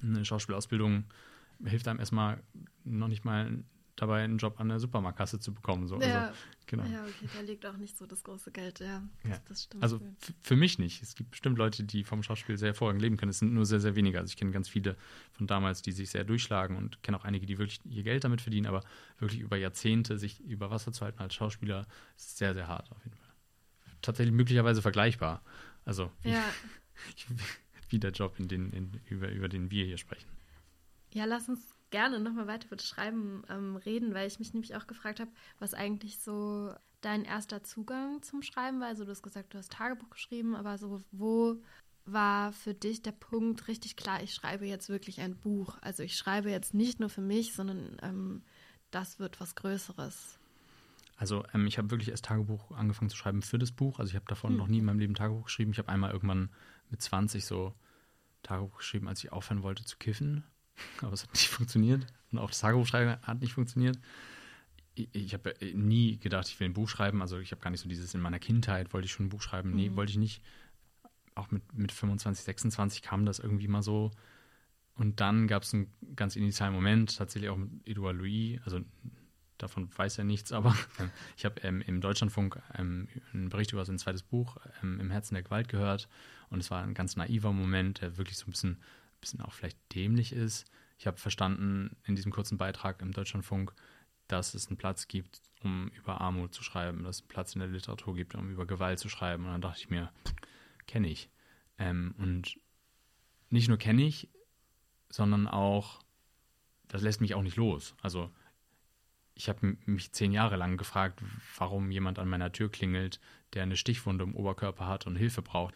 eine 0.00 0.24
Schauspielausbildung 0.24 1.04
hilft 1.64 1.88
einem 1.88 2.00
erstmal 2.00 2.42
noch 2.84 3.08
nicht 3.08 3.24
mal 3.24 3.64
dabei, 3.96 4.24
einen 4.24 4.38
Job 4.38 4.58
an 4.58 4.68
der 4.68 4.80
Supermarktkasse 4.80 5.38
zu 5.38 5.52
bekommen. 5.52 5.86
So. 5.86 6.00
Ja, 6.00 6.28
also, 6.28 6.40
genau. 6.66 6.84
ja, 6.84 7.02
okay, 7.02 7.28
da 7.34 7.40
liegt 7.42 7.66
auch 7.66 7.76
nicht 7.76 7.96
so 7.96 8.06
das 8.06 8.22
große 8.24 8.50
Geld, 8.50 8.80
ja. 8.80 9.02
ja. 9.28 9.40
Das 9.48 9.64
stimmt. 9.64 9.82
Also 9.82 10.00
für 10.42 10.56
mich 10.56 10.78
nicht. 10.78 11.02
Es 11.02 11.14
gibt 11.14 11.30
bestimmt 11.30 11.58
Leute, 11.58 11.84
die 11.84 12.04
vom 12.04 12.22
Schauspiel 12.22 12.56
sehr 12.56 12.70
hervorragend 12.70 13.02
leben 13.02 13.16
können. 13.16 13.30
Es 13.30 13.38
sind 13.38 13.52
nur 13.52 13.66
sehr, 13.66 13.80
sehr 13.80 13.94
wenige. 13.94 14.18
Also 14.18 14.30
ich 14.30 14.36
kenne 14.36 14.50
ganz 14.50 14.68
viele 14.68 14.96
von 15.32 15.46
damals, 15.46 15.82
die 15.82 15.92
sich 15.92 16.10
sehr 16.10 16.24
durchschlagen 16.24 16.76
und 16.76 17.02
kenne 17.02 17.16
auch 17.16 17.24
einige, 17.24 17.46
die 17.46 17.58
wirklich 17.58 17.80
ihr 17.84 18.02
Geld 18.02 18.24
damit 18.24 18.40
verdienen, 18.40 18.66
aber 18.66 18.82
wirklich 19.18 19.40
über 19.40 19.56
Jahrzehnte 19.56 20.18
sich 20.18 20.40
über 20.40 20.70
Wasser 20.70 20.92
zu 20.92 21.04
halten 21.04 21.20
als 21.20 21.34
Schauspieler 21.34 21.86
ist 22.16 22.38
sehr, 22.38 22.54
sehr 22.54 22.68
hart 22.68 22.90
auf 22.90 23.04
jeden 23.04 23.16
Fall. 23.16 23.32
Tatsächlich 24.00 24.34
möglicherweise 24.34 24.82
vergleichbar. 24.82 25.42
Also 25.84 26.10
wie, 26.22 26.30
ja. 26.30 26.44
wie 27.88 27.98
der 27.98 28.10
Job, 28.10 28.38
in 28.38 28.48
den, 28.48 28.70
in, 28.70 29.00
über, 29.06 29.30
über 29.30 29.48
den 29.48 29.70
wir 29.70 29.84
hier 29.84 29.98
sprechen. 29.98 30.28
Ja, 31.14 31.24
lass 31.24 31.48
uns 31.48 31.74
gerne 31.90 32.20
nochmal 32.20 32.46
weiter 32.46 32.66
über 32.66 32.76
das 32.76 32.86
Schreiben 32.86 33.42
ähm, 33.48 33.76
reden, 33.76 34.14
weil 34.14 34.26
ich 34.26 34.38
mich 34.38 34.52
nämlich 34.52 34.74
auch 34.74 34.86
gefragt 34.86 35.20
habe, 35.20 35.30
was 35.58 35.74
eigentlich 35.74 36.18
so 36.18 36.74
dein 37.02 37.24
erster 37.24 37.62
Zugang 37.62 38.22
zum 38.22 38.42
Schreiben 38.42 38.80
war. 38.80 38.88
Also 38.88 39.04
du 39.04 39.10
hast 39.10 39.22
gesagt, 39.22 39.54
du 39.54 39.58
hast 39.58 39.72
Tagebuch 39.72 40.10
geschrieben, 40.10 40.56
aber 40.56 40.78
so 40.78 41.02
wo 41.12 41.60
war 42.04 42.52
für 42.52 42.74
dich 42.74 43.02
der 43.02 43.12
Punkt 43.12 43.68
richtig 43.68 43.96
klar, 43.96 44.22
ich 44.22 44.34
schreibe 44.34 44.66
jetzt 44.66 44.88
wirklich 44.88 45.20
ein 45.20 45.36
Buch. 45.36 45.78
Also 45.82 46.02
ich 46.02 46.16
schreibe 46.16 46.50
jetzt 46.50 46.74
nicht 46.74 46.98
nur 46.98 47.10
für 47.10 47.20
mich, 47.20 47.52
sondern 47.54 47.96
ähm, 48.02 48.42
das 48.90 49.18
wird 49.18 49.40
was 49.40 49.54
Größeres. 49.54 50.38
Also 51.16 51.44
ähm, 51.54 51.66
ich 51.66 51.78
habe 51.78 51.90
wirklich 51.90 52.08
erst 52.08 52.24
Tagebuch 52.24 52.72
angefangen 52.72 53.10
zu 53.10 53.16
schreiben 53.16 53.42
für 53.42 53.58
das 53.58 53.70
Buch. 53.70 54.00
Also 54.00 54.10
ich 54.10 54.16
habe 54.16 54.26
davon 54.26 54.50
hm. 54.50 54.58
noch 54.58 54.66
nie 54.66 54.78
in 54.78 54.84
meinem 54.84 54.98
Leben 54.98 55.14
Tagebuch 55.14 55.44
geschrieben. 55.44 55.72
Ich 55.72 55.78
habe 55.78 55.88
einmal 55.88 56.10
irgendwann 56.10 56.50
mit 56.90 57.00
20 57.00 57.44
so 57.44 57.74
Tagebuch 58.42 58.78
geschrieben, 58.78 59.08
als 59.08 59.22
ich 59.22 59.30
aufhören 59.30 59.62
wollte 59.62 59.84
zu 59.84 59.96
kiffen. 59.98 60.44
Aber 61.02 61.12
es 61.12 61.22
hat 61.22 61.32
nicht 61.32 61.48
funktioniert. 61.48 62.06
Und 62.30 62.38
auch 62.38 62.50
das 62.50 62.60
Tagebuchschreiben 62.60 63.20
hat 63.22 63.40
nicht 63.40 63.54
funktioniert. 63.54 63.98
Ich, 64.94 65.08
ich 65.12 65.34
habe 65.34 65.54
nie 65.74 66.18
gedacht, 66.18 66.48
ich 66.48 66.58
will 66.60 66.68
ein 66.68 66.74
Buch 66.74 66.88
schreiben. 66.88 67.22
Also 67.22 67.38
ich 67.38 67.50
habe 67.52 67.60
gar 67.60 67.70
nicht 67.70 67.80
so 67.80 67.88
dieses 67.88 68.14
in 68.14 68.20
meiner 68.20 68.38
Kindheit 68.38 68.92
wollte 68.92 69.06
ich 69.06 69.12
schon 69.12 69.26
ein 69.26 69.30
Buch 69.30 69.42
schreiben. 69.42 69.72
Nee, 69.72 69.90
mhm. 69.90 69.96
wollte 69.96 70.10
ich 70.10 70.18
nicht. 70.18 70.42
Auch 71.34 71.50
mit, 71.50 71.72
mit 71.72 71.92
25, 71.92 72.44
26 72.44 73.02
kam 73.02 73.24
das 73.24 73.38
irgendwie 73.38 73.68
mal 73.68 73.82
so. 73.82 74.10
Und 74.94 75.20
dann 75.20 75.46
gab 75.46 75.62
es 75.62 75.72
einen 75.72 75.90
ganz 76.16 76.36
initialen 76.36 76.74
Moment, 76.74 77.16
tatsächlich 77.16 77.50
auch 77.50 77.56
mit 77.56 77.70
Edouard 77.86 78.16
Louis, 78.16 78.60
also 78.64 78.80
davon 79.62 79.88
weiß 79.96 80.18
er 80.18 80.24
nichts, 80.24 80.52
aber 80.52 80.70
äh, 80.98 81.06
ich 81.36 81.44
habe 81.44 81.60
ähm, 81.62 81.82
im 81.82 82.00
Deutschlandfunk 82.00 82.60
ähm, 82.76 83.08
einen 83.32 83.48
Bericht 83.48 83.72
über 83.72 83.84
sein 83.84 83.98
zweites 83.98 84.22
Buch 84.22 84.56
ähm, 84.82 85.00
Im 85.00 85.10
Herzen 85.10 85.34
der 85.34 85.42
Gewalt 85.42 85.68
gehört 85.68 86.08
und 86.50 86.60
es 86.60 86.70
war 86.70 86.82
ein 86.82 86.94
ganz 86.94 87.16
naiver 87.16 87.52
Moment, 87.52 88.02
der 88.02 88.18
wirklich 88.18 88.36
so 88.36 88.46
ein 88.46 88.50
bisschen, 88.50 88.78
bisschen 89.22 89.40
auch 89.40 89.52
vielleicht 89.52 89.78
dämlich 89.94 90.34
ist. 90.34 90.70
Ich 90.98 91.06
habe 91.06 91.16
verstanden 91.16 91.96
in 92.04 92.14
diesem 92.14 92.30
kurzen 92.30 92.58
Beitrag 92.58 93.00
im 93.00 93.12
Deutschlandfunk, 93.12 93.72
dass 94.28 94.54
es 94.54 94.68
einen 94.68 94.76
Platz 94.76 95.08
gibt, 95.08 95.40
um 95.62 95.88
über 95.88 96.20
Armut 96.20 96.54
zu 96.54 96.62
schreiben, 96.62 97.04
dass 97.04 97.16
es 97.16 97.22
einen 97.22 97.28
Platz 97.28 97.54
in 97.54 97.60
der 97.60 97.68
Literatur 97.68 98.14
gibt, 98.14 98.34
um 98.34 98.50
über 98.50 98.66
Gewalt 98.66 98.98
zu 98.98 99.08
schreiben. 99.08 99.46
Und 99.46 99.52
dann 99.52 99.60
dachte 99.62 99.80
ich 99.80 99.90
mir, 99.90 100.12
kenne 100.86 101.08
ich. 101.08 101.30
Ähm, 101.78 102.14
und 102.18 102.58
nicht 103.48 103.68
nur 103.68 103.78
kenne 103.78 104.02
ich, 104.02 104.28
sondern 105.08 105.48
auch, 105.48 106.02
das 106.88 107.02
lässt 107.02 107.20
mich 107.20 107.34
auch 107.34 107.42
nicht 107.42 107.56
los. 107.56 107.94
Also 108.02 108.30
ich 109.34 109.48
habe 109.48 109.76
mich 109.86 110.12
zehn 110.12 110.32
Jahre 110.32 110.56
lang 110.56 110.76
gefragt, 110.76 111.22
warum 111.56 111.90
jemand 111.90 112.18
an 112.18 112.28
meiner 112.28 112.52
Tür 112.52 112.70
klingelt, 112.70 113.20
der 113.54 113.62
eine 113.62 113.76
Stichwunde 113.76 114.24
im 114.24 114.34
Oberkörper 114.34 114.86
hat 114.86 115.06
und 115.06 115.16
Hilfe 115.16 115.42
braucht. 115.42 115.74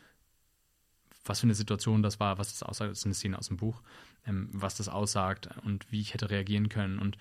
Was 1.29 1.41
für 1.41 1.45
eine 1.47 1.55
Situation 1.55 2.03
das 2.03 2.21
war, 2.21 2.39
was 2.39 2.51
das 2.51 2.62
aussagt, 2.62 2.91
das 2.91 2.99
ist 2.99 3.05
eine 3.05 3.15
Szene 3.15 3.39
aus 3.39 3.49
dem 3.49 3.57
Buch, 3.57 3.83
ähm, 4.27 4.49
was 4.53 4.77
das 4.77 4.89
aussagt 4.89 5.49
und 5.65 5.91
wie 5.91 6.01
ich 6.01 6.15
hätte 6.15 6.31
reagieren 6.31 6.69
können 6.69 6.99
und 6.99 7.19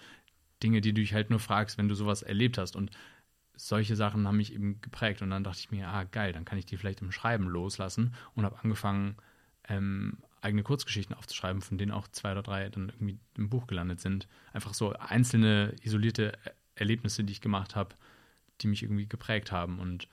Dinge, 0.63 0.81
die 0.81 0.93
du 0.93 1.01
dich 1.01 1.13
halt 1.13 1.29
nur 1.29 1.39
fragst, 1.39 1.77
wenn 1.77 1.87
du 1.87 1.95
sowas 1.95 2.21
erlebt 2.21 2.57
hast. 2.57 2.75
Und 2.75 2.91
solche 3.55 3.95
Sachen 3.95 4.27
haben 4.27 4.37
mich 4.37 4.53
eben 4.53 4.81
geprägt. 4.81 5.21
Und 5.21 5.29
dann 5.29 5.43
dachte 5.43 5.59
ich 5.59 5.71
mir, 5.71 5.87
ah, 5.87 6.03
geil, 6.03 6.33
dann 6.33 6.45
kann 6.45 6.57
ich 6.57 6.65
die 6.65 6.77
vielleicht 6.77 7.01
im 7.01 7.11
Schreiben 7.11 7.47
loslassen 7.47 8.13
und 8.33 8.45
habe 8.45 8.59
angefangen, 8.61 9.15
ähm, 9.67 10.17
eigene 10.41 10.63
Kurzgeschichten 10.63 11.15
aufzuschreiben, 11.15 11.61
von 11.61 11.77
denen 11.77 11.91
auch 11.91 12.07
zwei 12.09 12.31
oder 12.31 12.43
drei 12.43 12.69
dann 12.69 12.89
irgendwie 12.89 13.17
im 13.35 13.49
Buch 13.49 13.65
gelandet 13.67 13.99
sind. 13.99 14.27
Einfach 14.53 14.73
so 14.73 14.93
einzelne 14.93 15.75
isolierte 15.81 16.37
Erlebnisse, 16.75 17.23
die 17.23 17.33
ich 17.33 17.41
gemacht 17.41 17.75
habe, 17.75 17.95
die 18.61 18.67
mich 18.67 18.83
irgendwie 18.83 19.07
geprägt 19.07 19.51
haben. 19.51 19.79
Und 19.79 20.07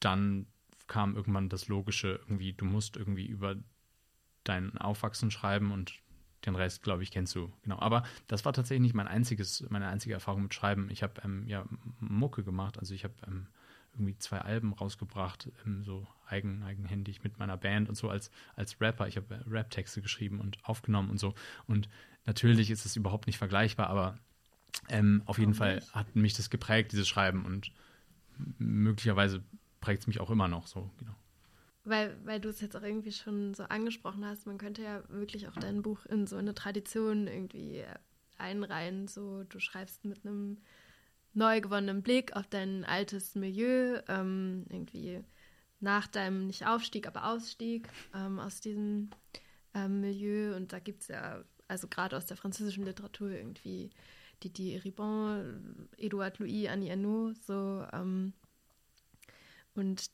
dann 0.00 0.46
kam 0.90 1.14
irgendwann 1.14 1.48
das 1.48 1.68
Logische, 1.68 2.20
irgendwie, 2.24 2.52
du 2.52 2.64
musst 2.64 2.96
irgendwie 2.96 3.26
über 3.26 3.56
dein 4.44 4.76
Aufwachsen 4.76 5.30
schreiben 5.30 5.70
und 5.70 5.94
den 6.44 6.56
Rest, 6.56 6.82
glaube 6.82 7.04
ich, 7.04 7.12
kennst 7.12 7.34
du. 7.34 7.52
Genau. 7.62 7.78
Aber 7.78 8.02
das 8.26 8.44
war 8.44 8.52
tatsächlich 8.52 8.82
nicht 8.82 8.94
mein 8.94 9.06
einziges, 9.06 9.64
meine 9.70 9.86
einzige 9.86 10.14
Erfahrung 10.14 10.42
mit 10.42 10.54
Schreiben. 10.54 10.90
Ich 10.90 11.02
habe 11.02 11.20
ähm, 11.24 11.46
ja 11.46 11.64
Mucke 12.00 12.42
gemacht. 12.42 12.78
Also 12.78 12.92
ich 12.94 13.04
habe 13.04 13.14
ähm, 13.26 13.46
irgendwie 13.92 14.16
zwei 14.18 14.38
Alben 14.38 14.72
rausgebracht, 14.72 15.50
ähm, 15.64 15.84
so 15.84 16.08
eigen, 16.26 16.64
eigenhändig 16.64 17.22
mit 17.22 17.38
meiner 17.38 17.56
Band 17.56 17.88
und 17.88 17.94
so 17.94 18.10
als, 18.10 18.32
als 18.56 18.80
Rapper. 18.80 19.06
Ich 19.06 19.16
habe 19.16 19.44
Rap-Texte 19.48 20.02
geschrieben 20.02 20.40
und 20.40 20.58
aufgenommen 20.64 21.10
und 21.10 21.18
so. 21.18 21.34
Und 21.66 21.88
natürlich 22.26 22.70
ist 22.70 22.84
es 22.84 22.96
überhaupt 22.96 23.28
nicht 23.28 23.38
vergleichbar, 23.38 23.88
aber 23.88 24.18
ähm, 24.88 25.22
auf 25.26 25.38
jeden 25.38 25.54
Fall 25.54 25.82
hat 25.92 26.16
mich 26.16 26.34
das 26.34 26.50
geprägt, 26.50 26.92
dieses 26.92 27.08
Schreiben. 27.08 27.44
Und 27.44 27.70
möglicherweise 28.58 29.44
prägt 29.80 30.02
es 30.02 30.06
mich 30.06 30.20
auch 30.20 30.30
immer 30.30 30.48
noch 30.48 30.66
so, 30.66 30.90
genau. 30.98 31.14
Weil, 31.84 32.16
weil 32.24 32.40
du 32.40 32.50
es 32.50 32.60
jetzt 32.60 32.76
auch 32.76 32.82
irgendwie 32.82 33.12
schon 33.12 33.54
so 33.54 33.64
angesprochen 33.64 34.24
hast, 34.24 34.46
man 34.46 34.58
könnte 34.58 34.82
ja 34.82 35.02
wirklich 35.08 35.48
auch 35.48 35.56
dein 35.56 35.82
Buch 35.82 36.04
in 36.06 36.26
so 36.26 36.36
eine 36.36 36.54
Tradition 36.54 37.26
irgendwie 37.26 37.84
einreihen. 38.36 39.08
So, 39.08 39.44
du 39.44 39.58
schreibst 39.60 40.04
mit 40.04 40.24
einem 40.24 40.58
neu 41.32 41.60
gewonnenen 41.60 42.02
Blick 42.02 42.36
auf 42.36 42.46
dein 42.46 42.84
altes 42.84 43.34
Milieu, 43.34 44.00
ähm, 44.08 44.66
irgendwie 44.68 45.24
nach 45.80 46.06
deinem 46.06 46.46
nicht 46.46 46.66
Aufstieg, 46.66 47.06
aber 47.06 47.26
Ausstieg 47.28 47.88
ähm, 48.14 48.38
aus 48.38 48.60
diesem 48.60 49.10
ähm, 49.72 50.00
Milieu. 50.00 50.54
Und 50.56 50.74
da 50.74 50.80
gibt 50.80 51.02
es 51.02 51.08
ja, 51.08 51.42
also 51.66 51.88
gerade 51.88 52.16
aus 52.16 52.26
der 52.26 52.36
französischen 52.36 52.84
Literatur 52.84 53.30
irgendwie 53.30 53.90
Didier 54.44 54.84
Ribon, 54.84 55.88
Edouard 55.96 56.38
Louis, 56.38 56.68
Annie 56.68 56.90
Ernaux, 56.90 57.46
so. 57.46 57.86
Ähm, 57.92 58.34
und 59.74 60.10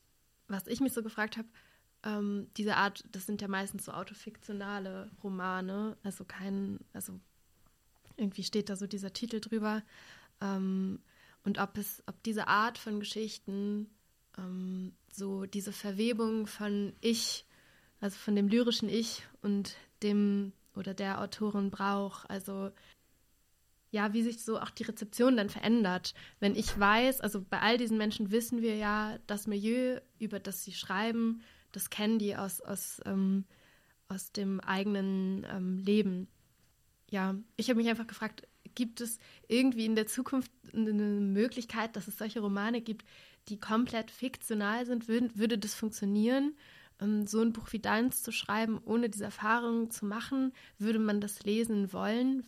was 0.47 0.67
ich 0.67 0.79
mich 0.79 0.93
so 0.93 1.03
gefragt 1.03 1.37
habe, 1.37 1.47
ähm, 2.03 2.47
diese 2.57 2.75
Art, 2.77 3.03
das 3.11 3.25
sind 3.25 3.41
ja 3.41 3.47
meistens 3.47 3.85
so 3.85 3.91
autofiktionale 3.91 5.11
Romane, 5.23 5.97
also 6.03 6.23
kein, 6.25 6.79
also 6.93 7.19
irgendwie 8.15 8.43
steht 8.43 8.69
da 8.69 8.75
so 8.75 8.87
dieser 8.87 9.13
Titel 9.13 9.39
drüber. 9.39 9.83
Ähm, 10.41 10.99
und 11.43 11.59
ob 11.59 11.77
es, 11.77 12.03
ob 12.07 12.21
diese 12.23 12.47
Art 12.47 12.77
von 12.77 12.99
Geschichten 12.99 13.89
ähm, 14.37 14.93
so 15.11 15.45
diese 15.45 15.71
Verwebung 15.71 16.47
von 16.47 16.93
Ich, 17.01 17.45
also 17.99 18.17
von 18.17 18.35
dem 18.35 18.47
lyrischen 18.47 18.89
Ich 18.89 19.23
und 19.41 19.75
dem 20.03 20.53
oder 20.75 20.93
der 20.93 21.21
Autorin 21.21 21.71
braucht, 21.71 22.29
also 22.29 22.71
ja, 23.91 24.13
wie 24.13 24.21
sich 24.21 24.43
so 24.43 24.59
auch 24.59 24.69
die 24.69 24.83
Rezeption 24.83 25.37
dann 25.37 25.49
verändert. 25.49 26.13
Wenn 26.39 26.55
ich 26.55 26.77
weiß, 26.77 27.21
also 27.21 27.41
bei 27.41 27.59
all 27.59 27.77
diesen 27.77 27.97
Menschen 27.97 28.31
wissen 28.31 28.61
wir 28.61 28.75
ja, 28.75 29.17
das 29.27 29.47
Milieu, 29.47 29.99
über 30.19 30.39
das 30.39 30.63
sie 30.63 30.73
schreiben, 30.73 31.41
das 31.71 31.89
kennen 31.89 32.19
die 32.19 32.35
aus, 32.35 32.61
aus, 32.61 33.01
ähm, 33.05 33.45
aus 34.07 34.31
dem 34.31 34.59
eigenen 34.59 35.45
ähm, 35.49 35.77
Leben. 35.77 36.27
Ja, 37.09 37.35
ich 37.55 37.69
habe 37.69 37.77
mich 37.77 37.89
einfach 37.89 38.07
gefragt, 38.07 38.47
gibt 38.75 39.01
es 39.01 39.19
irgendwie 39.47 39.85
in 39.85 39.95
der 39.95 40.07
Zukunft 40.07 40.51
eine 40.73 40.91
Möglichkeit, 40.93 41.95
dass 41.95 42.07
es 42.07 42.17
solche 42.17 42.41
Romane 42.41 42.81
gibt, 42.81 43.05
die 43.47 43.59
komplett 43.59 44.11
fiktional 44.11 44.85
sind? 44.85 45.07
Würde, 45.07 45.29
würde 45.35 45.57
das 45.57 45.73
funktionieren? 45.73 46.55
Ähm, 46.99 47.25
so 47.25 47.41
ein 47.41 47.53
Buch 47.53 47.71
wie 47.71 47.79
deins 47.79 48.23
zu 48.23 48.31
schreiben, 48.31 48.79
ohne 48.83 49.09
diese 49.09 49.25
Erfahrung 49.25 49.89
zu 49.89 50.05
machen, 50.05 50.53
würde 50.77 50.99
man 50.99 51.21
das 51.21 51.43
lesen 51.43 51.93
wollen? 51.93 52.45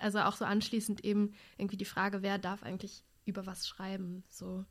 Also 0.00 0.20
auch 0.20 0.36
so 0.36 0.44
anschließend 0.44 1.04
eben 1.04 1.34
irgendwie 1.56 1.76
die 1.76 1.84
Frage, 1.84 2.22
wer 2.22 2.38
darf 2.38 2.62
eigentlich 2.62 3.04
über 3.24 3.46
was 3.46 3.66
schreiben? 3.66 4.24
So. 4.28 4.64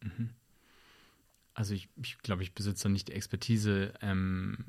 Mhm. 0.00 0.30
Also 1.54 1.74
ich, 1.74 1.88
ich 2.02 2.18
glaube, 2.18 2.42
ich 2.42 2.54
besitze 2.54 2.88
nicht 2.88 3.08
die 3.08 3.14
Expertise, 3.14 3.92
ähm, 4.00 4.66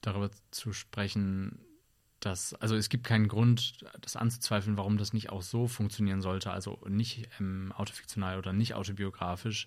darüber 0.00 0.30
zu 0.50 0.72
sprechen, 0.72 1.60
dass, 2.18 2.54
also 2.54 2.76
es 2.76 2.88
gibt 2.88 3.04
keinen 3.04 3.28
Grund, 3.28 3.84
das 4.00 4.16
anzuzweifeln, 4.16 4.76
warum 4.76 4.96
das 4.96 5.12
nicht 5.12 5.30
auch 5.30 5.42
so 5.42 5.66
funktionieren 5.66 6.20
sollte, 6.20 6.50
also 6.50 6.80
nicht 6.88 7.28
ähm, 7.40 7.72
autofiktional 7.76 8.38
oder 8.38 8.52
nicht 8.52 8.74
autobiografisch. 8.74 9.66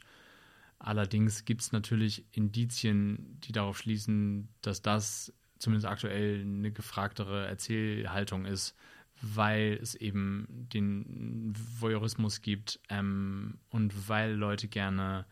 Allerdings 0.80 1.46
gibt 1.46 1.62
es 1.62 1.72
natürlich 1.72 2.26
Indizien, 2.32 3.40
die 3.42 3.52
darauf 3.52 3.78
schließen, 3.78 4.50
dass 4.62 4.82
das 4.82 5.34
zumindest 5.60 5.88
aktuell 5.88 6.42
eine 6.42 6.72
gefragtere 6.72 7.48
Erzählhaltung 7.48 8.46
ist, 8.46 8.76
weil 9.22 9.80
es 9.82 9.96
eben 9.96 10.68
den 10.74 11.54
Voyeurismus 11.80 12.42
gibt 12.42 12.80
ähm, 12.90 13.58
und 13.70 14.10
weil 14.10 14.34
Leute 14.34 14.68
gerne 14.68 15.26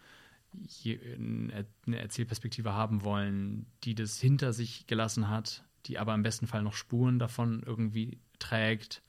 eine 1.15 1.65
Erzählperspektive 1.97 2.73
haben 2.73 3.03
wollen, 3.03 3.65
die 3.83 3.95
das 3.95 4.19
hinter 4.19 4.53
sich 4.53 4.85
gelassen 4.87 5.29
hat, 5.29 5.63
die 5.85 5.97
aber 5.97 6.13
im 6.13 6.23
besten 6.23 6.47
Fall 6.47 6.61
noch 6.61 6.75
Spuren 6.75 7.19
davon 7.19 7.63
irgendwie 7.65 8.19
trägt, 8.39 9.01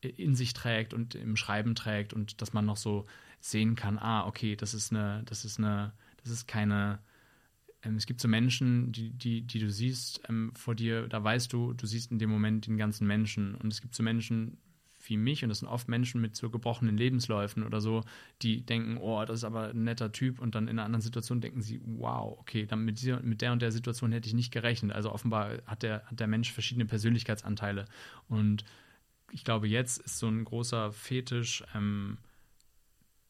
in 0.00 0.34
sich 0.34 0.52
trägt 0.52 0.94
und 0.94 1.14
im 1.14 1.36
Schreiben 1.36 1.74
trägt 1.74 2.12
und 2.12 2.40
dass 2.42 2.52
man 2.52 2.66
noch 2.66 2.76
so 2.76 3.06
sehen 3.40 3.74
kann, 3.74 3.98
ah, 3.98 4.26
okay, 4.26 4.56
das 4.56 4.74
ist 4.74 4.92
eine, 4.92 5.22
das 5.24 5.44
ist 5.44 5.58
eine, 5.58 5.92
das 6.22 6.32
ist 6.32 6.46
keine, 6.46 6.98
ähm, 7.82 7.96
es 7.96 8.06
gibt 8.06 8.20
so 8.20 8.28
Menschen, 8.28 8.92
die, 8.92 9.10
die, 9.10 9.42
die 9.42 9.58
du 9.58 9.70
siehst 9.70 10.22
ähm, 10.28 10.52
vor 10.54 10.74
dir, 10.74 11.08
da 11.08 11.22
weißt 11.22 11.52
du, 11.52 11.72
du 11.72 11.86
siehst 11.86 12.10
in 12.10 12.18
dem 12.18 12.30
Moment 12.30 12.66
den 12.66 12.76
ganzen 12.76 13.06
Menschen 13.06 13.54
und 13.54 13.72
es 13.72 13.80
gibt 13.80 13.94
so 13.94 14.02
Menschen, 14.02 14.58
wie 15.08 15.16
mich, 15.16 15.42
und 15.42 15.48
das 15.48 15.60
sind 15.60 15.68
oft 15.68 15.88
Menschen 15.88 16.20
mit 16.20 16.36
so 16.36 16.50
gebrochenen 16.50 16.96
Lebensläufen 16.96 17.62
oder 17.62 17.80
so, 17.80 18.02
die 18.42 18.62
denken, 18.62 18.96
oh, 18.98 19.24
das 19.24 19.38
ist 19.38 19.44
aber 19.44 19.68
ein 19.68 19.84
netter 19.84 20.12
Typ, 20.12 20.40
und 20.40 20.54
dann 20.54 20.64
in 20.68 20.78
einer 20.78 20.84
anderen 20.84 21.02
Situation 21.02 21.40
denken 21.40 21.62
sie, 21.62 21.80
wow, 21.84 22.36
okay, 22.38 22.66
dann 22.66 22.84
mit, 22.84 23.00
dieser, 23.00 23.20
mit 23.20 23.40
der 23.40 23.52
und 23.52 23.62
der 23.62 23.72
Situation 23.72 24.12
hätte 24.12 24.28
ich 24.28 24.34
nicht 24.34 24.52
gerechnet. 24.52 24.92
Also 24.92 25.12
offenbar 25.12 25.58
hat 25.66 25.82
der, 25.82 26.04
hat 26.06 26.20
der 26.20 26.26
Mensch 26.26 26.52
verschiedene 26.52 26.86
Persönlichkeitsanteile. 26.86 27.86
Und 28.28 28.64
ich 29.30 29.44
glaube, 29.44 29.68
jetzt 29.68 29.98
ist 29.98 30.18
so 30.18 30.28
ein 30.28 30.44
großer 30.44 30.92
Fetisch, 30.92 31.64
ähm, 31.74 32.18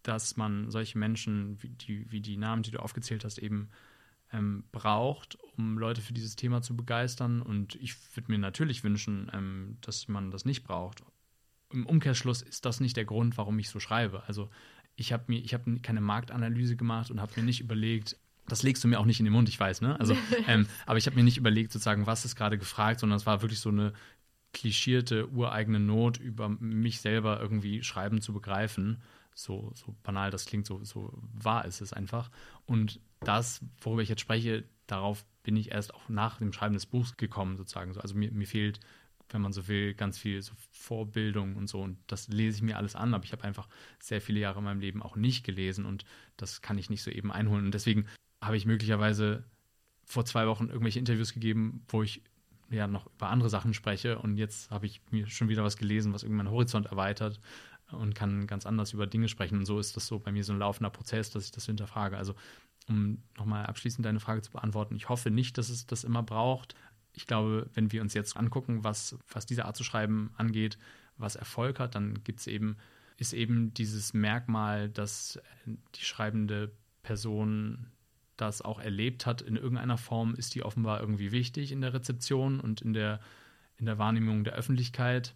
dass 0.02 0.36
man 0.36 0.70
solche 0.70 0.98
Menschen, 0.98 1.62
wie 1.62 1.70
die, 1.70 2.10
wie 2.10 2.20
die 2.20 2.36
Namen, 2.36 2.62
die 2.62 2.70
du 2.70 2.78
aufgezählt 2.78 3.24
hast, 3.24 3.38
eben 3.38 3.68
ähm, 4.32 4.64
braucht, 4.72 5.38
um 5.56 5.78
Leute 5.78 6.00
für 6.00 6.12
dieses 6.12 6.36
Thema 6.36 6.62
zu 6.62 6.76
begeistern. 6.76 7.42
Und 7.42 7.74
ich 7.76 7.94
würde 8.16 8.30
mir 8.30 8.38
natürlich 8.38 8.84
wünschen, 8.84 9.30
ähm, 9.32 9.78
dass 9.80 10.08
man 10.08 10.30
das 10.30 10.44
nicht 10.44 10.64
braucht 10.64 11.02
im 11.72 11.86
Umkehrschluss 11.86 12.42
ist 12.42 12.64
das 12.64 12.80
nicht 12.80 12.96
der 12.96 13.04
Grund, 13.04 13.36
warum 13.36 13.58
ich 13.58 13.68
so 13.68 13.80
schreibe. 13.80 14.22
Also 14.26 14.50
ich 14.94 15.12
habe 15.12 15.24
mir, 15.28 15.38
ich 15.38 15.54
habe 15.54 15.78
keine 15.80 16.00
Marktanalyse 16.00 16.76
gemacht 16.76 17.10
und 17.10 17.20
habe 17.20 17.32
mir 17.36 17.42
nicht 17.42 17.60
überlegt, 17.60 18.16
das 18.48 18.62
legst 18.62 18.84
du 18.84 18.88
mir 18.88 19.00
auch 19.00 19.04
nicht 19.04 19.18
in 19.18 19.24
den 19.24 19.32
Mund, 19.32 19.48
ich 19.48 19.58
weiß, 19.58 19.80
ne? 19.80 19.98
Also, 19.98 20.16
ähm, 20.46 20.66
aber 20.86 20.98
ich 20.98 21.06
habe 21.06 21.16
mir 21.16 21.24
nicht 21.24 21.36
überlegt, 21.36 21.72
sozusagen, 21.72 22.06
was 22.06 22.24
ist 22.24 22.36
gerade 22.36 22.58
gefragt, 22.58 23.00
sondern 23.00 23.16
es 23.16 23.26
war 23.26 23.42
wirklich 23.42 23.60
so 23.60 23.70
eine 23.70 23.92
klischierte, 24.52 25.28
ureigene 25.30 25.80
Not, 25.80 26.18
über 26.18 26.48
mich 26.48 27.00
selber 27.00 27.40
irgendwie 27.40 27.82
schreiben 27.82 28.20
zu 28.20 28.32
begreifen. 28.32 29.02
So, 29.38 29.70
so 29.74 29.94
banal 30.02 30.30
das 30.30 30.46
klingt, 30.46 30.66
so, 30.66 30.82
so 30.82 31.12
wahr 31.34 31.66
ist 31.66 31.82
es 31.82 31.92
einfach. 31.92 32.30
Und 32.64 33.00
das, 33.20 33.60
worüber 33.82 34.00
ich 34.00 34.08
jetzt 34.08 34.22
spreche, 34.22 34.64
darauf 34.86 35.26
bin 35.42 35.56
ich 35.56 35.72
erst 35.72 35.94
auch 35.94 36.08
nach 36.08 36.38
dem 36.38 36.54
Schreiben 36.54 36.72
des 36.72 36.86
Buchs 36.86 37.18
gekommen, 37.18 37.58
sozusagen. 37.58 37.94
Also 37.98 38.14
mir, 38.14 38.32
mir 38.32 38.46
fehlt, 38.46 38.80
wenn 39.28 39.42
man 39.42 39.52
so 39.52 39.68
will, 39.68 39.92
ganz 39.92 40.16
viel 40.16 40.40
so 40.40 40.54
Vorbildung 40.70 41.56
und 41.56 41.68
so. 41.68 41.82
Und 41.82 41.98
das 42.06 42.28
lese 42.28 42.56
ich 42.56 42.62
mir 42.62 42.78
alles 42.78 42.96
an, 42.96 43.12
aber 43.12 43.24
ich 43.24 43.32
habe 43.32 43.44
einfach 43.44 43.68
sehr 43.98 44.22
viele 44.22 44.40
Jahre 44.40 44.60
in 44.60 44.64
meinem 44.64 44.80
Leben 44.80 45.02
auch 45.02 45.16
nicht 45.16 45.44
gelesen 45.44 45.84
und 45.84 46.06
das 46.38 46.62
kann 46.62 46.78
ich 46.78 46.88
nicht 46.88 47.02
so 47.02 47.10
eben 47.10 47.30
einholen. 47.30 47.66
Und 47.66 47.74
deswegen 47.74 48.06
habe 48.42 48.56
ich 48.56 48.64
möglicherweise 48.64 49.44
vor 50.04 50.24
zwei 50.24 50.46
Wochen 50.46 50.68
irgendwelche 50.68 50.98
Interviews 50.98 51.34
gegeben, 51.34 51.84
wo 51.88 52.02
ich 52.02 52.22
ja 52.70 52.86
noch 52.86 53.06
über 53.06 53.28
andere 53.28 53.50
Sachen 53.50 53.74
spreche 53.74 54.18
und 54.18 54.38
jetzt 54.38 54.70
habe 54.70 54.86
ich 54.86 55.00
mir 55.10 55.28
schon 55.28 55.48
wieder 55.48 55.62
was 55.62 55.76
gelesen, 55.76 56.12
was 56.12 56.22
irgendwie 56.22 56.38
meinen 56.38 56.50
Horizont 56.50 56.86
erweitert 56.86 57.40
und 57.92 58.14
kann 58.14 58.46
ganz 58.46 58.66
anders 58.66 58.92
über 58.92 59.06
Dinge 59.06 59.28
sprechen. 59.28 59.58
Und 59.58 59.66
so 59.66 59.78
ist 59.78 59.96
das 59.96 60.06
so 60.06 60.18
bei 60.18 60.32
mir 60.32 60.44
so 60.44 60.52
ein 60.52 60.58
laufender 60.58 60.90
Prozess, 60.90 61.30
dass 61.30 61.44
ich 61.44 61.52
das 61.52 61.66
hinterfrage. 61.66 62.16
Also 62.16 62.34
um 62.88 63.22
nochmal 63.36 63.66
abschließend 63.66 64.04
deine 64.04 64.20
Frage 64.20 64.42
zu 64.42 64.52
beantworten, 64.52 64.96
ich 64.96 65.08
hoffe 65.08 65.30
nicht, 65.30 65.58
dass 65.58 65.68
es 65.68 65.86
das 65.86 66.04
immer 66.04 66.22
braucht. 66.22 66.74
Ich 67.12 67.26
glaube, 67.26 67.68
wenn 67.74 67.92
wir 67.92 68.02
uns 68.02 68.14
jetzt 68.14 68.36
angucken, 68.36 68.84
was, 68.84 69.18
was 69.30 69.46
diese 69.46 69.64
Art 69.64 69.76
zu 69.76 69.84
schreiben 69.84 70.30
angeht, 70.36 70.78
was 71.16 71.36
Erfolg 71.36 71.80
hat, 71.80 71.94
dann 71.94 72.22
gibt 72.24 72.40
es 72.40 72.46
eben, 72.46 72.76
ist 73.16 73.32
eben 73.32 73.72
dieses 73.74 74.14
Merkmal, 74.14 74.88
dass 74.88 75.40
die 75.64 76.04
schreibende 76.04 76.72
Person 77.02 77.86
das 78.36 78.60
auch 78.60 78.78
erlebt 78.78 79.24
hat 79.26 79.40
in 79.40 79.56
irgendeiner 79.56 79.96
Form, 79.96 80.34
ist 80.34 80.54
die 80.54 80.62
offenbar 80.62 81.00
irgendwie 81.00 81.32
wichtig 81.32 81.72
in 81.72 81.80
der 81.80 81.94
Rezeption 81.94 82.60
und 82.60 82.82
in 82.82 82.92
der, 82.92 83.20
in 83.78 83.86
der 83.86 83.98
Wahrnehmung 83.98 84.44
der 84.44 84.52
Öffentlichkeit. 84.52 85.34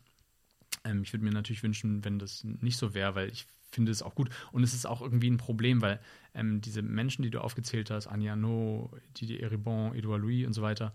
Ähm, 0.85 1.03
ich 1.03 1.13
würde 1.13 1.25
mir 1.25 1.33
natürlich 1.33 1.63
wünschen, 1.63 2.05
wenn 2.05 2.19
das 2.19 2.45
nicht 2.45 2.77
so 2.77 2.95
wäre, 2.95 3.15
weil 3.15 3.31
ich 3.31 3.47
finde 3.71 3.93
es 3.93 4.03
auch 4.03 4.15
gut. 4.15 4.31
Und 4.53 4.63
es 4.63 4.75
ist 4.75 4.87
auch 4.87 5.01
irgendwie 5.01 5.31
ein 5.31 5.37
Problem, 5.37 5.81
weil 5.81 6.01
ähm, 6.35 6.61
diese 6.61 6.83
Menschen, 6.83 7.23
die 7.23 7.31
du 7.31 7.41
aufgezählt 7.41 7.91
hast, 7.91 8.07
Anja 8.07 8.37
No, 8.37 8.91
Didier 9.17 9.43
Eribon, 9.43 9.95
Edouard 9.95 10.21
Louis 10.21 10.47
und 10.47 10.53
so 10.53 10.63
weiter, 10.63 10.93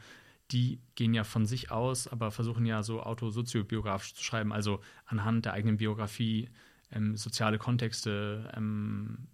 die 0.51 0.79
gehen 0.95 1.13
ja 1.13 1.23
von 1.23 1.45
sich 1.45 1.71
aus, 1.71 2.07
aber 2.07 2.31
versuchen 2.31 2.65
ja 2.65 2.83
so 2.83 3.01
autosoziobiografisch 3.01 4.13
zu 4.13 4.23
schreiben, 4.23 4.53
also 4.53 4.79
anhand 5.05 5.45
der 5.45 5.53
eigenen 5.53 5.77
Biografie 5.77 6.49
ähm, 6.91 7.17
soziale 7.17 7.57
Kontexte 7.57 8.51
ähm, 8.55 9.27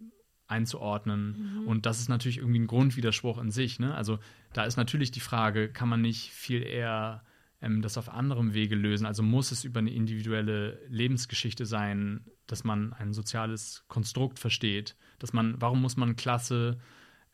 einzuordnen. 0.48 1.62
Mhm. 1.62 1.68
Und 1.68 1.86
das 1.86 2.00
ist 2.00 2.10
natürlich 2.10 2.38
irgendwie 2.38 2.60
ein 2.60 2.68
Grundwiderspruch 2.68 3.40
in 3.40 3.52
sich. 3.52 3.80
Ne? 3.80 3.94
Also 3.94 4.20
da 4.54 4.64
ist 4.64 4.78
natürlich 4.78 5.12
die 5.12 5.20
Frage, 5.20 5.70
kann 5.70 5.90
man 5.90 6.02
nicht 6.02 6.32
viel 6.32 6.64
eher 6.64 7.24
ähm, 7.62 7.82
das 7.82 7.98
auf 7.98 8.10
anderem 8.10 8.54
Wege 8.54 8.76
lösen? 8.76 9.06
Also 9.06 9.24
muss 9.24 9.52
es 9.52 9.64
über 9.64 9.80
eine 9.80 9.92
individuelle 9.92 10.80
Lebensgeschichte 10.88 11.66
sein, 11.66 12.26
dass 12.48 12.64
man 12.64 12.94
ein 12.94 13.14
soziales 13.14 13.86
Konstrukt 13.88 14.40
versteht? 14.40 14.96
Dass 15.20 15.34
man, 15.34 15.60
warum 15.62 15.82
muss 15.82 15.98
man 15.98 16.16
Klasse, 16.16 16.80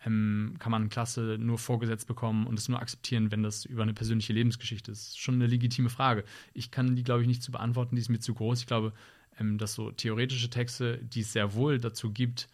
ähm, 0.06 0.56
kann 0.60 0.72
man 0.72 0.90
Klasse 0.90 1.38
nur 1.40 1.58
vorgesetzt 1.58 2.08
bekommen 2.08 2.46
und 2.46 2.60
es 2.60 2.70
nur 2.70 2.80
akzeptieren, 2.80 3.32
wenn 3.32 3.44
das 3.44 3.66
über 3.66 3.84
eine 3.84 3.94
persönliche 3.94 4.34
Lebensgeschichte 4.34 4.92
ist? 4.92 5.20
Schon 5.20 5.36
eine 5.36 5.48
legitime 5.48 5.90
Frage. 5.90 6.24
Ich 6.54 6.72
kann 6.72 6.96
die, 6.96 7.04
glaube 7.04 7.22
ich, 7.22 7.28
nicht 7.28 7.44
zu 7.44 7.52
beantworten, 7.52 7.96
die 7.96 8.02
ist 8.02 8.10
mir 8.10 8.20
zu 8.20 8.34
groß. 8.34 8.62
Ich 8.62 8.68
glaube, 8.68 8.94
ähm, 9.40 9.58
dass 9.58 9.74
so 9.74 9.92
theoretische 9.92 10.50
Texte, 10.50 11.00
die 11.04 11.22
es 11.22 11.34
sehr 11.34 11.54
wohl 11.54 11.80
dazu 11.80 12.12
gibt, 12.12 12.50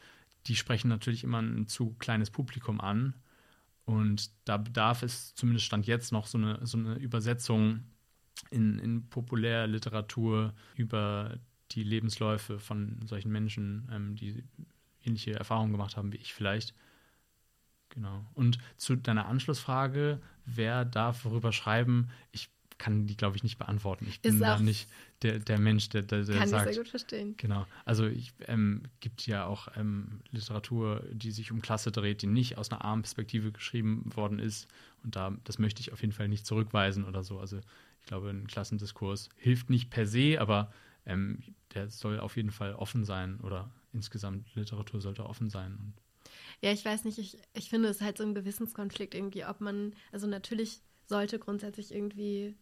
die 0.47 0.55
sprechen 0.55 0.89
natürlich 0.89 1.23
immer 1.23 1.41
ein 1.41 1.67
zu 1.67 1.95
kleines 1.99 2.29
Publikum 2.29 2.81
an. 2.81 3.13
Und 3.85 4.31
da 4.45 4.57
bedarf 4.57 5.03
es 5.03 5.35
zumindest 5.35 5.65
Stand 5.65 5.85
jetzt 5.87 6.11
noch 6.11 6.27
so 6.27 6.37
eine, 6.37 6.65
so 6.65 6.77
eine 6.77 6.95
Übersetzung 6.95 7.83
in, 8.49 8.79
in 8.79 9.09
Populärliteratur 9.09 10.53
über 10.75 11.37
die 11.71 11.83
Lebensläufe 11.83 12.59
von 12.59 12.99
solchen 13.05 13.31
Menschen, 13.31 13.89
ähm, 13.91 14.15
die 14.15 14.43
ähnliche 15.03 15.33
Erfahrungen 15.33 15.71
gemacht 15.71 15.97
haben 15.97 16.13
wie 16.13 16.17
ich 16.17 16.33
vielleicht. 16.33 16.73
Genau. 17.89 18.25
Und 18.33 18.57
zu 18.77 18.95
deiner 18.95 19.27
Anschlussfrage, 19.27 20.19
wer 20.45 20.85
darf 20.85 21.25
worüber 21.25 21.51
schreiben? 21.51 22.09
Ich 22.31 22.49
kann 22.83 23.07
die, 23.07 23.15
glaube 23.15 23.37
ich, 23.37 23.43
nicht 23.43 23.57
beantworten. 23.57 24.05
Ich 24.09 24.19
bin 24.19 24.41
da 24.41 24.59
nicht 24.59 24.89
der, 25.21 25.39
der 25.39 25.57
Mensch, 25.57 25.87
der, 25.87 26.01
der, 26.01 26.25
der 26.25 26.37
kann 26.37 26.49
sagt. 26.49 26.63
Kann 26.63 26.69
ich 26.69 26.75
sehr 26.75 26.83
gut 26.83 26.89
verstehen. 26.89 27.35
Genau. 27.37 27.65
Also 27.85 28.05
ich 28.05 28.33
ähm, 28.47 28.83
gibt 28.99 29.25
ja 29.25 29.45
auch 29.45 29.69
ähm, 29.77 30.19
Literatur, 30.31 31.01
die 31.09 31.31
sich 31.31 31.53
um 31.53 31.61
Klasse 31.61 31.93
dreht, 31.93 32.21
die 32.21 32.27
nicht 32.27 32.57
aus 32.57 32.71
einer 32.71 32.83
armen 32.83 33.03
Perspektive 33.03 33.53
geschrieben 33.53 34.13
worden 34.13 34.37
ist. 34.37 34.67
Und 35.01 35.15
da, 35.15 35.33
das 35.45 35.59
möchte 35.59 35.79
ich 35.79 35.93
auf 35.93 36.01
jeden 36.01 36.11
Fall 36.11 36.27
nicht 36.27 36.45
zurückweisen 36.45 37.05
oder 37.05 37.23
so. 37.23 37.39
Also 37.39 37.61
ich 38.01 38.07
glaube, 38.07 38.29
ein 38.29 38.47
Klassendiskurs 38.47 39.29
hilft 39.37 39.69
nicht 39.69 39.89
per 39.89 40.05
se, 40.05 40.41
aber 40.41 40.69
ähm, 41.05 41.41
der 41.73 41.89
soll 41.89 42.19
auf 42.19 42.35
jeden 42.35 42.51
Fall 42.51 42.73
offen 42.73 43.05
sein 43.05 43.39
oder 43.39 43.71
insgesamt 43.93 44.53
Literatur 44.55 44.99
sollte 44.99 45.25
offen 45.25 45.49
sein. 45.49 45.93
Ja, 46.59 46.73
ich 46.73 46.83
weiß 46.83 47.05
nicht, 47.05 47.17
ich, 47.17 47.37
ich 47.53 47.69
finde 47.69 47.87
es 47.87 48.01
halt 48.01 48.17
so 48.17 48.25
ein 48.25 48.35
Gewissenskonflikt 48.35 49.15
irgendwie, 49.15 49.45
ob 49.45 49.61
man, 49.61 49.93
also 50.11 50.27
natürlich 50.27 50.81
sollte 51.07 51.39
grundsätzlich 51.39 51.93
irgendwie 51.93 52.55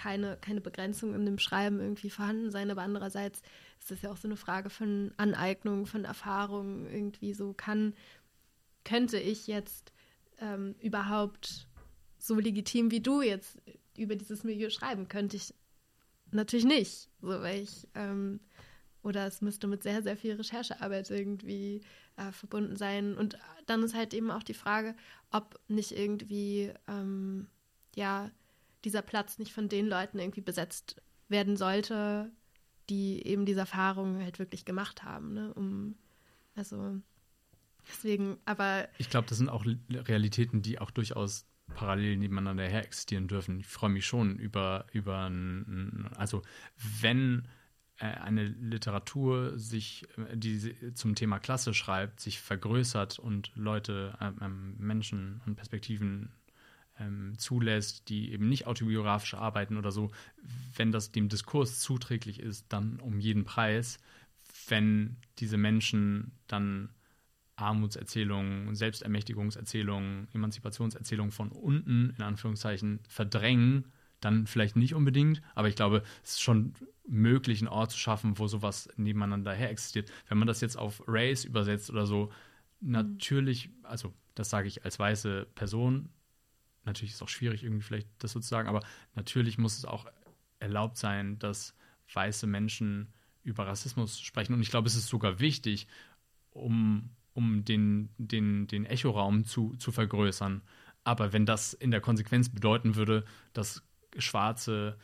keine, 0.00 0.38
keine 0.40 0.62
Begrenzung 0.62 1.14
in 1.14 1.26
dem 1.26 1.38
Schreiben 1.38 1.78
irgendwie 1.78 2.08
vorhanden 2.08 2.50
sein, 2.50 2.70
aber 2.70 2.80
andererseits 2.80 3.42
ist 3.78 3.90
es 3.90 4.00
ja 4.00 4.10
auch 4.10 4.16
so 4.16 4.28
eine 4.28 4.38
Frage 4.38 4.70
von 4.70 5.12
Aneignung, 5.18 5.84
von 5.84 6.06
Erfahrung, 6.06 6.86
irgendwie 6.86 7.34
so 7.34 7.52
kann, 7.52 7.94
könnte 8.82 9.18
ich 9.18 9.46
jetzt 9.46 9.92
ähm, 10.38 10.74
überhaupt 10.80 11.68
so 12.16 12.36
legitim 12.36 12.90
wie 12.90 13.00
du 13.00 13.20
jetzt 13.20 13.58
über 13.94 14.16
dieses 14.16 14.42
Milieu 14.42 14.70
schreiben, 14.70 15.08
könnte 15.08 15.36
ich 15.36 15.52
natürlich 16.30 16.64
nicht, 16.64 17.10
so 17.20 17.28
weil 17.28 17.62
ich 17.62 17.86
ähm, 17.94 18.40
oder 19.02 19.26
es 19.26 19.42
müsste 19.42 19.66
mit 19.66 19.82
sehr, 19.82 20.02
sehr 20.02 20.16
viel 20.16 20.32
Recherchearbeit 20.34 21.10
irgendwie 21.10 21.82
äh, 22.16 22.32
verbunden 22.32 22.76
sein. 22.76 23.16
Und 23.16 23.38
dann 23.66 23.82
ist 23.82 23.94
halt 23.94 24.14
eben 24.14 24.30
auch 24.30 24.42
die 24.42 24.54
Frage, 24.54 24.94
ob 25.30 25.58
nicht 25.68 25.92
irgendwie 25.92 26.72
ähm, 26.86 27.48
ja 27.96 28.30
dieser 28.84 29.02
Platz 29.02 29.38
nicht 29.38 29.52
von 29.52 29.68
den 29.68 29.86
Leuten 29.86 30.18
irgendwie 30.18 30.40
besetzt 30.40 31.00
werden 31.28 31.56
sollte, 31.56 32.30
die 32.88 33.24
eben 33.26 33.46
diese 33.46 33.60
Erfahrung 33.60 34.20
halt 34.22 34.38
wirklich 34.38 34.64
gemacht 34.64 35.04
haben. 35.04 35.32
Ne? 35.32 35.54
Um, 35.54 35.94
also 36.54 37.00
deswegen, 37.88 38.38
aber. 38.44 38.88
Ich 38.98 39.10
glaube, 39.10 39.28
das 39.28 39.38
sind 39.38 39.48
auch 39.48 39.64
Realitäten, 39.90 40.62
die 40.62 40.78
auch 40.78 40.90
durchaus 40.90 41.46
parallel 41.74 42.16
nebeneinander 42.16 42.66
her 42.66 42.84
existieren 42.84 43.28
dürfen. 43.28 43.60
Ich 43.60 43.66
freue 43.68 43.90
mich 43.90 44.06
schon 44.06 44.38
über, 44.38 44.86
über 44.92 45.30
also 46.16 46.42
wenn 47.00 47.46
äh, 48.00 48.06
eine 48.06 48.44
Literatur 48.44 49.58
sich, 49.58 50.08
äh, 50.16 50.36
die 50.36 50.94
zum 50.94 51.14
Thema 51.14 51.38
Klasse 51.38 51.74
schreibt, 51.74 52.20
sich 52.20 52.40
vergrößert 52.40 53.18
und 53.18 53.52
Leute, 53.54 54.16
ähm, 54.20 54.74
Menschen 54.78 55.40
und 55.46 55.56
Perspektiven 55.56 56.32
ähm, 57.00 57.34
zulässt, 57.38 58.08
die 58.08 58.32
eben 58.32 58.48
nicht 58.48 58.66
autobiografisch 58.66 59.34
arbeiten 59.34 59.76
oder 59.76 59.90
so, 59.90 60.10
wenn 60.76 60.92
das 60.92 61.12
dem 61.12 61.28
Diskurs 61.28 61.80
zuträglich 61.80 62.40
ist, 62.40 62.66
dann 62.68 63.00
um 63.00 63.18
jeden 63.18 63.44
Preis. 63.44 63.98
Wenn 64.68 65.16
diese 65.38 65.56
Menschen 65.56 66.32
dann 66.46 66.90
Armutserzählungen, 67.56 68.74
Selbstermächtigungserzählungen, 68.74 70.28
Emanzipationserzählungen 70.32 71.32
von 71.32 71.50
unten 71.50 72.14
in 72.16 72.22
Anführungszeichen 72.22 73.00
verdrängen, 73.08 73.86
dann 74.20 74.46
vielleicht 74.46 74.76
nicht 74.76 74.94
unbedingt, 74.94 75.40
aber 75.54 75.68
ich 75.68 75.76
glaube, 75.76 76.02
es 76.22 76.32
ist 76.32 76.42
schon 76.42 76.74
möglich, 77.06 77.60
einen 77.60 77.68
Ort 77.68 77.92
zu 77.92 77.98
schaffen, 77.98 78.38
wo 78.38 78.46
sowas 78.46 78.88
nebeneinander 78.96 79.52
her 79.52 79.70
existiert. 79.70 80.10
Wenn 80.28 80.38
man 80.38 80.46
das 80.46 80.60
jetzt 80.60 80.76
auf 80.76 81.02
Race 81.06 81.44
übersetzt 81.44 81.90
oder 81.90 82.06
so, 82.06 82.30
natürlich, 82.80 83.70
also 83.82 84.12
das 84.34 84.50
sage 84.50 84.68
ich 84.68 84.84
als 84.84 84.98
weiße 84.98 85.46
Person, 85.54 86.10
natürlich 86.84 87.12
ist 87.12 87.16
es 87.16 87.22
auch 87.22 87.28
schwierig, 87.28 87.64
irgendwie 87.64 87.82
vielleicht 87.82 88.08
das 88.18 88.32
so 88.32 88.40
zu 88.40 88.48
sagen, 88.48 88.68
aber 88.68 88.82
natürlich 89.14 89.58
muss 89.58 89.78
es 89.78 89.84
auch 89.84 90.06
erlaubt 90.58 90.96
sein, 90.96 91.38
dass 91.38 91.74
weiße 92.12 92.46
Menschen 92.46 93.12
über 93.42 93.66
Rassismus 93.66 94.20
sprechen. 94.20 94.54
Und 94.54 94.60
ich 94.60 94.70
glaube, 94.70 94.88
es 94.88 94.96
ist 94.96 95.08
sogar 95.08 95.40
wichtig, 95.40 95.86
um, 96.50 97.10
um 97.32 97.64
den, 97.64 98.10
den, 98.18 98.66
den 98.66 98.84
Echoraum 98.84 99.44
zu, 99.44 99.74
zu 99.76 99.92
vergrößern. 99.92 100.62
Aber 101.04 101.32
wenn 101.32 101.46
das 101.46 101.72
in 101.72 101.90
der 101.90 102.00
Konsequenz 102.00 102.48
bedeuten 102.48 102.96
würde, 102.96 103.24
dass 103.52 103.82
schwarze 104.18 104.98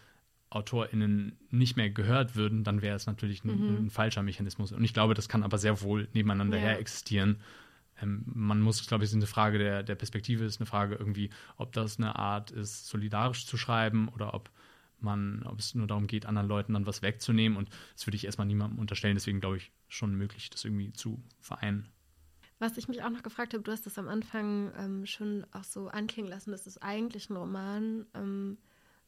AutorInnen 0.51 1.39
nicht 1.51 1.77
mehr 1.77 1.91
gehört 1.91 2.37
würden, 2.37 2.65
dann 2.65 2.83
wäre 2.83 2.97
es 2.97 3.07
natürlich 3.07 3.45
ein, 3.45 3.59
mhm. 3.59 3.87
ein, 3.87 3.91
falscher 3.91 4.23
Mechanismus. 4.23 4.73
Und 4.73 4.85
ich 4.85 4.95
glaube, 4.95 5.15
das 5.15 5.29
kann 5.29 5.43
aber 5.43 5.59
sehr 5.59 5.81
wohl 5.81 6.09
nebeneinander 6.13 6.59
ja. 6.59 6.65
her 6.65 6.79
existieren. 6.79 7.41
Ähm, 8.01 8.25
man 8.27 8.61
muss, 8.61 8.87
glaube 8.87 9.05
ich, 9.05 9.09
es 9.09 9.13
ist 9.13 9.17
eine 9.17 9.27
Frage 9.27 9.59
der, 9.59 9.83
der 9.83 9.95
Perspektive, 9.95 10.45
ist 10.45 10.61
eine 10.61 10.67
Frage 10.67 10.97
irgendwie, 10.97 11.31
ob 11.57 11.73
das 11.73 11.99
eine 11.99 12.17
Art 12.17 12.51
ist, 12.51 12.87
solidarisch 12.87 13.47
zu 13.47 13.57
schreiben 13.57 14.09
oder 14.09 14.35
ob 14.35 14.51
man, 14.99 15.43
ob 15.45 15.59
es 15.59 15.75
nur 15.75 15.87
darum 15.87 16.07
geht, 16.07 16.27
anderen 16.27 16.49
Leuten 16.49 16.73
dann 16.73 16.87
was 16.87 17.03
wegzunehmen. 17.03 17.59
Und 17.59 17.71
das 17.95 18.07
würde 18.07 18.17
ich 18.17 18.25
erstmal 18.25 18.47
niemandem 18.47 18.79
unterstellen. 18.79 19.17
Deswegen 19.17 19.41
glaube 19.41 19.59
ich 19.59 19.73
schon 19.89 20.15
möglich, 20.15 20.51
das 20.51 20.65
irgendwie 20.65 20.93
zu 20.93 21.23
vereinen. 21.41 21.89
Was 22.59 22.79
ich 22.79 22.89
mich 22.89 23.03
auch 23.03 23.11
noch 23.11 23.23
gefragt 23.23 23.53
habe, 23.53 23.63
du 23.63 23.71
hast 23.71 23.85
das 23.85 23.99
am 23.99 24.09
Anfang 24.09 24.73
ähm, 24.79 25.07
schon 25.07 25.47
auch 25.53 25.65
so 25.65 25.89
anklingen 25.89 26.31
lassen, 26.31 26.53
dass 26.53 26.67
es 26.67 26.81
eigentlich 26.81 27.29
ein 27.29 27.37
Roman 27.37 28.07
ähm, 28.15 28.57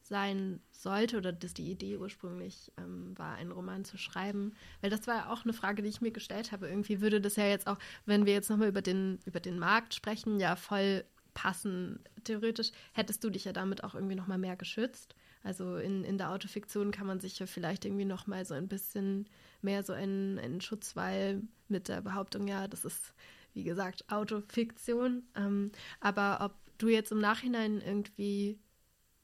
sein 0.09 0.59
sollte 0.71 1.17
oder 1.17 1.31
dass 1.31 1.53
die 1.53 1.71
Idee 1.71 1.97
ursprünglich 1.97 2.71
ähm, 2.77 3.17
war, 3.17 3.35
einen 3.35 3.51
Roman 3.51 3.85
zu 3.85 3.97
schreiben. 3.97 4.53
Weil 4.81 4.89
das 4.89 5.07
war 5.07 5.15
ja 5.15 5.29
auch 5.31 5.43
eine 5.43 5.53
Frage, 5.53 5.81
die 5.81 5.89
ich 5.89 6.01
mir 6.01 6.11
gestellt 6.11 6.51
habe. 6.51 6.67
Irgendwie 6.67 6.99
würde 6.99 7.21
das 7.21 7.35
ja 7.35 7.45
jetzt 7.45 7.67
auch, 7.67 7.77
wenn 8.05 8.25
wir 8.25 8.33
jetzt 8.33 8.49
nochmal 8.49 8.69
über 8.69 8.81
den, 8.81 9.19
über 9.25 9.39
den 9.39 9.59
Markt 9.59 9.93
sprechen, 9.93 10.39
ja 10.39 10.55
voll 10.55 11.05
passen. 11.33 11.99
Theoretisch 12.23 12.71
hättest 12.93 13.23
du 13.23 13.29
dich 13.29 13.45
ja 13.45 13.53
damit 13.53 13.83
auch 13.83 13.95
irgendwie 13.95 14.15
nochmal 14.15 14.39
mehr 14.39 14.55
geschützt. 14.55 15.15
Also 15.43 15.77
in, 15.77 16.03
in 16.03 16.17
der 16.17 16.31
Autofiktion 16.31 16.91
kann 16.91 17.07
man 17.07 17.19
sich 17.19 17.39
ja 17.39 17.45
vielleicht 17.45 17.85
irgendwie 17.85 18.05
nochmal 18.05 18.45
so 18.45 18.55
ein 18.55 18.67
bisschen 18.67 19.29
mehr 19.61 19.83
so 19.83 19.93
einen, 19.93 20.37
einen 20.37 20.59
Schutzwall 20.59 21.41
mit 21.67 21.87
der 21.87 22.01
Behauptung, 22.01 22.47
ja, 22.47 22.67
das 22.67 22.83
ist, 22.83 23.13
wie 23.53 23.63
gesagt, 23.63 24.03
Autofiktion. 24.11 25.23
Ähm, 25.35 25.71
aber 26.01 26.39
ob 26.41 26.55
du 26.77 26.89
jetzt 26.89 27.11
im 27.11 27.19
Nachhinein 27.19 27.79
irgendwie 27.79 28.59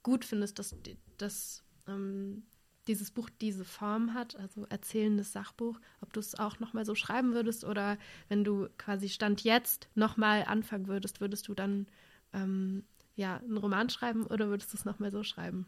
gut 0.05 0.23
findest, 0.23 0.59
dass, 0.59 0.75
dass 1.17 1.63
ähm, 1.87 2.43
dieses 2.87 3.09
Buch 3.09 3.27
diese 3.41 3.65
Form 3.65 4.13
hat, 4.13 4.35
also 4.35 4.65
erzählendes 4.67 5.31
Sachbuch, 5.31 5.79
ob 5.99 6.13
du 6.13 6.19
es 6.19 6.35
auch 6.35 6.59
nochmal 6.59 6.85
so 6.85 6.93
schreiben 6.93 7.33
würdest 7.33 7.63
oder 7.63 7.97
wenn 8.29 8.43
du 8.43 8.69
quasi 8.77 9.09
Stand 9.09 9.43
jetzt 9.43 9.89
nochmal 9.95 10.43
anfangen 10.43 10.85
würdest, 10.85 11.21
würdest 11.21 11.47
du 11.47 11.55
dann 11.55 11.87
ähm, 12.33 12.83
ja 13.15 13.37
einen 13.37 13.57
Roman 13.57 13.89
schreiben 13.89 14.27
oder 14.27 14.47
würdest 14.47 14.71
du 14.73 14.77
es 14.77 14.85
nochmal 14.85 15.09
so 15.09 15.23
schreiben? 15.23 15.65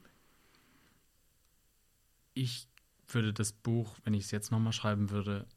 Ich 2.36 2.68
würde 3.08 3.34
das 3.34 3.54
Buch, 3.54 3.96
wenn 4.04 4.14
ich 4.14 4.26
es 4.26 4.32
jetzt 4.32 4.52
nochmal 4.52 4.74
schreiben 4.74 5.10
würde, 5.10 5.48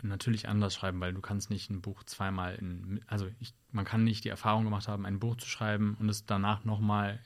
natürlich 0.00 0.48
anders 0.48 0.76
schreiben, 0.76 1.00
weil 1.00 1.12
du 1.12 1.20
kannst 1.20 1.50
nicht 1.50 1.70
ein 1.70 1.82
Buch 1.82 2.04
zweimal 2.04 2.54
in, 2.54 3.00
also 3.08 3.28
ich, 3.40 3.52
man 3.72 3.84
kann 3.84 4.04
nicht 4.04 4.22
die 4.22 4.28
Erfahrung 4.28 4.62
gemacht 4.62 4.86
haben, 4.86 5.06
ein 5.06 5.18
Buch 5.18 5.34
zu 5.34 5.48
schreiben 5.48 5.96
und 5.98 6.08
es 6.08 6.24
danach 6.24 6.64
nochmal 6.64 7.20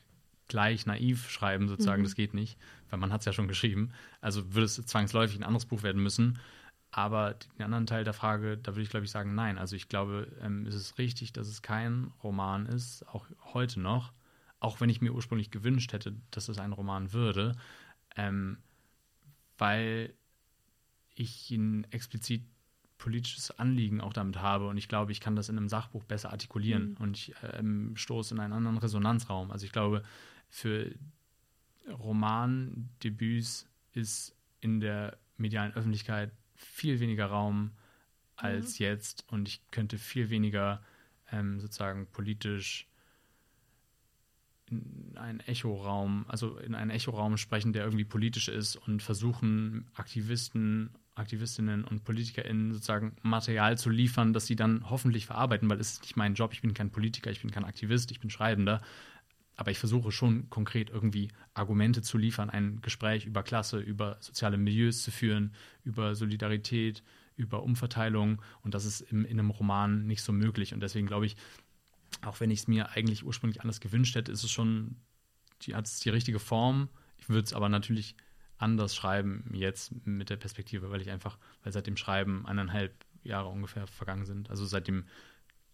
gleich 0.48 0.86
naiv 0.86 1.30
schreiben, 1.30 1.68
sozusagen, 1.68 2.02
mhm. 2.02 2.06
das 2.06 2.14
geht 2.14 2.34
nicht, 2.34 2.58
weil 2.90 2.98
man 2.98 3.12
hat 3.12 3.20
es 3.20 3.26
ja 3.26 3.32
schon 3.32 3.48
geschrieben. 3.48 3.92
Also 4.20 4.54
würde 4.54 4.66
es 4.66 4.74
zwangsläufig 4.74 5.38
ein 5.38 5.44
anderes 5.44 5.66
Buch 5.66 5.82
werden 5.82 6.02
müssen. 6.02 6.38
Aber 6.90 7.34
den 7.58 7.64
anderen 7.64 7.86
Teil 7.86 8.04
der 8.04 8.12
Frage, 8.12 8.58
da 8.58 8.72
würde 8.72 8.82
ich, 8.82 8.90
glaube 8.90 9.06
ich, 9.06 9.10
sagen, 9.10 9.34
nein. 9.34 9.56
Also 9.56 9.76
ich 9.76 9.88
glaube, 9.88 10.28
ähm, 10.42 10.66
es 10.66 10.74
ist 10.74 10.98
richtig, 10.98 11.32
dass 11.32 11.48
es 11.48 11.62
kein 11.62 12.12
Roman 12.22 12.66
ist, 12.66 13.08
auch 13.08 13.26
heute 13.54 13.80
noch, 13.80 14.12
auch 14.60 14.80
wenn 14.80 14.90
ich 14.90 15.00
mir 15.00 15.14
ursprünglich 15.14 15.50
gewünscht 15.50 15.94
hätte, 15.94 16.14
dass 16.30 16.50
es 16.50 16.58
ein 16.58 16.72
Roman 16.72 17.14
würde, 17.14 17.56
ähm, 18.16 18.58
weil 19.56 20.12
ich 21.14 21.50
ein 21.50 21.90
explizit 21.90 22.42
politisches 22.98 23.58
Anliegen 23.58 24.00
auch 24.00 24.12
damit 24.12 24.40
habe 24.40 24.68
und 24.68 24.76
ich 24.76 24.86
glaube, 24.86 25.12
ich 25.12 25.20
kann 25.20 25.34
das 25.34 25.48
in 25.48 25.56
einem 25.56 25.68
Sachbuch 25.68 26.04
besser 26.04 26.30
artikulieren 26.30 26.90
mhm. 26.90 26.96
und 26.98 27.16
ich 27.16 27.34
ähm, 27.54 27.96
stoße 27.96 28.34
in 28.34 28.40
einen 28.40 28.52
anderen 28.52 28.78
Resonanzraum. 28.78 29.50
Also 29.50 29.66
ich 29.66 29.72
glaube, 29.72 30.02
für 30.52 30.94
Romandebüts 31.88 33.66
ist 33.94 34.36
in 34.60 34.80
der 34.80 35.16
medialen 35.38 35.72
Öffentlichkeit 35.72 36.30
viel 36.54 37.00
weniger 37.00 37.26
Raum 37.26 37.72
als 38.36 38.78
mhm. 38.78 38.84
jetzt. 38.84 39.24
Und 39.28 39.48
ich 39.48 39.62
könnte 39.70 39.96
viel 39.96 40.28
weniger 40.28 40.82
ähm, 41.32 41.58
sozusagen 41.58 42.06
politisch 42.06 42.86
in 44.66 45.16
einen 45.16 45.40
Echoraum, 45.40 46.26
also 46.28 46.58
in 46.58 46.74
einen 46.74 46.90
Echoraum 46.90 47.38
sprechen, 47.38 47.72
der 47.72 47.84
irgendwie 47.84 48.04
politisch 48.04 48.48
ist 48.48 48.76
und 48.76 49.02
versuchen 49.02 49.86
Aktivisten, 49.94 50.90
Aktivistinnen 51.14 51.84
und 51.84 52.04
PolitikerInnen 52.04 52.72
sozusagen 52.72 53.16
Material 53.22 53.78
zu 53.78 53.88
liefern, 53.88 54.34
das 54.34 54.46
sie 54.46 54.56
dann 54.56 54.88
hoffentlich 54.88 55.26
verarbeiten, 55.26 55.68
weil 55.70 55.80
es 55.80 55.92
ist 55.92 56.02
nicht 56.02 56.16
mein 56.16 56.34
Job, 56.34 56.52
ich 56.52 56.60
bin 56.60 56.74
kein 56.74 56.90
Politiker, 56.90 57.30
ich 57.30 57.40
bin 57.40 57.50
kein 57.50 57.64
Aktivist, 57.64 58.10
ich 58.10 58.20
bin 58.20 58.30
Schreibender 58.30 58.82
aber 59.62 59.70
ich 59.70 59.78
versuche 59.78 60.10
schon 60.10 60.50
konkret 60.50 60.90
irgendwie 60.90 61.28
Argumente 61.54 62.02
zu 62.02 62.18
liefern, 62.18 62.50
ein 62.50 62.80
Gespräch 62.80 63.26
über 63.26 63.44
Klasse, 63.44 63.78
über 63.78 64.16
soziale 64.18 64.58
Milieus 64.58 65.04
zu 65.04 65.12
führen, 65.12 65.54
über 65.84 66.16
Solidarität, 66.16 67.04
über 67.36 67.62
Umverteilung. 67.62 68.42
Und 68.62 68.74
das 68.74 68.84
ist 68.84 69.02
im, 69.02 69.24
in 69.24 69.38
einem 69.38 69.50
Roman 69.50 70.04
nicht 70.04 70.22
so 70.22 70.32
möglich. 70.32 70.74
Und 70.74 70.80
deswegen 70.80 71.06
glaube 71.06 71.26
ich, 71.26 71.36
auch 72.22 72.40
wenn 72.40 72.50
ich 72.50 72.58
es 72.58 72.66
mir 72.66 72.90
eigentlich 72.90 73.24
ursprünglich 73.24 73.60
anders 73.60 73.78
gewünscht 73.78 74.16
hätte, 74.16 74.32
ist 74.32 74.42
es 74.42 74.50
schon, 74.50 74.96
die, 75.60 75.76
hat 75.76 75.86
es 75.86 76.00
die 76.00 76.10
richtige 76.10 76.40
Form. 76.40 76.88
Ich 77.16 77.28
würde 77.28 77.44
es 77.44 77.52
aber 77.52 77.68
natürlich 77.68 78.16
anders 78.58 78.96
schreiben 78.96 79.48
jetzt 79.52 80.04
mit 80.04 80.28
der 80.28 80.38
Perspektive, 80.38 80.90
weil 80.90 81.02
ich 81.02 81.10
einfach, 81.10 81.38
weil 81.62 81.72
seit 81.72 81.86
dem 81.86 81.96
Schreiben 81.96 82.46
eineinhalb 82.46 82.92
Jahre 83.22 83.46
ungefähr 83.46 83.86
vergangen 83.86 84.26
sind. 84.26 84.50
Also 84.50 84.66
seitdem 84.66 85.04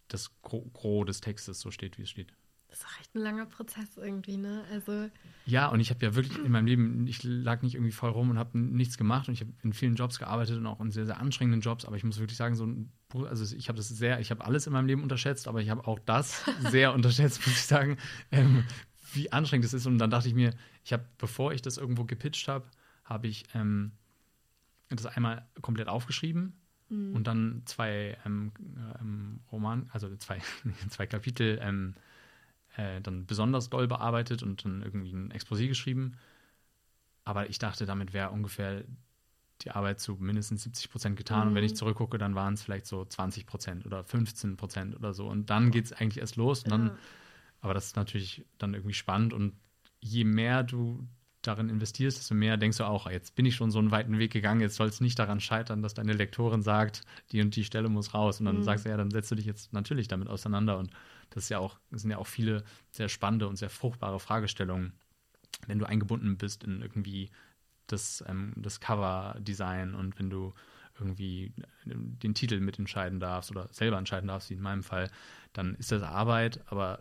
das 0.09 0.31
Gros 0.43 1.07
des 1.07 1.23
Textes 1.23 1.61
so 1.61 1.71
steht, 1.71 1.97
wie 1.97 2.03
es 2.03 2.11
steht. 2.11 2.35
Das 2.69 2.81
ist 2.81 2.87
auch 2.87 3.01
echt 3.01 3.15
ein 3.15 3.21
langer 3.21 3.47
Prozess 3.47 3.97
irgendwie, 3.97 4.37
ne? 4.37 4.65
Also 4.71 5.09
ja, 5.47 5.69
und 5.69 5.81
ich 5.81 5.89
habe 5.89 6.05
ja 6.05 6.15
wirklich 6.15 6.39
in 6.45 6.53
meinem 6.53 6.67
Leben, 6.67 7.07
ich 7.07 7.23
lag 7.23 7.63
nicht 7.63 7.75
irgendwie 7.75 7.93
voll 7.93 8.11
rum 8.11 8.29
und 8.29 8.39
habe 8.39 8.59
nichts 8.59 8.99
gemacht 8.99 9.29
und 9.29 9.35
ich 9.35 9.41
habe 9.41 9.53
in 9.63 9.73
vielen 9.73 9.95
Jobs 9.95 10.19
gearbeitet 10.19 10.59
und 10.59 10.67
auch 10.67 10.79
in 10.81 10.91
sehr, 10.91 11.07
sehr 11.07 11.19
anstrengenden 11.19 11.63
Jobs, 11.63 11.87
aber 11.87 11.97
ich 11.97 12.05
muss 12.05 12.19
wirklich 12.19 12.37
sagen, 12.37 12.55
so 12.55 12.67
ein, 12.67 12.93
also 13.27 13.57
ich 13.57 13.69
habe 13.69 13.79
das 13.79 13.89
sehr, 13.89 14.21
ich 14.21 14.31
habe 14.31 14.45
alles 14.45 14.67
in 14.67 14.75
meinem 14.75 14.87
Leben 14.87 15.03
unterschätzt, 15.03 15.49
aber 15.49 15.63
ich 15.63 15.71
habe 15.71 15.87
auch 15.87 15.99
das 16.01 16.45
sehr 16.61 16.93
unterschätzt, 16.93 17.47
muss 17.47 17.57
ich 17.57 17.65
sagen, 17.65 17.97
ähm, 18.31 18.65
wie 19.15 19.33
anstrengend 19.33 19.65
es 19.65 19.73
ist. 19.73 19.87
Und 19.87 19.97
dann 19.97 20.11
dachte 20.11 20.29
ich 20.29 20.35
mir, 20.35 20.55
ich 20.85 20.93
habe, 20.93 21.07
bevor 21.17 21.55
ich 21.55 21.63
das 21.63 21.79
irgendwo 21.79 22.05
gepitcht 22.05 22.47
habe, 22.49 22.67
habe 23.05 23.27
ich 23.27 23.45
ähm, 23.55 23.93
das 24.91 25.07
einmal 25.07 25.47
komplett 25.63 25.89
aufgeschrieben 25.89 26.53
mhm. 26.91 27.15
und 27.15 27.27
dann 27.27 27.63
zwei 27.65 28.19
ähm, 28.27 28.53
ähm 29.01 29.41
Roman, 29.51 29.89
also 29.93 30.15
zwei, 30.17 30.41
zwei 30.91 31.07
Kapitel 31.07 31.59
ähm, 31.63 31.95
äh, 32.79 33.01
dann 33.01 33.27
besonders 33.27 33.69
doll 33.69 33.89
bearbeitet 33.89 34.43
und 34.43 34.65
dann 34.65 34.83
irgendwie 34.83 35.13
ein 35.13 35.33
Exposé 35.33 35.67
geschrieben. 35.67 36.17
Aber 37.25 37.51
ich 37.51 37.59
dachte, 37.59 37.85
damit 37.85 38.13
wäre 38.13 38.31
ungefähr 38.31 38.85
die 39.63 39.73
Arbeit 39.73 39.99
zu 40.01 40.15
mindestens 40.15 40.63
70 40.63 40.89
Prozent 40.91 41.17
getan. 41.17 41.41
Mhm. 41.41 41.49
Und 41.49 41.55
wenn 41.57 41.65
ich 41.65 41.73
mhm. 41.73 41.77
zurückgucke, 41.77 42.19
dann 42.19 42.37
waren 42.37 42.55
es 42.55 42.63
vielleicht 42.63 42.87
so 42.87 43.05
20 43.05 43.47
Prozent 43.47 43.85
oder 43.85 44.05
15 44.05 44.57
Prozent 44.57 44.95
oder 44.97 45.13
so. 45.13 45.27
Und 45.27 45.51
dann 45.51 45.73
geht 45.73 45.87
es 45.87 45.93
eigentlich 45.93 46.21
erst 46.21 46.37
los. 46.37 46.63
Und 46.63 46.71
dann, 46.71 46.87
ja. 46.87 46.97
Aber 47.61 47.75
das 47.75 47.87
ist 47.87 47.97
natürlich 47.97 48.47
dann 48.59 48.75
irgendwie 48.75 48.95
spannend. 48.95 49.33
Und 49.33 49.55
je 49.99 50.23
mehr 50.23 50.63
du 50.63 51.09
darin 51.43 51.69
investierst, 51.69 52.19
desto 52.19 52.35
mehr 52.35 52.57
denkst 52.57 52.79
du 52.79 52.85
auch, 52.85 53.11
jetzt 53.11 53.35
bin 53.35 53.47
ich 53.47 53.57
schon 53.57 53.73
so 53.73 53.81
einen 53.81 53.91
weiten 53.91 54.19
Weg 54.19 54.33
gegangen, 54.33 54.61
jetzt 54.61 54.77
soll 54.77 54.89
es 54.89 55.01
nicht 55.01 55.19
daran 55.19 55.41
scheitern, 55.41 55.83
dass 55.83 55.95
deine 55.95 56.13
Lektorin 56.13 56.63
sagt, 56.63 57.03
die 57.33 57.41
und 57.41 57.57
die 57.57 57.65
Stelle 57.65 57.89
muss 57.89 58.15
raus. 58.15 58.39
Und 58.39 58.47
dann 58.47 58.59
mhm. 58.59 58.63
sagst 58.63 58.85
du, 58.85 58.91
ja, 58.91 58.97
dann 58.97 59.11
setzt 59.11 59.33
du 59.33 59.35
dich 59.35 59.47
jetzt 59.47 59.73
natürlich 59.73 60.07
damit 60.07 60.29
auseinander. 60.29 60.79
Und 60.79 60.91
das 61.31 61.45
ist 61.45 61.49
ja 61.51 61.59
auch, 61.59 61.79
sind 61.91 62.11
ja 62.11 62.19
auch 62.19 62.27
viele 62.27 62.65
sehr 62.91 63.09
spannende 63.09 63.49
und 63.49 63.57
sehr 63.57 63.71
fruchtbare 63.71 64.21
Fragestellungen, 64.21 64.93
wenn 65.67 65.79
du 65.79 65.87
eingebunden 65.87 66.37
bist 66.39 66.65
in 66.65 66.83
irgendwie 66.83 67.31
das, 67.87 68.25
ähm, 68.27 68.53
das 68.57 68.81
Cover-Design 68.81 69.95
und 69.95 70.19
wenn 70.19 70.31
du 70.31 70.55
irgendwie 71.01 71.53
den 71.85 72.35
Titel 72.35 72.61
mitentscheiden 72.61 73.21
darfst 73.21 73.51
oder 73.51 73.69
selber 73.69 73.99
entscheiden 73.99 74.29
darfst, 74.29 74.51
wie 74.51 74.55
in 74.55 74.61
meinem 74.61 74.83
Fall, 74.83 75.11
dann 75.53 75.75
ist 75.77 75.93
das 75.93 76.03
Arbeit, 76.03 76.61
aber 76.67 77.01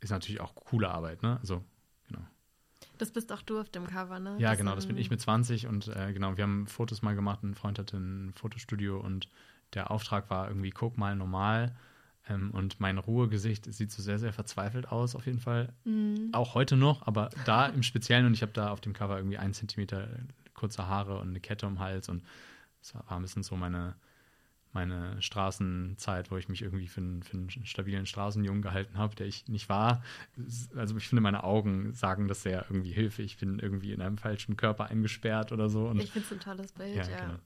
ist 0.00 0.10
natürlich 0.10 0.40
auch 0.40 0.54
coole 0.54 0.90
Arbeit, 0.90 1.22
ne? 1.22 1.38
Also, 1.40 1.64
genau. 2.08 2.24
Das 2.98 3.12
bist 3.12 3.32
auch 3.32 3.42
du 3.42 3.60
auf 3.60 3.68
dem 3.68 3.86
Cover, 3.86 4.18
ne? 4.18 4.36
Ja, 4.38 4.50
das 4.50 4.58
genau, 4.58 4.74
das 4.74 4.86
bin 4.86 4.96
ich 4.96 5.10
mit 5.10 5.20
20 5.20 5.66
und 5.66 5.88
äh, 5.88 6.12
genau, 6.12 6.36
wir 6.36 6.42
haben 6.42 6.66
Fotos 6.66 7.02
mal 7.02 7.14
gemacht, 7.14 7.42
ein 7.42 7.54
Freund 7.54 7.78
hatte 7.78 7.96
ein 7.96 8.32
Fotostudio 8.34 9.00
und 9.00 9.28
der 9.74 9.90
Auftrag 9.90 10.30
war 10.30 10.48
irgendwie, 10.48 10.70
guck 10.70 10.98
mal 10.98 11.16
normal. 11.16 11.76
Ähm, 12.28 12.50
und 12.50 12.80
mein 12.80 12.98
Ruhegesicht 12.98 13.72
sieht 13.72 13.92
so 13.92 14.02
sehr, 14.02 14.18
sehr 14.18 14.32
verzweifelt 14.32 14.88
aus, 14.88 15.14
auf 15.14 15.26
jeden 15.26 15.38
Fall. 15.38 15.72
Mhm. 15.84 16.30
Auch 16.32 16.54
heute 16.54 16.76
noch, 16.76 17.06
aber 17.06 17.30
da 17.44 17.66
im 17.66 17.82
Speziellen 17.82 18.26
und 18.26 18.34
ich 18.34 18.42
habe 18.42 18.52
da 18.52 18.70
auf 18.70 18.80
dem 18.80 18.92
Cover 18.92 19.16
irgendwie 19.16 19.38
einen 19.38 19.54
Zentimeter 19.54 20.08
kurze 20.54 20.86
Haare 20.86 21.18
und 21.18 21.28
eine 21.28 21.40
Kette 21.40 21.66
um 21.66 21.74
den 21.74 21.80
Hals 21.80 22.08
und 22.08 22.24
das 22.80 22.94
war 22.94 23.12
ein 23.12 23.22
bisschen 23.22 23.42
so 23.42 23.56
meine, 23.56 23.94
meine 24.72 25.20
Straßenzeit, 25.20 26.30
wo 26.30 26.36
ich 26.36 26.48
mich 26.48 26.62
irgendwie 26.62 26.88
für 26.88 27.00
einen, 27.00 27.22
für 27.22 27.36
einen 27.36 27.50
stabilen 27.50 28.06
Straßenjungen 28.06 28.62
gehalten 28.62 28.98
habe, 28.98 29.14
der 29.14 29.26
ich 29.26 29.48
nicht 29.48 29.68
war. 29.68 30.02
Also 30.74 30.96
ich 30.96 31.08
finde, 31.08 31.22
meine 31.22 31.44
Augen 31.44 31.92
sagen 31.94 32.28
das 32.28 32.42
sehr 32.42 32.66
irgendwie 32.68 32.92
Hilfe. 32.92 33.22
Ich 33.22 33.38
bin 33.38 33.58
irgendwie 33.58 33.92
in 33.92 34.00
einem 34.00 34.18
falschen 34.18 34.56
Körper 34.56 34.86
eingesperrt 34.86 35.52
oder 35.52 35.68
so. 35.68 35.88
Und 35.88 36.00
ich 36.00 36.10
finde 36.10 36.26
es 36.26 36.32
ein 36.32 36.40
tolles 36.40 36.72
Bild, 36.72 36.96
ja. 36.96 37.08
ja. 37.08 37.20
Genau. 37.26 37.38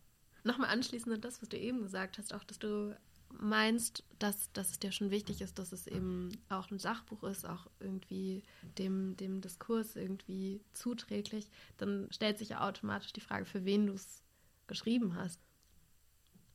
Nochmal 0.43 0.71
anschließend 0.71 1.15
an 1.15 1.21
das, 1.21 1.43
was 1.43 1.49
du 1.49 1.59
eben 1.59 1.83
gesagt 1.83 2.19
hast, 2.19 2.35
auch, 2.35 2.45
dass 2.45 2.59
du 2.59 2.97
meinst, 3.39 4.05
dass, 4.19 4.53
dass 4.53 4.71
es 4.71 4.79
dir 4.79 4.93
schon 4.93 5.11
wichtig 5.11 5.41
ist, 5.41 5.59
dass 5.59 5.73
es 5.73 5.87
eben 5.87 6.31
auch 6.49 6.71
ein 6.71 6.79
Sachbuch 6.79 7.23
ist, 7.25 7.47
auch 7.47 7.67
irgendwie 7.81 8.43
dem, 8.79 9.17
dem 9.17 9.41
Diskurs 9.41 9.97
irgendwie 9.97 10.61
zuträglich, 10.73 11.49
dann 11.79 12.09
stellt 12.11 12.39
sich 12.39 12.51
ja 12.51 12.67
automatisch 12.67 13.13
die 13.13 13.21
Frage, 13.21 13.47
für 13.47 13.65
wen 13.65 13.87
du 13.87 13.95
es 13.95 14.23
geschrieben 14.67 15.15
hast. 15.15 15.41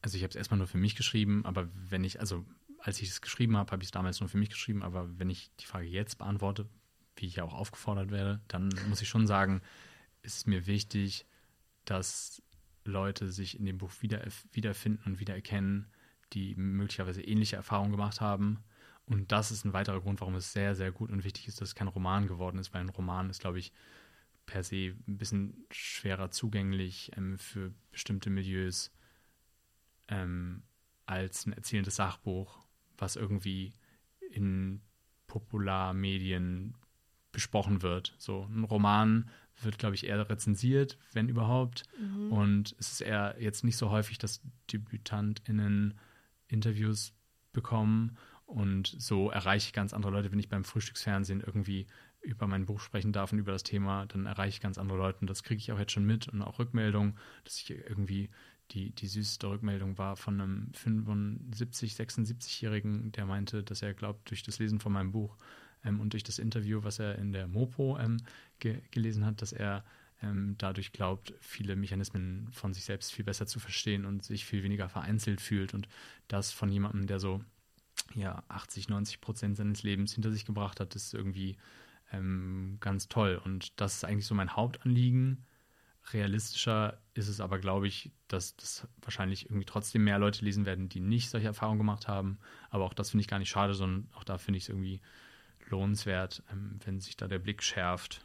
Also 0.02 0.18
ich 0.18 0.24
habe 0.24 0.30
es 0.30 0.36
erstmal 0.36 0.58
nur 0.60 0.68
für 0.68 0.78
mich 0.78 0.96
geschrieben, 0.96 1.46
aber 1.46 1.68
wenn 1.90 2.04
ich, 2.04 2.20
also 2.20 2.46
als 2.80 3.02
ich 3.02 3.10
es 3.10 3.22
geschrieben 3.22 3.58
habe, 3.58 3.72
habe 3.72 3.82
ich 3.82 3.88
es 3.88 3.92
damals 3.92 4.20
nur 4.20 4.30
für 4.30 4.38
mich 4.38 4.50
geschrieben, 4.50 4.84
aber 4.84 5.10
wenn 5.18 5.30
ich 5.30 5.50
die 5.60 5.66
Frage 5.66 5.88
jetzt 5.88 6.18
beantworte, 6.18 6.68
wie 7.16 7.26
ich 7.26 7.38
ja 7.38 7.44
auch 7.44 7.54
aufgefordert 7.54 8.12
werde, 8.12 8.42
dann 8.48 8.70
muss 8.90 9.02
ich 9.02 9.10
schon 9.10 9.26
sagen, 9.26 9.62
ist 10.22 10.48
mir 10.48 10.68
wichtig, 10.68 11.26
dass 11.86 12.42
Leute 12.84 13.32
sich 13.32 13.58
in 13.60 13.66
dem 13.66 13.78
Buch 13.78 13.92
wieder, 14.02 14.24
wiederfinden 14.52 15.04
und 15.06 15.20
wiedererkennen, 15.20 15.88
die 16.36 16.56
möglicherweise 16.56 17.22
ähnliche 17.24 17.56
Erfahrungen 17.56 17.92
gemacht 17.92 18.22
haben. 18.22 18.60
Und 19.06 19.32
das 19.32 19.52
ist 19.52 19.66
ein 19.66 19.74
weiterer 19.74 20.02
Grund, 20.02 20.22
warum 20.22 20.36
es 20.36 20.52
sehr, 20.54 20.76
sehr 20.76 20.92
gut 20.92 21.12
und 21.12 21.24
wichtig 21.24 21.48
ist, 21.48 21.62
dass 21.62 21.70
es 21.70 21.76
kein 21.76 21.88
Roman 21.88 22.28
geworden 22.28 22.60
ist, 22.60 22.74
weil 22.74 22.82
ein 22.82 22.90
Roman 22.90 23.30
ist, 23.30 23.40
glaube 23.40 23.60
ich, 23.60 23.72
per 24.46 24.64
se 24.64 24.96
ein 25.08 25.18
bisschen 25.18 25.66
schwerer 25.72 26.32
zugänglich 26.32 27.12
ähm, 27.16 27.38
für 27.40 27.74
bestimmte 27.92 28.30
Milieus 28.30 28.92
ähm, 30.08 30.64
als 31.06 31.46
ein 31.46 31.54
erzählendes 31.54 31.96
Sachbuch, 31.96 32.60
was 32.98 33.16
irgendwie 33.16 33.74
in 34.32 34.82
Popularmedien 35.28 36.76
besprochen 37.32 37.82
wird. 37.82 38.16
So 38.18 38.48
ein 38.50 38.64
Roman 38.64 39.30
wird, 39.62 39.78
glaube 39.78 39.96
ich, 39.96 40.06
eher 40.06 40.30
rezensiert, 40.30 40.98
wenn 41.14 41.30
überhaupt. 41.30 41.84
Mhm. 42.00 42.32
Und 42.32 42.76
es 42.80 42.94
ist 42.94 43.02
eher 43.02 43.36
jetzt 43.40 43.64
nicht 43.64 43.78
so 43.78 43.90
häufig, 43.90 44.18
dass 44.18 44.42
DebütantInnen 44.72 45.96
Interviews 46.48 47.14
bekommen. 47.52 48.18
Und 48.46 48.96
so 49.00 49.32
erreiche 49.32 49.68
ich 49.68 49.74
ganz 49.74 49.94
andere 49.94 50.12
Leute, 50.12 50.32
wenn 50.32 50.40
ich 50.40 50.50
beim 50.50 50.64
Frühstücksfernsehen 50.64 51.42
irgendwie 51.42 51.88
über 52.22 52.48
mein 52.48 52.66
Buch 52.66 52.80
sprechen 52.80 53.12
darf 53.12 53.32
und 53.32 53.40
über 53.40 53.52
das 53.52 53.64
Thema, 53.64 54.06
dann 54.08 54.26
erreiche 54.26 54.50
ich 54.50 54.62
ganz 54.62 54.78
andere 54.78 54.98
Leute. 54.98 55.20
Und 55.22 55.30
das 55.30 55.44
kriege 55.44 55.60
ich 55.60 55.72
auch 55.72 55.80
jetzt 55.80 55.92
schon 55.92 56.06
mit 56.06 56.28
und 56.28 56.42
auch 56.42 56.60
Rückmeldungen, 56.60 57.18
dass 57.44 57.58
ich 57.58 57.70
irgendwie 57.70 58.30
die, 58.72 58.92
die 58.92 59.08
süßeste 59.08 59.48
Rückmeldung 59.48 59.98
war 59.98 60.16
von 60.16 60.42
einem 60.42 60.74
75, 60.74 61.94
76-Jährigen, 61.94 63.12
der 63.12 63.26
meinte, 63.26 63.64
dass 63.64 63.82
er 63.82 63.94
glaubt, 63.94 64.30
durch 64.30 64.44
das 64.44 64.60
Lesen 64.60 64.80
von 64.80 64.92
meinem 64.92 65.12
Buch 65.12 65.38
ähm, 65.84 66.00
und 66.00 66.14
durch 66.14 66.24
das 66.24 66.40
Interview, 66.40 66.84
was 66.84 67.00
er 67.00 67.18
in 67.18 67.32
der 67.32 67.48
Mopo 67.48 67.98
ähm, 68.00 68.18
ge 68.60 68.82
gelesen 68.92 69.26
hat, 69.26 69.42
dass 69.42 69.54
er 69.54 69.84
ähm, 70.22 70.56
dadurch 70.58 70.92
glaubt, 70.92 71.34
viele 71.40 71.76
Mechanismen 71.76 72.48
von 72.52 72.74
sich 72.74 72.86
selbst 72.86 73.14
viel 73.14 73.26
besser 73.26 73.48
zu 73.48 73.60
verstehen 73.60 74.06
und 74.06 74.24
sich 74.24 74.46
viel 74.46 74.64
weniger 74.64 74.90
vereinzelt 74.90 75.42
fühlt. 75.42 75.74
Und 75.74 75.88
das 76.28 76.52
von 76.52 76.72
jemandem, 76.72 77.08
der 77.08 77.20
so 77.20 77.44
ja, 78.14 78.44
80, 78.48 78.90
90 78.90 79.22
Prozent 79.22 79.58
seines 79.58 79.84
Lebens 79.84 80.14
hinter 80.14 80.32
sich 80.32 80.46
gebracht 80.46 80.80
hat, 80.80 80.96
ist 80.96 81.14
irgendwie 81.14 81.58
ähm, 82.12 82.78
ganz 82.80 83.08
toll. 83.08 83.42
Und 83.44 83.80
das 83.80 83.96
ist 83.96 84.06
eigentlich 84.06 84.28
so 84.28 84.36
mein 84.36 84.56
Hauptanliegen. 84.56 85.44
Realistischer 86.14 87.00
ist 87.16 87.28
es 87.28 87.40
aber, 87.40 87.58
glaube 87.58 87.88
ich, 87.88 88.12
dass 88.28 88.56
das 88.56 88.88
wahrscheinlich 89.02 89.46
irgendwie 89.46 89.66
trotzdem 89.66 90.04
mehr 90.04 90.20
Leute 90.20 90.46
lesen 90.46 90.66
werden, 90.66 90.88
die 90.88 91.00
nicht 91.00 91.30
solche 91.30 91.48
Erfahrungen 91.48 91.80
gemacht 91.80 92.08
haben. 92.08 92.38
Aber 92.70 92.86
auch 92.86 92.94
das 92.94 93.10
finde 93.10 93.22
ich 93.22 93.28
gar 93.28 93.40
nicht 93.40 93.50
schade, 93.50 93.74
sondern 93.74 94.08
auch 94.14 94.24
da 94.24 94.38
finde 94.38 94.60
ich 94.60 94.66
es 94.66 94.70
irgendwie 94.70 95.02
lohnenswert, 95.68 96.44
ähm, 96.52 96.80
wenn 96.86 97.00
sich 97.00 97.18
da 97.18 97.28
der 97.28 97.40
Blick 97.40 97.64
schärft. 97.64 98.25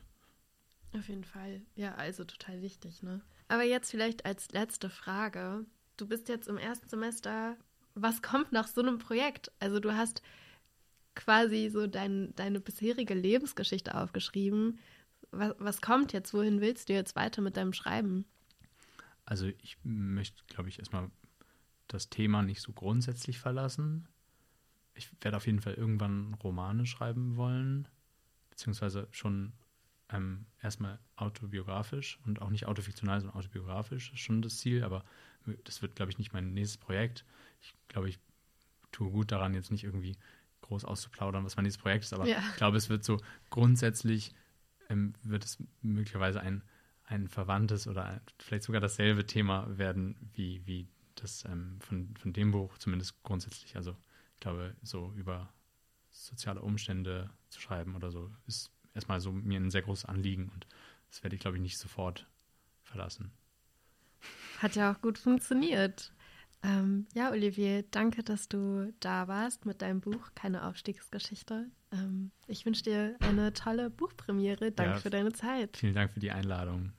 Auf 0.92 1.08
jeden 1.08 1.24
Fall. 1.24 1.62
Ja, 1.76 1.94
also 1.94 2.24
total 2.24 2.62
wichtig, 2.62 3.02
ne? 3.02 3.20
Aber 3.48 3.62
jetzt 3.62 3.90
vielleicht 3.90 4.26
als 4.26 4.50
letzte 4.52 4.90
Frage. 4.90 5.64
Du 5.96 6.06
bist 6.06 6.28
jetzt 6.28 6.48
im 6.48 6.58
ersten 6.58 6.88
Semester. 6.88 7.56
Was 7.94 8.22
kommt 8.22 8.52
nach 8.52 8.66
so 8.66 8.80
einem 8.80 8.98
Projekt? 8.98 9.52
Also 9.60 9.80
du 9.80 9.94
hast 9.94 10.22
quasi 11.14 11.68
so 11.70 11.86
dein, 11.86 12.34
deine 12.36 12.60
bisherige 12.60 13.14
Lebensgeschichte 13.14 13.94
aufgeschrieben. 13.94 14.78
Was, 15.30 15.54
was 15.58 15.80
kommt 15.80 16.12
jetzt? 16.12 16.32
Wohin 16.34 16.60
willst 16.60 16.88
du 16.88 16.92
jetzt 16.92 17.16
weiter 17.16 17.42
mit 17.42 17.56
deinem 17.56 17.72
Schreiben? 17.72 18.24
Also 19.24 19.46
ich 19.46 19.76
möchte, 19.84 20.42
glaube 20.48 20.68
ich, 20.68 20.78
erstmal 20.78 21.10
das 21.86 22.08
Thema 22.08 22.42
nicht 22.42 22.62
so 22.62 22.72
grundsätzlich 22.72 23.38
verlassen. 23.38 24.08
Ich 24.94 25.10
werde 25.20 25.36
auf 25.36 25.46
jeden 25.46 25.60
Fall 25.60 25.74
irgendwann 25.74 26.34
Romane 26.34 26.86
schreiben 26.86 27.36
wollen, 27.36 27.88
beziehungsweise 28.50 29.08
schon 29.10 29.52
ähm, 30.12 30.46
erstmal 30.62 30.98
autobiografisch 31.16 32.18
und 32.24 32.42
auch 32.42 32.50
nicht 32.50 32.66
autofiktional, 32.66 33.20
sondern 33.20 33.38
autobiografisch 33.38 34.12
ist 34.12 34.20
schon 34.20 34.42
das 34.42 34.58
Ziel, 34.58 34.84
aber 34.84 35.04
das 35.64 35.82
wird, 35.82 35.96
glaube 35.96 36.10
ich, 36.10 36.18
nicht 36.18 36.32
mein 36.32 36.52
nächstes 36.52 36.78
Projekt. 36.78 37.24
Ich 37.60 37.74
glaube, 37.88 38.08
ich 38.08 38.18
tue 38.92 39.10
gut 39.10 39.32
daran, 39.32 39.54
jetzt 39.54 39.70
nicht 39.70 39.84
irgendwie 39.84 40.16
groß 40.62 40.84
auszuplaudern, 40.84 41.44
was 41.44 41.56
mein 41.56 41.64
nächstes 41.64 41.82
Projekt 41.82 42.04
ist, 42.04 42.12
aber 42.12 42.26
ja. 42.26 42.38
ich 42.50 42.56
glaube, 42.56 42.76
es 42.76 42.88
wird 42.88 43.04
so 43.04 43.18
grundsätzlich, 43.48 44.34
ähm, 44.88 45.14
wird 45.22 45.44
es 45.44 45.62
möglicherweise 45.82 46.40
ein, 46.40 46.62
ein 47.04 47.28
verwandtes 47.28 47.86
oder 47.86 48.04
ein, 48.04 48.20
vielleicht 48.38 48.64
sogar 48.64 48.80
dasselbe 48.80 49.26
Thema 49.26 49.66
werden 49.78 50.30
wie, 50.34 50.64
wie 50.66 50.88
das 51.16 51.44
ähm, 51.44 51.78
von, 51.80 52.14
von 52.16 52.32
dem 52.32 52.50
Buch, 52.52 52.78
zumindest 52.78 53.22
grundsätzlich. 53.22 53.76
Also 53.76 53.96
ich 54.34 54.40
glaube, 54.40 54.74
so 54.82 55.12
über 55.16 55.52
soziale 56.10 56.60
Umstände 56.60 57.30
zu 57.48 57.60
schreiben 57.60 57.94
oder 57.94 58.10
so 58.10 58.30
ist 58.46 58.70
erstmal 58.94 59.20
so 59.20 59.32
mir 59.32 59.58
ein 59.60 59.70
sehr 59.70 59.82
großes 59.82 60.04
Anliegen 60.04 60.50
und 60.54 60.66
das 61.10 61.22
werde 61.22 61.36
ich, 61.36 61.42
glaube 61.42 61.56
ich, 61.56 61.62
nicht 61.62 61.78
sofort 61.78 62.26
verlassen. 62.82 63.32
Hat 64.58 64.76
ja 64.76 64.92
auch 64.92 65.00
gut 65.00 65.18
funktioniert. 65.18 66.12
Ähm, 66.62 67.06
ja, 67.14 67.30
Olivier, 67.30 67.84
danke, 67.90 68.22
dass 68.22 68.48
du 68.48 68.92
da 69.00 69.28
warst 69.28 69.64
mit 69.64 69.80
deinem 69.80 70.00
Buch 70.00 70.30
Keine 70.34 70.66
Aufstiegsgeschichte. 70.66 71.70
Ähm, 71.90 72.30
ich 72.46 72.66
wünsche 72.66 72.82
dir 72.82 73.16
eine 73.20 73.52
tolle 73.54 73.88
Buchpremiere. 73.88 74.70
Danke 74.70 74.94
ja, 74.94 74.98
für 74.98 75.10
deine 75.10 75.32
Zeit. 75.32 75.78
Vielen 75.78 75.94
Dank 75.94 76.12
für 76.12 76.20
die 76.20 76.30
Einladung. 76.30 76.92